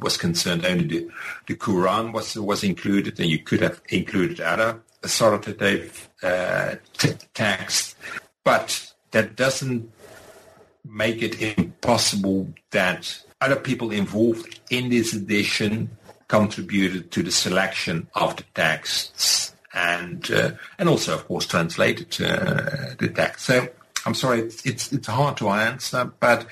was 0.00 0.16
concerned, 0.16 0.64
only 0.64 0.86
the, 0.86 1.08
the 1.48 1.54
Quran 1.54 2.12
was 2.12 2.36
was 2.36 2.62
included, 2.64 3.18
and 3.18 3.28
you 3.28 3.38
could 3.38 3.60
have 3.60 3.80
included 3.88 4.40
other 4.40 4.80
authoritative 5.02 6.08
uh, 6.22 6.76
t- 6.96 7.12
texts, 7.34 7.96
but 8.42 8.92
that 9.10 9.36
doesn't 9.36 9.90
make 10.84 11.22
it 11.22 11.40
impossible 11.58 12.52
that 12.70 13.20
other 13.40 13.56
people 13.56 13.90
involved 13.90 14.60
in 14.70 14.88
this 14.88 15.12
edition 15.12 15.90
contributed 16.28 17.10
to 17.12 17.22
the 17.22 17.32
selection 17.32 18.08
of 18.14 18.36
the 18.36 18.44
texts 18.54 19.54
and 19.72 20.30
uh, 20.30 20.52
and 20.78 20.88
also, 20.88 21.14
of 21.14 21.26
course, 21.26 21.46
translated 21.46 22.20
uh, 22.20 22.94
the 22.98 23.12
text. 23.14 23.46
So 23.46 23.68
I'm 24.06 24.14
sorry, 24.14 24.40
it's, 24.40 24.64
it's, 24.66 24.92
it's 24.92 25.08
hard 25.08 25.36
to 25.38 25.48
answer, 25.48 26.12
but 26.20 26.46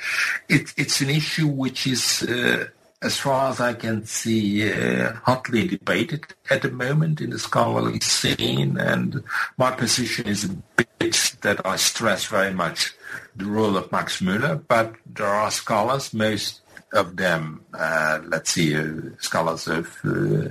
it, 0.49 0.73
it's 0.77 1.01
an 1.03 1.11
issue 1.11 1.47
which 1.47 1.87
is, 1.87 2.23
uh, 2.23 2.67
as 3.03 3.19
far 3.19 3.51
as 3.51 3.61
I 3.61 3.75
can 3.75 4.07
see, 4.07 4.73
uh, 4.73 5.13
hotly 5.25 5.69
debated 5.69 6.25
at 6.49 6.63
the 6.63 6.71
moment 6.71 7.21
in 7.21 7.31
the 7.31 7.39
scholarly 7.39 8.01
scene. 8.01 8.79
And 8.79 9.23
my 9.59 9.71
position 9.71 10.27
is 10.27 10.45
a 10.45 10.57
bit 10.77 11.37
that 11.43 11.67
I 11.67 11.77
stress 11.77 12.25
very 12.25 12.55
much 12.55 12.95
the 13.37 13.45
role 13.45 13.77
of 13.77 13.93
Max 13.93 14.21
Müller, 14.21 14.63
but 14.67 14.95
there 15.05 15.27
are 15.27 15.51
scholars, 15.51 16.15
most 16.15 16.62
of 16.93 17.17
them, 17.17 17.65
uh, 17.73 18.21
let's 18.27 18.51
see, 18.51 18.77
uh, 18.77 18.87
scholars 19.19 19.67
of 19.67 19.99
uh, 20.05 20.49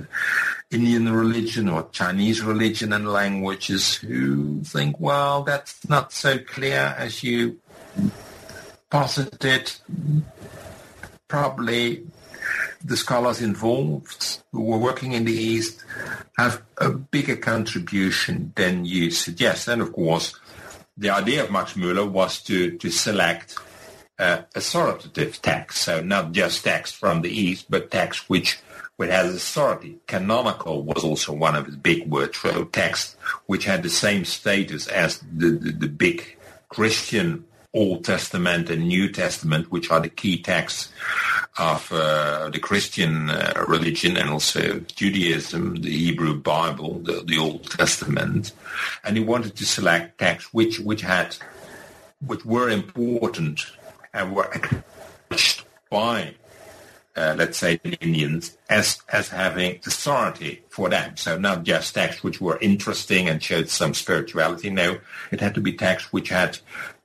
Indian 0.70 1.12
religion 1.12 1.68
or 1.68 1.88
Chinese 1.92 2.42
religion 2.42 2.92
and 2.92 3.08
languages 3.08 3.94
who 3.94 4.60
think, 4.64 4.98
well, 4.98 5.42
that's 5.42 5.88
not 5.88 6.12
so 6.12 6.38
clear 6.38 6.94
as 6.98 7.22
you 7.22 7.58
posited. 8.90 9.72
Probably 11.28 12.04
the 12.84 12.96
scholars 12.96 13.40
involved 13.40 14.42
who 14.50 14.62
were 14.62 14.78
working 14.78 15.12
in 15.12 15.24
the 15.24 15.32
East 15.32 15.84
have 16.36 16.62
a 16.78 16.90
bigger 16.90 17.36
contribution 17.36 18.52
than 18.56 18.84
you 18.84 19.10
suggest. 19.10 19.68
And 19.68 19.80
of 19.80 19.92
course, 19.92 20.38
the 20.96 21.10
idea 21.10 21.44
of 21.44 21.50
Max 21.50 21.74
Müller 21.74 22.08
was 22.10 22.42
to, 22.42 22.76
to 22.78 22.90
select 22.90 23.56
uh, 24.22 24.42
authoritative 24.54 25.42
text, 25.42 25.82
so 25.82 26.00
not 26.00 26.32
just 26.32 26.64
text 26.64 26.94
from 26.94 27.22
the 27.22 27.30
East, 27.30 27.66
but 27.68 27.90
text 27.90 28.30
which, 28.30 28.60
which 28.96 29.10
has 29.10 29.34
authority. 29.34 29.98
Canonical 30.06 30.82
was 30.82 31.02
also 31.02 31.32
one 31.32 31.56
of 31.56 31.66
his 31.66 31.76
big 31.76 32.06
words, 32.06 32.38
so 32.38 32.64
text 32.64 33.16
which 33.46 33.64
had 33.64 33.82
the 33.82 33.90
same 33.90 34.24
status 34.24 34.86
as 34.86 35.18
the, 35.32 35.50
the, 35.50 35.72
the 35.72 35.88
big 35.88 36.36
Christian 36.68 37.44
Old 37.74 38.04
Testament 38.04 38.70
and 38.70 38.86
New 38.86 39.10
Testament, 39.10 39.72
which 39.72 39.90
are 39.90 40.00
the 40.00 40.10
key 40.10 40.40
texts 40.40 40.92
of 41.58 41.90
uh, 41.90 42.50
the 42.50 42.60
Christian 42.60 43.30
uh, 43.30 43.64
religion 43.66 44.16
and 44.16 44.30
also 44.30 44.80
Judaism, 44.80 45.76
the 45.76 45.90
Hebrew 45.90 46.38
Bible, 46.38 47.00
the, 47.00 47.22
the, 47.26 47.38
Old 47.38 47.70
Testament, 47.70 48.52
and 49.04 49.16
he 49.16 49.24
wanted 49.24 49.56
to 49.56 49.64
select 49.64 50.18
texts 50.18 50.52
which 50.52 50.80
which 50.80 51.00
had 51.00 51.36
which 52.26 52.44
were 52.44 52.68
important 52.68 53.66
and 54.14 54.34
were 54.34 54.50
by, 55.90 56.34
uh, 57.16 57.34
let's 57.36 57.58
say, 57.58 57.80
the 57.82 57.94
Indians 58.00 58.56
as 58.68 59.00
as 59.08 59.28
having 59.28 59.76
authority 59.86 60.62
for 60.68 60.88
them. 60.88 61.16
So 61.16 61.38
not 61.38 61.64
just 61.64 61.94
texts 61.94 62.22
which 62.22 62.40
were 62.40 62.58
interesting 62.60 63.28
and 63.28 63.42
showed 63.42 63.68
some 63.68 63.94
spirituality. 63.94 64.70
No, 64.70 64.98
it 65.30 65.40
had 65.40 65.54
to 65.54 65.60
be 65.60 65.72
texts 65.72 66.12
which 66.12 66.30
had 66.30 66.58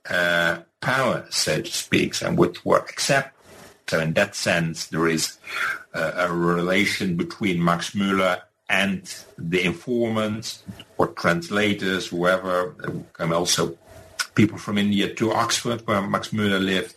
uh, 0.08 0.58
power, 0.80 1.26
so 1.30 1.60
to 1.60 1.70
speak, 1.70 2.20
and 2.22 2.38
which 2.38 2.64
were 2.64 2.78
accepted. 2.78 3.32
So 3.88 4.00
in 4.00 4.12
that 4.14 4.34
sense, 4.34 4.86
there 4.86 5.08
is 5.08 5.38
uh, 5.94 6.12
a 6.14 6.32
relation 6.32 7.16
between 7.16 7.64
Max 7.64 7.92
Müller 7.92 8.42
and 8.68 9.02
the 9.38 9.64
informants 9.64 10.62
or 10.98 11.08
translators, 11.08 12.08
whoever, 12.08 12.74
can 13.14 13.32
also 13.32 13.78
people 14.38 14.56
from 14.56 14.78
India 14.78 15.12
to 15.12 15.32
Oxford, 15.32 15.84
where 15.84 16.00
Max 16.00 16.28
Müller 16.28 16.64
lived, 16.64 16.94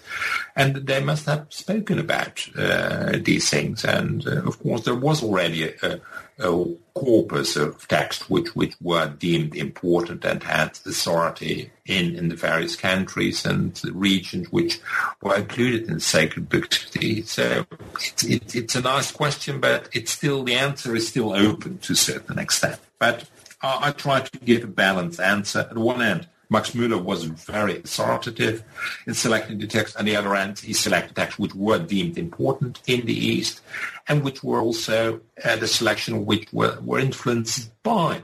and 0.55 0.75
they 0.75 1.03
must 1.03 1.25
have 1.25 1.47
spoken 1.49 1.97
about 1.97 2.47
uh, 2.55 3.17
these 3.19 3.49
things. 3.49 3.83
And 3.83 4.27
uh, 4.27 4.43
of 4.43 4.59
course, 4.59 4.83
there 4.83 5.01
was 5.07 5.23
already 5.23 5.73
a, 5.81 5.99
a, 6.39 6.65
corpus 6.93 7.55
of 7.55 7.87
text 7.87 8.29
which 8.29 8.49
which 8.53 8.75
were 8.81 9.07
deemed 9.07 9.55
important 9.55 10.25
and 10.25 10.43
had 10.43 10.71
authority 10.85 11.71
in 11.85 12.15
in 12.15 12.27
the 12.29 12.35
various 12.35 12.75
countries 12.75 13.45
and 13.45 13.81
regions 13.93 14.51
which 14.51 14.79
were 15.21 15.37
included 15.37 15.87
in 15.87 15.95
the 15.95 15.99
sacred 15.99 16.49
books. 16.49 16.91
So 17.25 17.65
it's, 17.95 18.23
it, 18.23 18.55
it's 18.55 18.75
a 18.75 18.81
nice 18.81 19.11
question, 19.11 19.61
but 19.61 19.89
it's 19.93 20.11
still 20.11 20.43
the 20.43 20.55
answer 20.55 20.95
is 20.95 21.07
still 21.07 21.31
open 21.33 21.79
to 21.85 21.93
a 21.93 22.03
certain 22.11 22.37
extent. 22.37 22.79
But 22.99 23.25
I, 23.61 23.87
I 23.87 23.91
try 23.91 24.19
to 24.19 24.37
give 24.39 24.63
a 24.63 24.67
balanced 24.67 25.19
answer. 25.19 25.59
At 25.71 25.77
one 25.77 26.01
end, 26.01 26.27
Max 26.51 26.71
Müller 26.71 27.01
was 27.01 27.23
very 27.23 27.77
assertive 27.77 28.61
in 29.07 29.13
selecting 29.13 29.57
the 29.57 29.67
texts. 29.67 29.95
On 29.95 30.03
the 30.03 30.17
other 30.17 30.35
hand, 30.35 30.59
he 30.59 30.73
selected 30.73 31.15
texts 31.15 31.39
which 31.39 31.55
were 31.55 31.79
deemed 31.79 32.17
important 32.17 32.81
in 32.87 33.05
the 33.05 33.13
East 33.13 33.61
and 34.09 34.21
which 34.21 34.43
were 34.43 34.59
also 34.59 35.21
uh, 35.45 35.55
the 35.55 35.67
selection 35.67 36.25
which 36.25 36.51
were, 36.51 36.77
were 36.81 36.99
influenced 36.99 37.71
by 37.83 38.21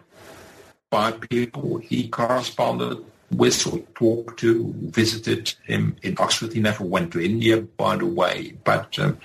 by 0.89 1.11
people 1.11 1.77
he 1.77 2.07
corresponded 2.07 3.03
or 3.31 3.79
talked 3.95 4.39
to, 4.39 4.73
visited 4.77 5.53
him 5.65 5.97
in 6.01 6.15
Oxford. 6.17 6.53
He 6.53 6.59
never 6.59 6.83
went 6.83 7.11
to 7.13 7.23
India, 7.23 7.61
by 7.61 7.97
the 7.97 8.05
way, 8.05 8.53
but 8.63 8.97
um, 8.99 9.17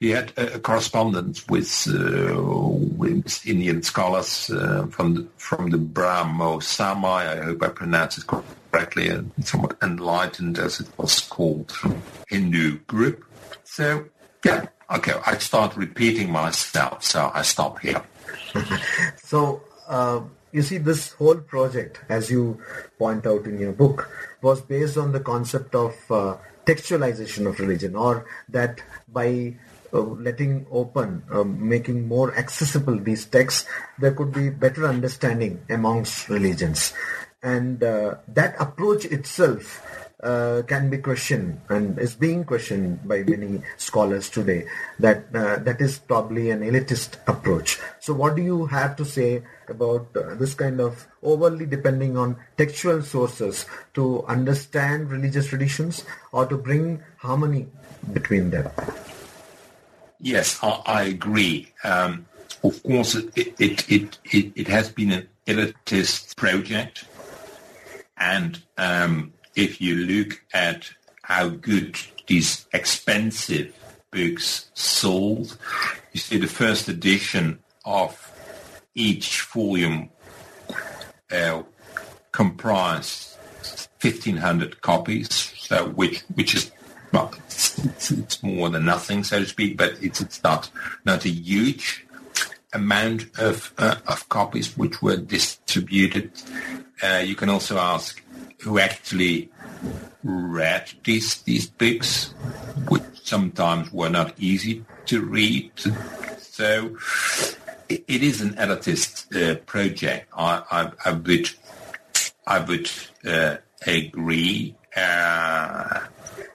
he 0.00 0.10
had 0.10 0.32
a, 0.36 0.58
correspondence 0.58 1.46
with, 1.48 1.86
uh, 1.88 2.40
with 2.40 3.46
Indian 3.46 3.82
scholars 3.82 4.50
uh, 4.50 4.86
from 4.86 5.14
the, 5.14 5.26
from 5.36 5.70
the 5.70 5.78
Brahmo 5.78 6.60
Samaj. 6.60 7.26
I 7.26 7.44
hope 7.44 7.62
I 7.62 7.68
pronounce 7.68 8.18
it 8.18 8.26
correctly, 8.26 9.08
and 9.08 9.30
somewhat 9.42 9.76
enlightened, 9.82 10.58
as 10.58 10.80
it 10.80 10.88
was 10.96 11.20
called, 11.20 11.72
Hindu 12.28 12.78
group. 12.86 13.24
So, 13.64 14.06
yeah, 14.44 14.66
okay, 14.90 15.14
I 15.26 15.36
start 15.38 15.76
repeating 15.76 16.32
myself, 16.32 17.04
so 17.04 17.30
I 17.34 17.42
stop 17.42 17.80
here. 17.80 18.02
so. 19.22 19.62
Uh 19.86 20.22
you 20.54 20.62
see, 20.62 20.78
this 20.78 21.12
whole 21.14 21.34
project, 21.34 22.00
as 22.08 22.30
you 22.30 22.62
point 22.96 23.26
out 23.26 23.44
in 23.44 23.58
your 23.58 23.72
book, 23.72 24.08
was 24.40 24.62
based 24.62 24.96
on 24.96 25.10
the 25.10 25.18
concept 25.18 25.74
of 25.74 25.92
uh, 26.10 26.36
textualization 26.64 27.48
of 27.48 27.58
religion, 27.58 27.96
or 27.96 28.24
that 28.48 28.80
by 29.08 29.56
uh, 29.92 29.98
letting 30.00 30.64
open, 30.70 31.24
uh, 31.32 31.42
making 31.42 32.06
more 32.06 32.32
accessible 32.36 32.96
these 32.96 33.24
texts, 33.26 33.66
there 33.98 34.14
could 34.14 34.32
be 34.32 34.48
better 34.48 34.86
understanding 34.86 35.60
amongst 35.68 36.28
religions. 36.28 36.94
And 37.42 37.82
uh, 37.82 38.14
that 38.28 38.54
approach 38.60 39.04
itself 39.06 39.82
uh, 40.22 40.62
can 40.66 40.88
be 40.88 40.98
questioned 40.98 41.60
and 41.68 41.98
is 41.98 42.14
being 42.14 42.44
questioned 42.44 43.06
by 43.06 43.22
many 43.24 43.60
scholars 43.76 44.30
today 44.30 44.66
that 44.98 45.26
uh, 45.34 45.56
that 45.56 45.80
is 45.80 45.98
probably 45.98 46.50
an 46.50 46.60
elitist 46.60 47.18
approach. 47.26 47.78
So 48.00 48.14
what 48.14 48.34
do 48.36 48.42
you 48.42 48.66
have 48.66 48.96
to 48.96 49.04
say 49.04 49.42
about 49.70 50.08
uh, 50.16 50.34
this 50.34 50.54
kind 50.54 50.80
of 50.80 51.06
overly 51.22 51.66
depending 51.66 52.16
on 52.16 52.36
textual 52.56 53.02
sources 53.02 53.66
to 53.94 54.24
understand 54.26 55.10
religious 55.10 55.46
traditions 55.46 56.04
or 56.32 56.46
to 56.46 56.56
bring 56.56 57.02
harmony 57.18 57.66
between 58.12 58.50
them? 58.50 58.70
Yes, 60.20 60.58
I, 60.62 60.82
I 60.86 61.02
agree. 61.04 61.72
Um, 61.82 62.26
of 62.62 62.82
course, 62.82 63.14
it, 63.14 63.54
it, 63.60 63.90
it, 63.90 64.18
it, 64.24 64.52
it 64.56 64.68
has 64.68 64.90
been 64.90 65.10
an 65.12 65.28
elitist 65.46 66.36
project 66.36 67.04
and 68.16 68.62
um, 68.78 69.32
if 69.54 69.80
you 69.80 69.96
look 69.96 70.42
at 70.52 70.90
how 71.22 71.48
good 71.48 71.98
these 72.26 72.66
expensive 72.72 73.74
books 74.10 74.70
sold, 74.74 75.58
you 76.12 76.20
see 76.20 76.38
the 76.38 76.46
first 76.46 76.88
edition 76.88 77.58
of 77.84 78.33
each 78.94 79.42
volume 79.42 80.10
uh, 81.30 81.62
comprised 82.32 83.36
1,500 84.00 84.80
copies, 84.82 85.32
so 85.58 85.88
which 85.90 86.20
which 86.34 86.54
is 86.54 86.70
well, 87.12 87.32
it's, 87.46 88.10
it's, 88.10 88.42
more 88.42 88.68
than 88.70 88.84
nothing, 88.84 89.22
so 89.22 89.38
to 89.38 89.46
speak, 89.46 89.76
but 89.76 89.96
it's, 90.02 90.20
it's 90.20 90.42
not 90.42 90.70
not 91.04 91.24
a 91.24 91.30
huge 91.30 92.06
amount 92.72 93.26
of 93.38 93.72
uh, 93.78 93.96
of 94.06 94.28
copies 94.28 94.76
which 94.76 95.00
were 95.00 95.16
distributed. 95.16 96.32
Uh, 97.02 97.22
you 97.24 97.34
can 97.34 97.48
also 97.48 97.78
ask 97.78 98.22
who 98.60 98.78
actually 98.78 99.50
read 100.22 100.90
these 101.04 101.42
these 101.42 101.66
books, 101.66 102.34
which 102.88 103.02
sometimes 103.22 103.92
were 103.92 104.10
not 104.10 104.34
easy 104.38 104.84
to 105.06 105.22
read. 105.22 105.70
So 106.38 106.96
it, 107.88 108.22
is 108.22 108.40
an 108.40 108.54
elitist 108.54 109.34
uh, 109.34 109.56
project. 109.60 110.28
I, 110.36 110.62
I, 110.70 110.92
I, 111.04 111.12
would 111.12 111.50
I 112.46 112.58
would 112.60 112.90
uh, 113.26 113.56
agree. 113.86 114.74
Uh, 114.96 116.00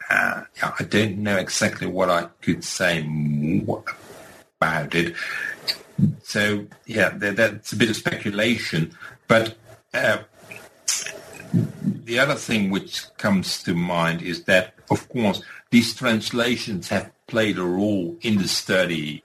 uh 0.09 0.41
I 0.61 0.83
don't 0.83 1.17
know 1.19 1.37
exactly 1.37 1.87
what 1.87 2.09
I 2.09 2.27
could 2.41 2.63
say 2.63 3.05
about 4.59 4.95
it. 4.95 5.15
So 6.23 6.65
yeah, 6.85 7.09
that's 7.09 7.73
a 7.73 7.75
bit 7.75 7.89
of 7.89 7.95
speculation, 7.95 8.95
but 9.27 9.55
uh, 9.93 10.19
the 11.83 12.19
other 12.19 12.35
thing 12.35 12.69
which 12.69 13.05
comes 13.17 13.63
to 13.63 13.73
mind 13.73 14.21
is 14.21 14.43
that, 14.45 14.73
of 14.89 15.07
course, 15.09 15.41
these 15.71 15.93
translations 15.93 16.89
have 16.89 17.11
played 17.27 17.57
a 17.57 17.63
role 17.63 18.17
in 18.21 18.37
the 18.37 18.47
study 18.47 19.23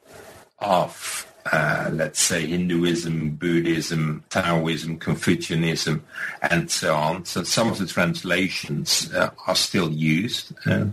of, 0.59 1.27
uh, 1.53 1.91
let's 1.93 2.21
say, 2.21 2.47
Hinduism, 2.47 3.37
Buddhism, 3.37 4.25
Taoism, 4.31 4.99
Confucianism, 4.99 6.03
and 6.41 6.71
so 6.71 6.95
on. 6.95 7.25
So 7.27 7.43
some 7.43 7.69
of 7.69 7.79
the 7.79 7.87
translations 7.87 9.13
uh, 9.13 9.31
are 9.47 9.55
still 9.55 9.91
used. 9.91 10.55
Uh, 10.67 10.87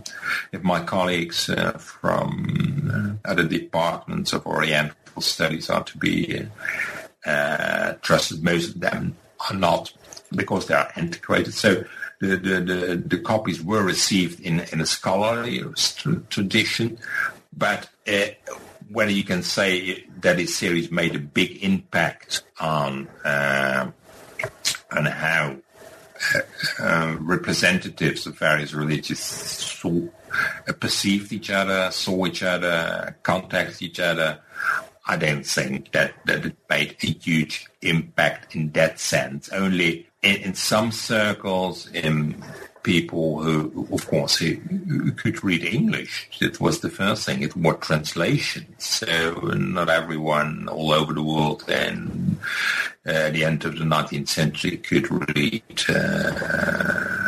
if 0.52 0.62
my 0.62 0.82
colleagues 0.82 1.48
uh, 1.48 1.72
from 1.72 3.18
uh, 3.24 3.30
other 3.30 3.44
departments 3.44 4.32
of 4.34 4.46
Oriental 4.46 5.22
studies 5.22 5.70
are 5.70 5.84
to 5.84 5.98
be 5.98 6.46
trusted, 8.02 8.44
most 8.44 8.74
of 8.74 8.80
them 8.80 9.16
are 9.48 9.56
not 9.56 9.92
because 10.34 10.66
they 10.66 10.74
are 10.74 10.92
antiquated. 10.96 11.54
So 11.54 11.84
the, 12.20 12.36
the, 12.36 12.60
the, 12.60 13.02
the 13.06 13.18
copies 13.18 13.62
were 13.62 13.82
received 13.82 14.40
in, 14.40 14.60
in 14.72 14.80
a 14.80 14.86
scholarly 14.86 15.64
tradition, 16.28 16.98
but 17.56 17.88
whether 18.92 19.10
you 19.10 19.24
can 19.24 19.42
say 19.42 20.04
that 20.20 20.36
this 20.36 20.56
series 20.56 20.90
made 20.90 21.14
a 21.14 21.18
big 21.18 21.62
impact 21.62 22.42
on 22.60 23.08
uh, 23.24 23.90
on 24.90 25.04
how 25.06 25.56
uh, 26.78 27.16
representatives 27.20 28.26
of 28.26 28.38
various 28.38 28.72
religions 28.72 29.18
saw, 29.18 30.06
uh, 30.68 30.72
perceived 30.74 31.32
each 31.32 31.50
other, 31.50 31.90
saw 31.90 32.26
each 32.26 32.42
other, 32.42 33.16
contacted 33.22 33.82
each 33.82 33.98
other, 33.98 34.38
I 35.06 35.16
don't 35.16 35.44
think 35.44 35.90
that, 35.92 36.14
that 36.26 36.46
it 36.46 36.56
made 36.70 36.96
a 37.02 37.06
huge 37.06 37.66
impact 37.80 38.54
in 38.54 38.70
that 38.72 39.00
sense. 39.00 39.48
Only 39.48 40.06
in, 40.22 40.36
in 40.36 40.54
some 40.54 40.92
circles, 40.92 41.88
in 41.88 42.42
people 42.82 43.42
who, 43.42 43.88
of 43.92 44.06
course, 44.06 44.36
who, 44.36 44.54
who, 44.54 45.12
could 45.12 45.42
read 45.44 45.64
English. 45.64 46.28
It 46.40 46.60
was 46.60 46.80
the 46.80 46.90
first 46.90 47.24
thing. 47.24 47.42
It 47.42 47.56
was 47.56 47.76
translations. 47.80 48.84
So 48.84 49.32
not 49.54 49.88
everyone 49.88 50.68
all 50.68 50.92
over 50.92 51.12
the 51.12 51.22
world 51.22 51.64
then 51.66 52.38
uh, 53.06 53.10
at 53.10 53.32
the 53.32 53.44
end 53.44 53.64
of 53.64 53.78
the 53.78 53.84
19th 53.84 54.28
century 54.28 54.76
could 54.76 55.10
read 55.36 55.62
uh, 55.88 57.22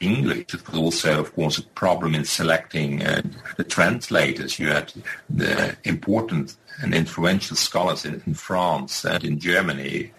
English. 0.00 0.54
It 0.54 0.68
was 0.68 0.78
also, 0.78 1.20
of 1.20 1.34
course, 1.34 1.58
a 1.58 1.62
problem 1.62 2.14
in 2.14 2.24
selecting 2.24 3.02
uh, 3.02 3.22
the 3.56 3.64
translators. 3.64 4.58
You 4.58 4.68
had 4.68 4.92
the 5.30 5.76
important 5.84 6.56
and 6.80 6.94
influential 6.94 7.56
scholars 7.56 8.04
in, 8.04 8.22
in 8.26 8.34
France 8.34 9.04
and 9.04 9.22
in 9.24 9.38
Germany 9.38 10.10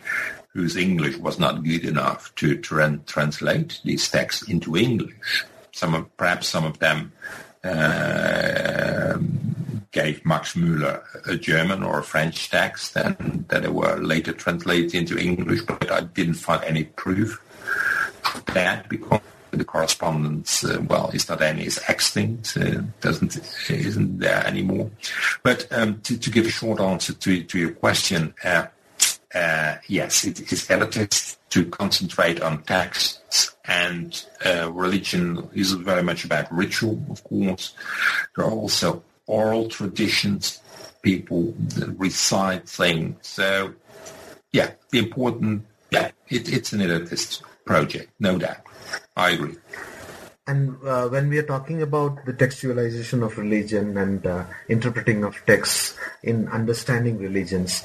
whose 0.53 0.77
English 0.77 1.17
was 1.17 1.39
not 1.39 1.63
good 1.63 1.83
enough 1.83 2.33
to 2.35 2.57
tra- 2.57 2.99
translate 3.05 3.81
these 3.83 4.09
texts 4.09 4.47
into 4.47 4.77
English. 4.77 5.45
Some 5.71 5.95
of, 5.95 6.15
perhaps 6.17 6.47
some 6.47 6.65
of 6.65 6.77
them 6.79 7.11
uh, 7.63 9.17
gave 9.91 10.25
Max 10.25 10.53
Müller 10.53 11.01
a 11.27 11.35
German 11.37 11.81
or 11.81 11.99
a 11.99 12.03
French 12.03 12.49
text 12.49 12.95
and 12.95 13.45
that 13.47 13.63
they 13.63 13.69
were 13.69 13.97
later 13.97 14.33
translated 14.33 14.93
into 14.93 15.17
English, 15.17 15.61
but 15.61 15.91
I 15.91 16.01
didn't 16.01 16.35
find 16.35 16.63
any 16.63 16.83
proof 16.83 17.41
of 18.35 18.45
that 18.53 18.89
because 18.89 19.21
the 19.51 19.65
correspondence, 19.65 20.63
uh, 20.63 20.81
well, 20.87 21.09
is 21.13 21.29
not 21.29 21.41
any 21.41 21.65
is 21.65 21.79
extinct, 21.87 22.57
uh, 22.57 22.81
doesn't 23.01 23.37
isn't 23.69 24.19
there 24.19 24.45
anymore. 24.45 24.89
But 25.43 25.67
um, 25.71 26.01
to, 26.01 26.17
to, 26.17 26.29
give 26.31 26.47
a 26.47 26.49
short 26.49 26.79
answer 26.79 27.13
to, 27.13 27.43
to 27.43 27.59
your 27.59 27.71
question, 27.71 28.33
uh, 28.43 28.65
uh, 29.33 29.75
yes, 29.87 30.25
it 30.25 30.51
is 30.51 30.67
elitist 30.67 31.37
to 31.49 31.65
concentrate 31.65 32.41
on 32.41 32.63
texts 32.63 33.55
and 33.65 34.25
uh, 34.45 34.71
religion 34.71 35.49
is 35.53 35.71
very 35.73 36.03
much 36.03 36.25
about 36.25 36.51
ritual, 36.53 37.01
of 37.09 37.23
course. 37.23 37.73
There 38.35 38.45
are 38.45 38.51
also 38.51 39.03
oral 39.27 39.69
traditions, 39.69 40.61
people 41.01 41.53
recite 41.97 42.67
things. 42.67 43.17
So, 43.21 43.73
yeah, 44.51 44.71
the 44.91 44.99
important, 44.99 45.65
yeah, 45.91 46.11
it, 46.27 46.51
it's 46.51 46.73
an 46.73 46.81
elitist 46.81 47.41
project, 47.65 48.11
no 48.19 48.37
doubt. 48.37 48.57
I 49.15 49.31
agree. 49.31 49.55
And 50.45 50.75
uh, 50.85 51.07
when 51.07 51.29
we 51.29 51.37
are 51.37 51.47
talking 51.47 51.81
about 51.81 52.25
the 52.25 52.33
textualization 52.33 53.23
of 53.23 53.37
religion 53.37 53.97
and 53.97 54.25
uh, 54.27 54.43
interpreting 54.67 55.23
of 55.23 55.37
texts 55.45 55.95
in 56.21 56.49
understanding 56.49 57.17
religions, 57.17 57.83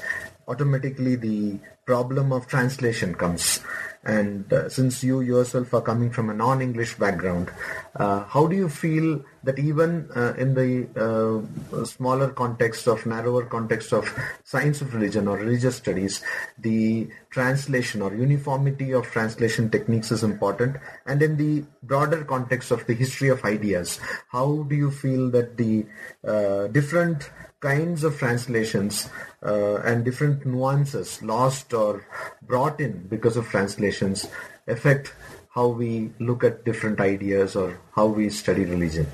automatically 0.49 1.15
the 1.15 1.59
problem 1.85 2.31
of 2.31 2.47
translation 2.47 3.15
comes. 3.15 3.61
And 4.03 4.51
uh, 4.53 4.69
since 4.69 5.03
you 5.03 5.21
yourself 5.21 5.73
are 5.73 5.81
coming 5.81 6.09
from 6.09 6.29
a 6.29 6.33
non-English 6.33 6.95
background, 6.95 7.51
uh, 7.95 8.23
how 8.23 8.47
do 8.47 8.55
you 8.55 8.69
feel 8.69 9.23
that 9.43 9.59
even 9.59 10.09
uh, 10.15 10.33
in 10.37 10.53
the 10.53 10.87
uh, 10.95 11.85
smaller 11.85 12.29
context 12.29 12.87
of 12.87 13.05
narrower 13.05 13.45
context 13.45 13.91
of 13.91 14.07
science 14.43 14.81
of 14.81 14.93
religion 14.93 15.27
or 15.27 15.37
religious 15.37 15.75
studies, 15.75 16.21
the 16.57 17.09
translation 17.29 18.01
or 18.01 18.15
uniformity 18.15 18.93
of 18.93 19.05
translation 19.11 19.69
techniques 19.69 20.11
is 20.11 20.23
important. 20.23 20.77
And 21.05 21.21
in 21.21 21.37
the 21.37 21.65
broader 21.83 22.23
context 22.23 22.71
of 22.71 22.85
the 22.87 22.93
history 22.93 23.29
of 23.29 23.43
ideas, 23.43 23.99
how 24.29 24.63
do 24.69 24.75
you 24.75 24.91
feel 24.91 25.29
that 25.31 25.57
the 25.57 25.85
uh, 26.25 26.67
different 26.67 27.29
kinds 27.59 28.03
of 28.03 28.17
translations 28.17 29.09
uh, 29.43 29.75
and 29.77 30.05
different 30.05 30.45
nuances 30.45 31.21
lost 31.21 31.73
or 31.73 32.05
brought 32.41 32.79
in 32.79 33.07
because 33.07 33.37
of 33.37 33.47
translations 33.47 34.27
affect 34.67 35.13
how 35.49 35.67
we 35.67 36.11
look 36.19 36.43
at 36.43 36.63
different 36.63 36.99
ideas 36.99 37.55
or 37.55 37.79
how 37.95 38.05
we 38.05 38.29
study 38.29 38.65
religion? 38.65 39.07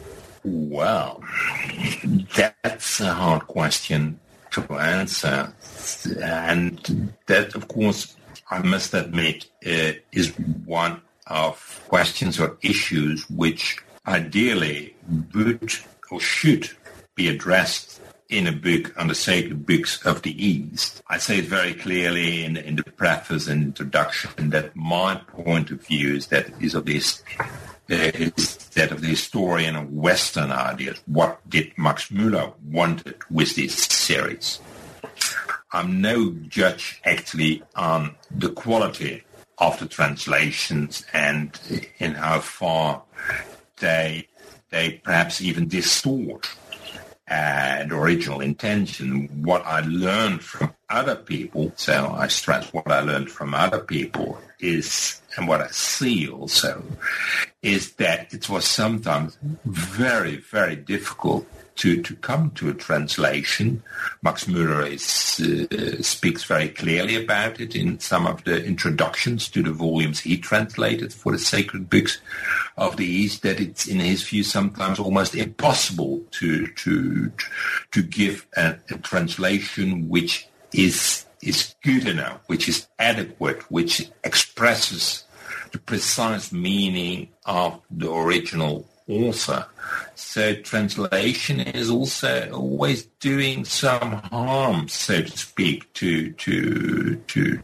Well, 0.43 1.23
that's 2.35 2.99
a 2.99 3.13
hard 3.13 3.47
question 3.47 4.19
to 4.51 4.61
answer. 4.73 5.53
And 6.21 7.13
that, 7.25 7.55
of 7.55 7.67
course, 7.67 8.15
I 8.51 8.59
must 8.59 8.93
admit, 8.93 9.45
uh, 9.65 9.93
is 10.11 10.33
one 10.65 11.01
of 11.27 11.83
questions 11.87 12.39
or 12.39 12.57
issues 12.61 13.27
which 13.29 13.79
ideally 14.07 14.95
would 15.33 15.73
or 16.11 16.19
should 16.19 16.69
be 17.15 17.27
addressed 17.27 17.94
in 18.29 18.47
a 18.47 18.51
book 18.51 18.93
on 18.97 19.07
the 19.07 19.15
sacred 19.15 19.65
books 19.65 20.03
of 20.05 20.21
the 20.23 20.45
East. 20.45 21.01
I 21.07 21.17
say 21.17 21.39
it 21.39 21.45
very 21.45 21.73
clearly 21.73 22.43
in, 22.43 22.57
in 22.57 22.75
the 22.75 22.83
preface 22.83 23.47
and 23.47 23.63
introduction 23.63 24.49
that 24.49 24.75
my 24.75 25.15
point 25.15 25.71
of 25.71 25.85
view 25.85 26.15
is 26.15 26.27
that 26.27 26.49
is 26.61 26.73
of 26.73 26.85
this 26.85 27.21
uh, 27.89 28.11
is 28.15 28.57
that 28.73 28.91
of 28.91 29.01
the 29.01 29.07
historian 29.07 29.75
of 29.75 29.93
Western 29.93 30.51
ideas. 30.51 30.99
What 31.05 31.47
did 31.47 31.77
Max 31.77 32.09
Muller 32.09 32.51
wanted 32.63 33.17
with 33.29 33.55
this 33.55 33.75
series? 33.75 34.59
I'm 35.71 36.01
no 36.01 36.31
judge 36.47 37.01
actually 37.05 37.61
on 37.75 38.15
the 38.31 38.49
quality 38.49 39.23
of 39.57 39.79
the 39.79 39.85
translations 39.85 41.05
and 41.13 41.59
in 41.99 42.15
how 42.15 42.39
far 42.39 43.03
they 43.77 44.27
they 44.69 45.01
perhaps 45.03 45.41
even 45.41 45.67
distort 45.67 46.49
the 47.27 47.87
original 47.91 48.41
intention. 48.41 49.43
What 49.43 49.65
I 49.65 49.81
learned 49.81 50.43
from 50.43 50.73
other 50.89 51.15
people, 51.15 51.73
so 51.75 52.11
I 52.15 52.27
stress 52.27 52.71
what 52.73 52.91
I 52.91 53.01
learned 53.01 53.31
from 53.31 53.53
other 53.53 53.79
people 53.79 54.39
is, 54.59 55.21
and 55.37 55.47
what 55.47 55.61
I 55.61 55.67
see 55.67 56.29
also, 56.29 56.83
is 57.61 57.93
that 57.93 58.33
it 58.33 58.49
was 58.49 58.65
sometimes 58.65 59.37
very, 59.65 60.37
very 60.37 60.75
difficult 60.75 61.47
to, 61.75 62.01
to 62.01 62.15
come 62.15 62.51
to 62.51 62.69
a 62.69 62.73
translation. 62.73 63.83
Max 64.21 64.47
Muller 64.47 64.85
is, 64.85 65.39
uh, 65.39 66.01
speaks 66.01 66.43
very 66.43 66.69
clearly 66.69 67.21
about 67.21 67.59
it 67.59 67.75
in 67.75 67.99
some 67.99 68.25
of 68.25 68.43
the 68.43 68.63
introductions 68.63 69.49
to 69.49 69.61
the 69.61 69.71
volumes 69.71 70.19
he 70.19 70.37
translated 70.37 71.13
for 71.13 71.31
the 71.31 71.39
sacred 71.39 71.89
books 71.89 72.19
of 72.77 72.97
the 72.97 73.05
East 73.05 73.41
that 73.43 73.59
it's 73.59 73.87
in 73.87 73.99
his 73.99 74.23
view 74.23 74.43
sometimes 74.43 74.99
almost 74.99 75.35
impossible 75.35 76.23
to 76.31 76.67
to 76.67 77.31
to 77.91 78.01
give 78.01 78.45
a, 78.57 78.75
a 78.89 78.97
translation 78.99 80.09
which 80.09 80.47
is 80.73 81.25
is 81.41 81.75
good 81.83 82.07
enough, 82.07 82.41
which 82.47 82.67
is 82.67 82.87
adequate, 82.99 83.61
which 83.71 84.09
expresses 84.23 85.25
the 85.71 85.79
precise 85.79 86.51
meaning 86.51 87.29
of 87.45 87.79
the 87.91 88.11
original 88.11 88.87
author. 89.07 89.65
So 90.15 90.55
translation 90.55 91.59
is 91.59 91.89
also 91.89 92.51
always 92.51 93.05
doing 93.19 93.65
some 93.65 94.13
harm, 94.31 94.87
so 94.87 95.21
to 95.21 95.37
speak, 95.37 95.91
to 95.93 96.31
to 96.31 97.15
to 97.15 97.59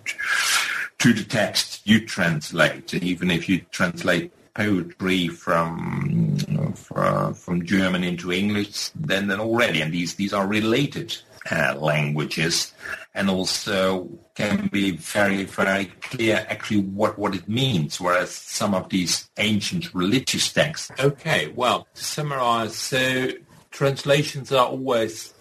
to 0.99 1.13
the 1.13 1.23
text 1.23 1.81
you 1.85 2.05
translate. 2.05 2.93
Even 2.93 3.31
if 3.31 3.49
you 3.49 3.61
translate 3.71 4.31
poetry 4.53 5.27
from 5.27 6.37
from, 6.75 7.65
German 7.65 8.03
into 8.03 8.31
English 8.31 8.89
then 8.95 9.27
then 9.27 9.39
already, 9.39 9.81
and 9.81 9.93
these 9.93 10.15
these 10.15 10.33
are 10.33 10.47
related 10.47 11.17
uh, 11.49 11.75
languages, 11.79 12.73
and 13.13 13.29
also 13.29 14.09
can 14.35 14.67
be 14.67 14.91
very 14.91 15.43
very 15.43 15.85
clear 16.01 16.45
actually 16.49 16.81
what 16.81 17.17
what 17.17 17.35
it 17.35 17.47
means. 17.47 17.99
Whereas 17.99 18.31
some 18.31 18.73
of 18.73 18.89
these 18.89 19.29
ancient 19.37 19.93
religious 19.93 20.51
texts. 20.51 20.91
Okay, 20.99 21.51
well 21.55 21.87
to 21.93 22.03
summarize, 22.03 22.75
so 22.75 23.29
translations 23.71 24.51
are 24.51 24.67
always 24.67 25.33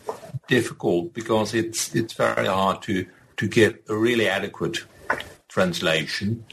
difficult 0.49 1.13
because 1.13 1.55
it's 1.55 1.95
it's 1.95 2.15
very 2.15 2.47
hard 2.47 2.83
to 2.83 3.07
to 3.37 3.49
get 3.49 3.85
a 3.89 3.97
really 3.97 4.29
adequate 4.29 4.85
translation 5.49 6.45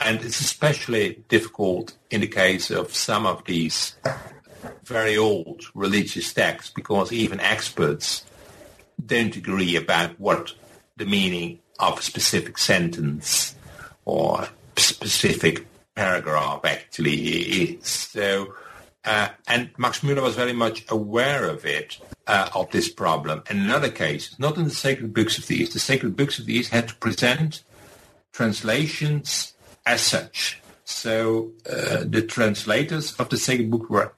and 0.00 0.20
it's 0.22 0.40
especially 0.40 1.24
difficult 1.28 1.96
in 2.10 2.20
the 2.20 2.26
case 2.26 2.70
of 2.70 2.94
some 2.94 3.26
of 3.26 3.44
these 3.44 3.96
very 4.84 5.16
old 5.16 5.64
religious 5.74 6.32
texts 6.32 6.72
because 6.74 7.12
even 7.12 7.40
experts 7.40 8.24
don't 9.04 9.36
agree 9.36 9.76
about 9.76 10.18
what 10.18 10.52
the 10.96 11.06
meaning 11.06 11.60
of 11.78 11.98
a 11.98 12.02
specific 12.02 12.58
sentence 12.58 13.54
or 14.04 14.48
specific 14.76 15.66
paragraph 15.94 16.64
actually 16.64 17.14
is. 17.14 17.86
So, 17.86 18.54
uh, 19.04 19.28
and 19.46 19.70
Max 19.76 20.02
Muller 20.02 20.22
was 20.22 20.36
very 20.36 20.52
much 20.52 20.84
aware 20.88 21.44
of 21.48 21.64
it, 21.64 21.98
uh, 22.26 22.48
of 22.54 22.70
this 22.70 22.90
problem. 22.90 23.42
In 23.50 23.70
other 23.70 23.90
cases, 23.90 24.38
not 24.38 24.56
in 24.56 24.64
the 24.64 24.70
sacred 24.70 25.12
books 25.12 25.38
of 25.38 25.46
the 25.46 25.56
East, 25.56 25.72
the 25.72 25.78
sacred 25.78 26.16
books 26.16 26.38
of 26.38 26.46
the 26.46 26.54
East 26.54 26.70
had 26.70 26.88
to 26.88 26.94
present 26.96 27.62
translations 28.32 29.54
as 29.86 30.00
such. 30.00 30.60
So 30.84 31.52
uh, 31.68 32.04
the 32.04 32.22
translators 32.22 33.14
of 33.18 33.28
the 33.28 33.36
sacred 33.36 33.70
book 33.70 33.88
were 33.88 34.12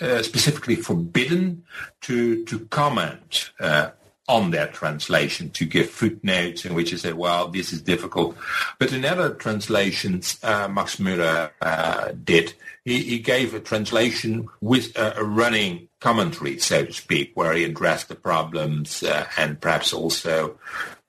uh, 0.00 0.22
specifically 0.22 0.76
forbidden 0.76 1.64
to 2.02 2.44
to 2.44 2.60
comment 2.66 3.50
uh, 3.60 3.90
on 4.28 4.50
their 4.50 4.66
translation, 4.66 5.50
to 5.50 5.64
give 5.64 5.88
footnotes 5.88 6.64
in 6.64 6.74
which 6.74 6.90
they 6.90 6.96
said, 6.96 7.14
well, 7.14 7.48
this 7.48 7.72
is 7.72 7.80
difficult. 7.80 8.36
But 8.78 8.92
in 8.92 9.04
other 9.04 9.30
translations, 9.30 10.38
uh, 10.42 10.68
Max 10.68 10.98
Muller 10.98 11.52
uh, 11.60 12.12
did. 12.24 12.54
He, 12.84 13.02
he, 13.02 13.18
gave 13.18 13.54
a 13.54 13.60
translation 13.60 14.48
with 14.60 14.96
a, 14.96 15.18
a, 15.18 15.24
running 15.24 15.88
commentary, 16.00 16.58
so 16.58 16.84
to 16.84 16.92
speak, 16.92 17.32
where 17.34 17.52
he 17.52 17.64
addressed 17.64 18.08
the 18.08 18.14
problems 18.14 19.02
uh, 19.02 19.26
and 19.36 19.60
perhaps 19.60 19.92
also 19.92 20.58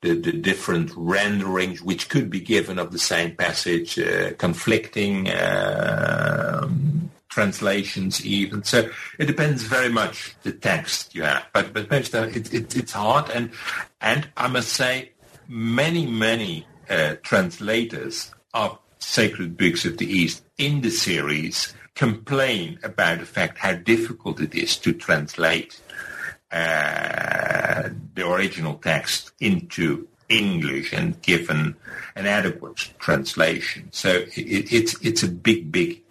the, 0.00 0.14
the 0.14 0.32
different 0.32 0.92
renderings 0.96 1.82
which 1.82 2.08
could 2.08 2.30
be 2.30 2.40
given 2.40 2.78
of 2.78 2.92
the 2.92 2.98
same 2.98 3.34
passage, 3.34 3.98
uh, 3.98 4.32
conflicting 4.38 5.28
uh, 5.28 6.68
translations 7.28 8.24
even. 8.24 8.62
So 8.64 8.90
it 9.18 9.26
depends 9.26 9.62
very 9.62 9.90
much 9.90 10.34
the 10.42 10.52
text 10.52 11.14
you 11.14 11.22
have. 11.22 11.46
But 11.52 11.72
but 11.72 11.92
it, 11.92 12.54
it, 12.54 12.76
it's 12.76 12.92
hard, 12.92 13.30
and 13.30 13.50
and 14.00 14.28
I 14.36 14.48
must 14.48 14.72
say, 14.72 15.12
many 15.48 16.06
many 16.06 16.66
uh, 16.88 17.16
translators 17.22 18.32
of 18.54 18.78
sacred 18.98 19.56
books 19.56 19.84
of 19.84 19.98
the 19.98 20.06
East 20.06 20.44
in 20.56 20.80
the 20.80 20.90
series 20.90 21.74
complain 21.94 22.78
about 22.82 23.18
the 23.18 23.26
fact 23.26 23.58
how 23.58 23.72
difficult 23.72 24.40
it 24.40 24.54
is 24.54 24.76
to 24.76 24.92
translate 24.92 25.80
uh, 26.52 27.88
the 28.14 28.26
original 28.26 28.74
text 28.74 29.32
into 29.40 30.06
English 30.28 30.92
and 30.92 31.20
given 31.22 31.74
an 32.14 32.26
adequate 32.26 32.92
translation. 32.98 33.88
So 33.90 34.10
it, 34.36 34.72
it's 34.72 35.00
it's 35.02 35.22
a 35.22 35.28
big 35.28 35.72
big 35.72 36.02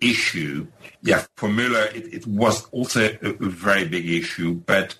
issue. 0.00 0.66
Yeah, 1.02 1.24
for 1.36 1.48
Muller 1.48 1.86
it, 1.94 2.12
it 2.12 2.26
was 2.26 2.66
also 2.70 3.16
a, 3.22 3.30
a 3.30 3.48
very 3.48 3.86
big 3.86 4.08
issue, 4.08 4.54
but 4.54 4.96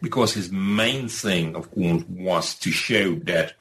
because 0.00 0.34
his 0.34 0.50
main 0.50 1.08
thing, 1.08 1.54
of 1.54 1.70
course, 1.70 2.02
was 2.08 2.54
to 2.56 2.70
show 2.70 3.14
that 3.16 3.54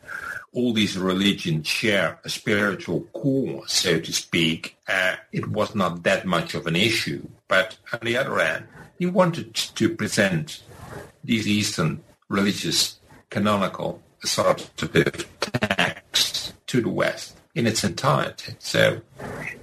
all 0.53 0.72
these 0.72 0.97
religions 0.97 1.68
share 1.68 2.20
a 2.24 2.30
spiritual 2.30 3.01
core, 3.14 3.68
so 3.68 3.99
to 3.99 4.14
speak, 4.14 4.78
uh, 4.88 5.16
it 5.32 5.47
was 5.49 5.74
not 5.74 6.03
that 6.03 6.26
much 6.26 6.53
of 6.53 6.68
an 6.68 6.76
issue. 6.76 7.28
But 7.47 7.78
on 7.91 7.99
the 8.03 8.18
other 8.18 8.38
hand, 8.38 8.68
he 8.99 9.07
wanted 9.07 9.55
to 9.55 9.89
present 9.95 10.61
these 11.24 11.47
Eastern 11.47 12.03
religious 12.30 12.99
canonical 13.30 14.01
sort 14.24 14.61
authoritative 14.61 15.28
texts 15.39 16.53
to 16.68 16.82
the 16.82 16.89
West 16.89 17.36
in 17.56 17.68
its 17.68 17.84
entirety. 17.84 18.56
So 18.60 19.01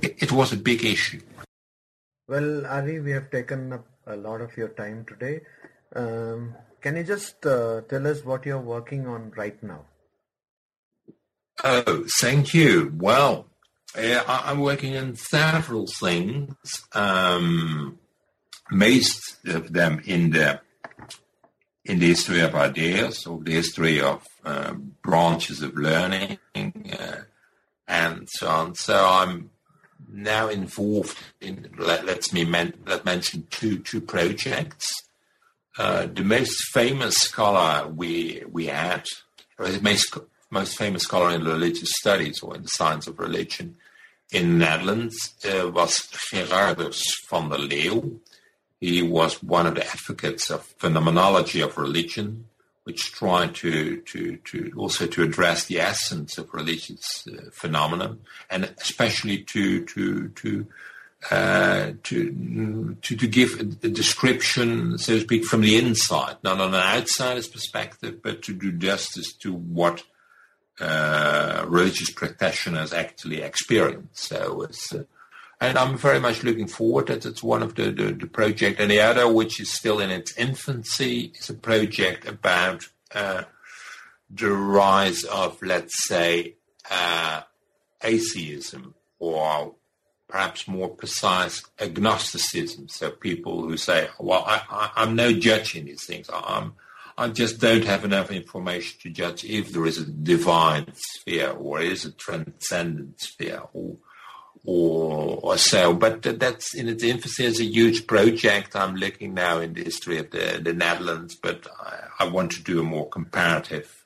it, 0.03 0.23
it 0.23 0.33
was 0.33 0.53
a 0.53 0.57
big 0.57 0.85
issue. 0.85 1.21
Well, 2.29 2.67
Arie, 2.67 3.01
we 3.01 3.11
have 3.13 3.31
taken 3.31 3.73
up 3.73 3.87
a 4.07 4.17
lot 4.17 4.41
of 4.41 4.57
your 4.57 4.69
time 4.69 5.05
today. 5.05 5.41
Um, 5.95 6.55
can 6.81 6.97
you 6.97 7.05
just 7.05 7.45
uh, 7.45 7.83
tell 7.89 8.07
us 8.07 8.25
what 8.25 8.47
you're 8.47 8.59
working 8.59 9.07
on 9.07 9.33
right 9.37 9.61
now? 9.63 9.85
Oh, 11.63 12.05
thank 12.21 12.55
you. 12.55 12.95
Well, 12.97 13.47
uh, 13.97 14.23
I'm 14.27 14.61
working 14.61 14.97
on 14.97 15.17
several 15.17 15.87
things. 15.99 16.55
Um, 16.93 17.99
most 18.71 19.45
of 19.47 19.73
them 19.73 20.01
in 20.07 20.31
the 20.31 20.61
in 21.85 21.99
the 21.99 22.09
history 22.09 22.41
of 22.41 22.55
ideas 22.55 23.27
or 23.27 23.43
the 23.43 23.53
history 23.53 24.01
of 24.01 24.25
uh, 24.45 24.75
branches 25.03 25.63
of 25.63 25.75
learning 25.77 26.39
uh, 26.55 27.17
and 27.91 28.29
so 28.31 28.49
on. 28.49 28.75
So 28.77 28.95
I'm 29.05 29.51
now 30.09 30.49
involved 30.49 31.19
in 31.41 31.69
let, 31.77 32.07
let 32.07 32.33
me 32.33 32.45
men, 32.45 32.75
let 32.87 33.05
mention 33.05 33.47
two 33.51 33.79
two 33.81 34.01
projects. 34.01 34.87
Uh, 35.79 36.07
the 36.07 36.25
most 36.25 36.57
famous 36.73 37.15
scholar 37.17 37.89
we 37.89 38.43
we 38.51 38.67
had, 38.67 39.05
the 39.59 39.81
most 39.83 40.17
most 40.51 40.79
famous 40.79 41.03
scholar 41.03 41.31
in 41.35 41.45
religious 41.45 41.91
studies 42.01 42.41
or 42.43 42.57
in 42.57 42.63
the 42.63 42.69
science 42.69 43.07
of 43.07 43.19
religion 43.19 43.77
in 44.33 44.59
the 44.59 44.65
Netherlands 44.67 45.17
uh, 45.45 45.69
was 45.69 46.09
Gerardus 46.33 47.03
van 47.29 47.49
der 47.49 47.59
Leeuw. 47.59 48.21
He 48.81 49.03
was 49.03 49.43
one 49.43 49.67
of 49.67 49.75
the 49.75 49.87
advocates 49.87 50.51
of 50.51 50.65
phenomenology 50.79 51.61
of 51.61 51.77
religion, 51.77 52.47
which 52.85 53.13
tried 53.13 53.55
to, 53.55 54.01
to, 54.03 54.37
to 54.39 54.73
also 54.77 55.07
to 55.07 55.23
address 55.23 55.67
the 55.67 55.81
essence 55.81 56.39
of 56.39 56.53
religious 56.55 57.27
uh, 57.29 57.51
phenomena, 57.53 58.17
and 58.49 58.73
especially 58.81 59.43
to 59.45 59.85
to 59.85 60.29
to 60.29 60.67
uh, 61.31 61.93
to, 62.03 62.97
to 63.03 63.17
to 63.17 63.27
give 63.27 63.61
a, 63.61 63.87
a, 63.87 63.91
description, 63.91 64.97
so 64.97 65.15
to 65.15 65.21
speak, 65.21 65.45
from 65.45 65.61
the 65.61 65.77
inside, 65.77 66.37
not 66.43 66.61
on 66.61 66.75
an 66.75 66.81
outsider's 66.81 67.49
perspective, 67.49 68.23
but 68.23 68.43
to 68.43 68.55
do 68.55 68.73
justice 68.73 69.35
to 69.35 69.53
what 69.53 70.03
uh, 70.81 71.67
religious 71.69 72.11
practitioners 72.11 72.95
actually 72.95 73.43
experience. 73.43 74.09
So 74.15 74.63
it's, 74.63 74.95
uh, 74.95 75.05
and 75.61 75.77
I'm 75.77 75.99
very 75.99 76.21
much 76.21 76.43
looking 76.43 76.67
forward 76.67 77.09
that 77.09 77.27
it's 77.27 77.43
one 77.43 77.63
of 77.63 77.75
the, 77.75 77.91
the, 77.91 78.13
the 78.13 78.27
project. 78.27 78.81
And 78.81 78.91
the 78.91 79.01
other, 79.01 79.31
which 79.31 79.61
is 79.61 79.73
still 79.73 80.01
in 80.01 80.11
its 80.11 80.37
infancy, 80.39 81.33
is 81.35 81.51
a 81.51 81.55
project 81.55 82.27
about 82.27 82.85
uh, 83.15 83.43
the 84.31 84.51
rise 84.51 85.25
of, 85.25 85.61
let's 85.63 86.09
say, 86.09 86.55
uh, 86.91 87.43
atheism 88.03 88.95
or 89.19 89.75
perhaps 90.29 90.67
more 90.67 90.89
precise 90.89 91.63
agnosticism. 91.79 92.89
So 92.89 93.11
people 93.11 93.63
who 93.63 93.77
say, 93.77 94.09
well, 94.19 94.45
I, 94.47 94.91
am 94.97 95.15
no 95.15 95.33
judge 95.33 95.77
in 95.77 95.85
these 95.85 96.07
things. 96.07 96.31
I'm, 96.33 96.75
I 97.19 97.29
just 97.29 97.61
don't 97.61 97.85
have 97.85 98.07
enough 98.07 98.31
information 98.31 98.99
to 99.03 99.11
judge 99.11 99.45
if 99.45 99.73
there 99.73 99.85
is 99.85 99.99
a 99.99 100.07
divine 100.07 100.87
sphere 100.95 101.51
or 101.51 101.83
is 101.83 102.07
a 102.07 102.13
transcendent 102.13 103.21
sphere 103.21 103.63
or 103.75 103.97
or, 104.65 105.41
or 105.43 105.57
so. 105.57 105.95
But 105.95 106.23
that's 106.23 106.75
in 106.75 106.89
its 106.89 107.03
infancy 107.03 107.47
as 107.47 107.61
a 107.61 107.65
huge 107.65 108.07
project. 108.07 108.77
I'm 108.77 108.95
looking 108.97 109.35
now 109.35 109.59
in 109.59 109.75
the 109.75 109.85
history 109.85 110.19
of 110.19 110.31
the, 110.31 110.61
the 110.63 110.73
Netherlands, 110.73 111.35
but 111.35 111.67
I, 111.81 112.25
I 112.25 112.29
want 112.29 112.53
to 112.53 112.63
do 112.63 112.81
a 112.81 112.85
more 112.85 113.09
comparative 113.09 114.05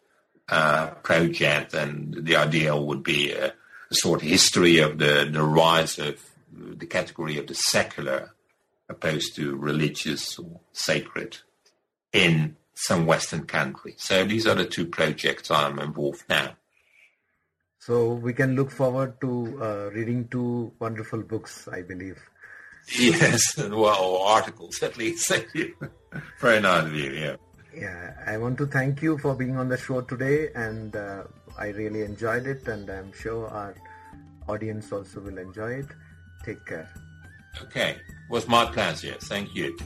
uh, 0.48 0.88
project, 1.02 1.74
and 1.74 2.14
the 2.26 2.36
ideal 2.36 2.86
would 2.86 3.02
be 3.02 3.32
a, 3.32 3.46
a, 3.46 3.94
sort 3.94 4.22
of 4.22 4.28
history 4.28 4.78
of 4.78 4.98
the, 4.98 5.28
the 5.30 5.42
rise 5.42 5.98
of 5.98 6.20
the 6.52 6.86
category 6.86 7.38
of 7.38 7.46
the 7.46 7.54
secular 7.54 8.34
opposed 8.88 9.34
to 9.36 9.56
religious 9.56 10.38
or 10.38 10.60
sacred 10.72 11.38
in 12.12 12.56
some 12.74 13.06
Western 13.06 13.46
country. 13.46 13.94
So 13.96 14.24
these 14.24 14.46
are 14.46 14.54
the 14.54 14.66
two 14.66 14.86
projects 14.86 15.50
I'm 15.50 15.78
involved 15.78 16.24
now. 16.28 16.56
So 17.86 18.14
we 18.14 18.32
can 18.32 18.56
look 18.56 18.70
forward 18.70 19.20
to 19.20 19.58
uh, 19.60 19.90
reading 19.92 20.26
two 20.28 20.72
wonderful 20.78 21.20
books, 21.20 21.68
I 21.68 21.82
believe. 21.82 22.18
Yes, 22.98 23.42
well, 23.58 24.22
articles 24.22 24.82
at 24.82 24.96
least. 24.96 25.28
Thank 25.28 25.54
you. 25.54 25.74
Very 26.40 26.60
nice 26.60 26.84
of 26.84 26.94
you. 26.94 27.10
Yeah. 27.12 27.36
Yeah, 27.76 28.14
I 28.26 28.38
want 28.38 28.56
to 28.58 28.66
thank 28.66 29.02
you 29.02 29.18
for 29.18 29.34
being 29.34 29.56
on 29.58 29.68
the 29.68 29.76
show 29.76 30.00
today, 30.00 30.48
and 30.54 30.96
uh, 30.96 31.24
I 31.58 31.68
really 31.68 32.02
enjoyed 32.02 32.46
it, 32.46 32.66
and 32.68 32.88
I'm 32.88 33.12
sure 33.12 33.48
our 33.48 33.74
audience 34.48 34.90
also 34.90 35.20
will 35.20 35.36
enjoy 35.36 35.72
it. 35.80 35.86
Take 36.44 36.64
care. 36.64 36.88
Okay, 37.64 37.90
it 37.90 38.30
was 38.30 38.48
my 38.48 38.64
pleasure. 38.64 39.16
Thank 39.20 39.54
you. 39.54 39.76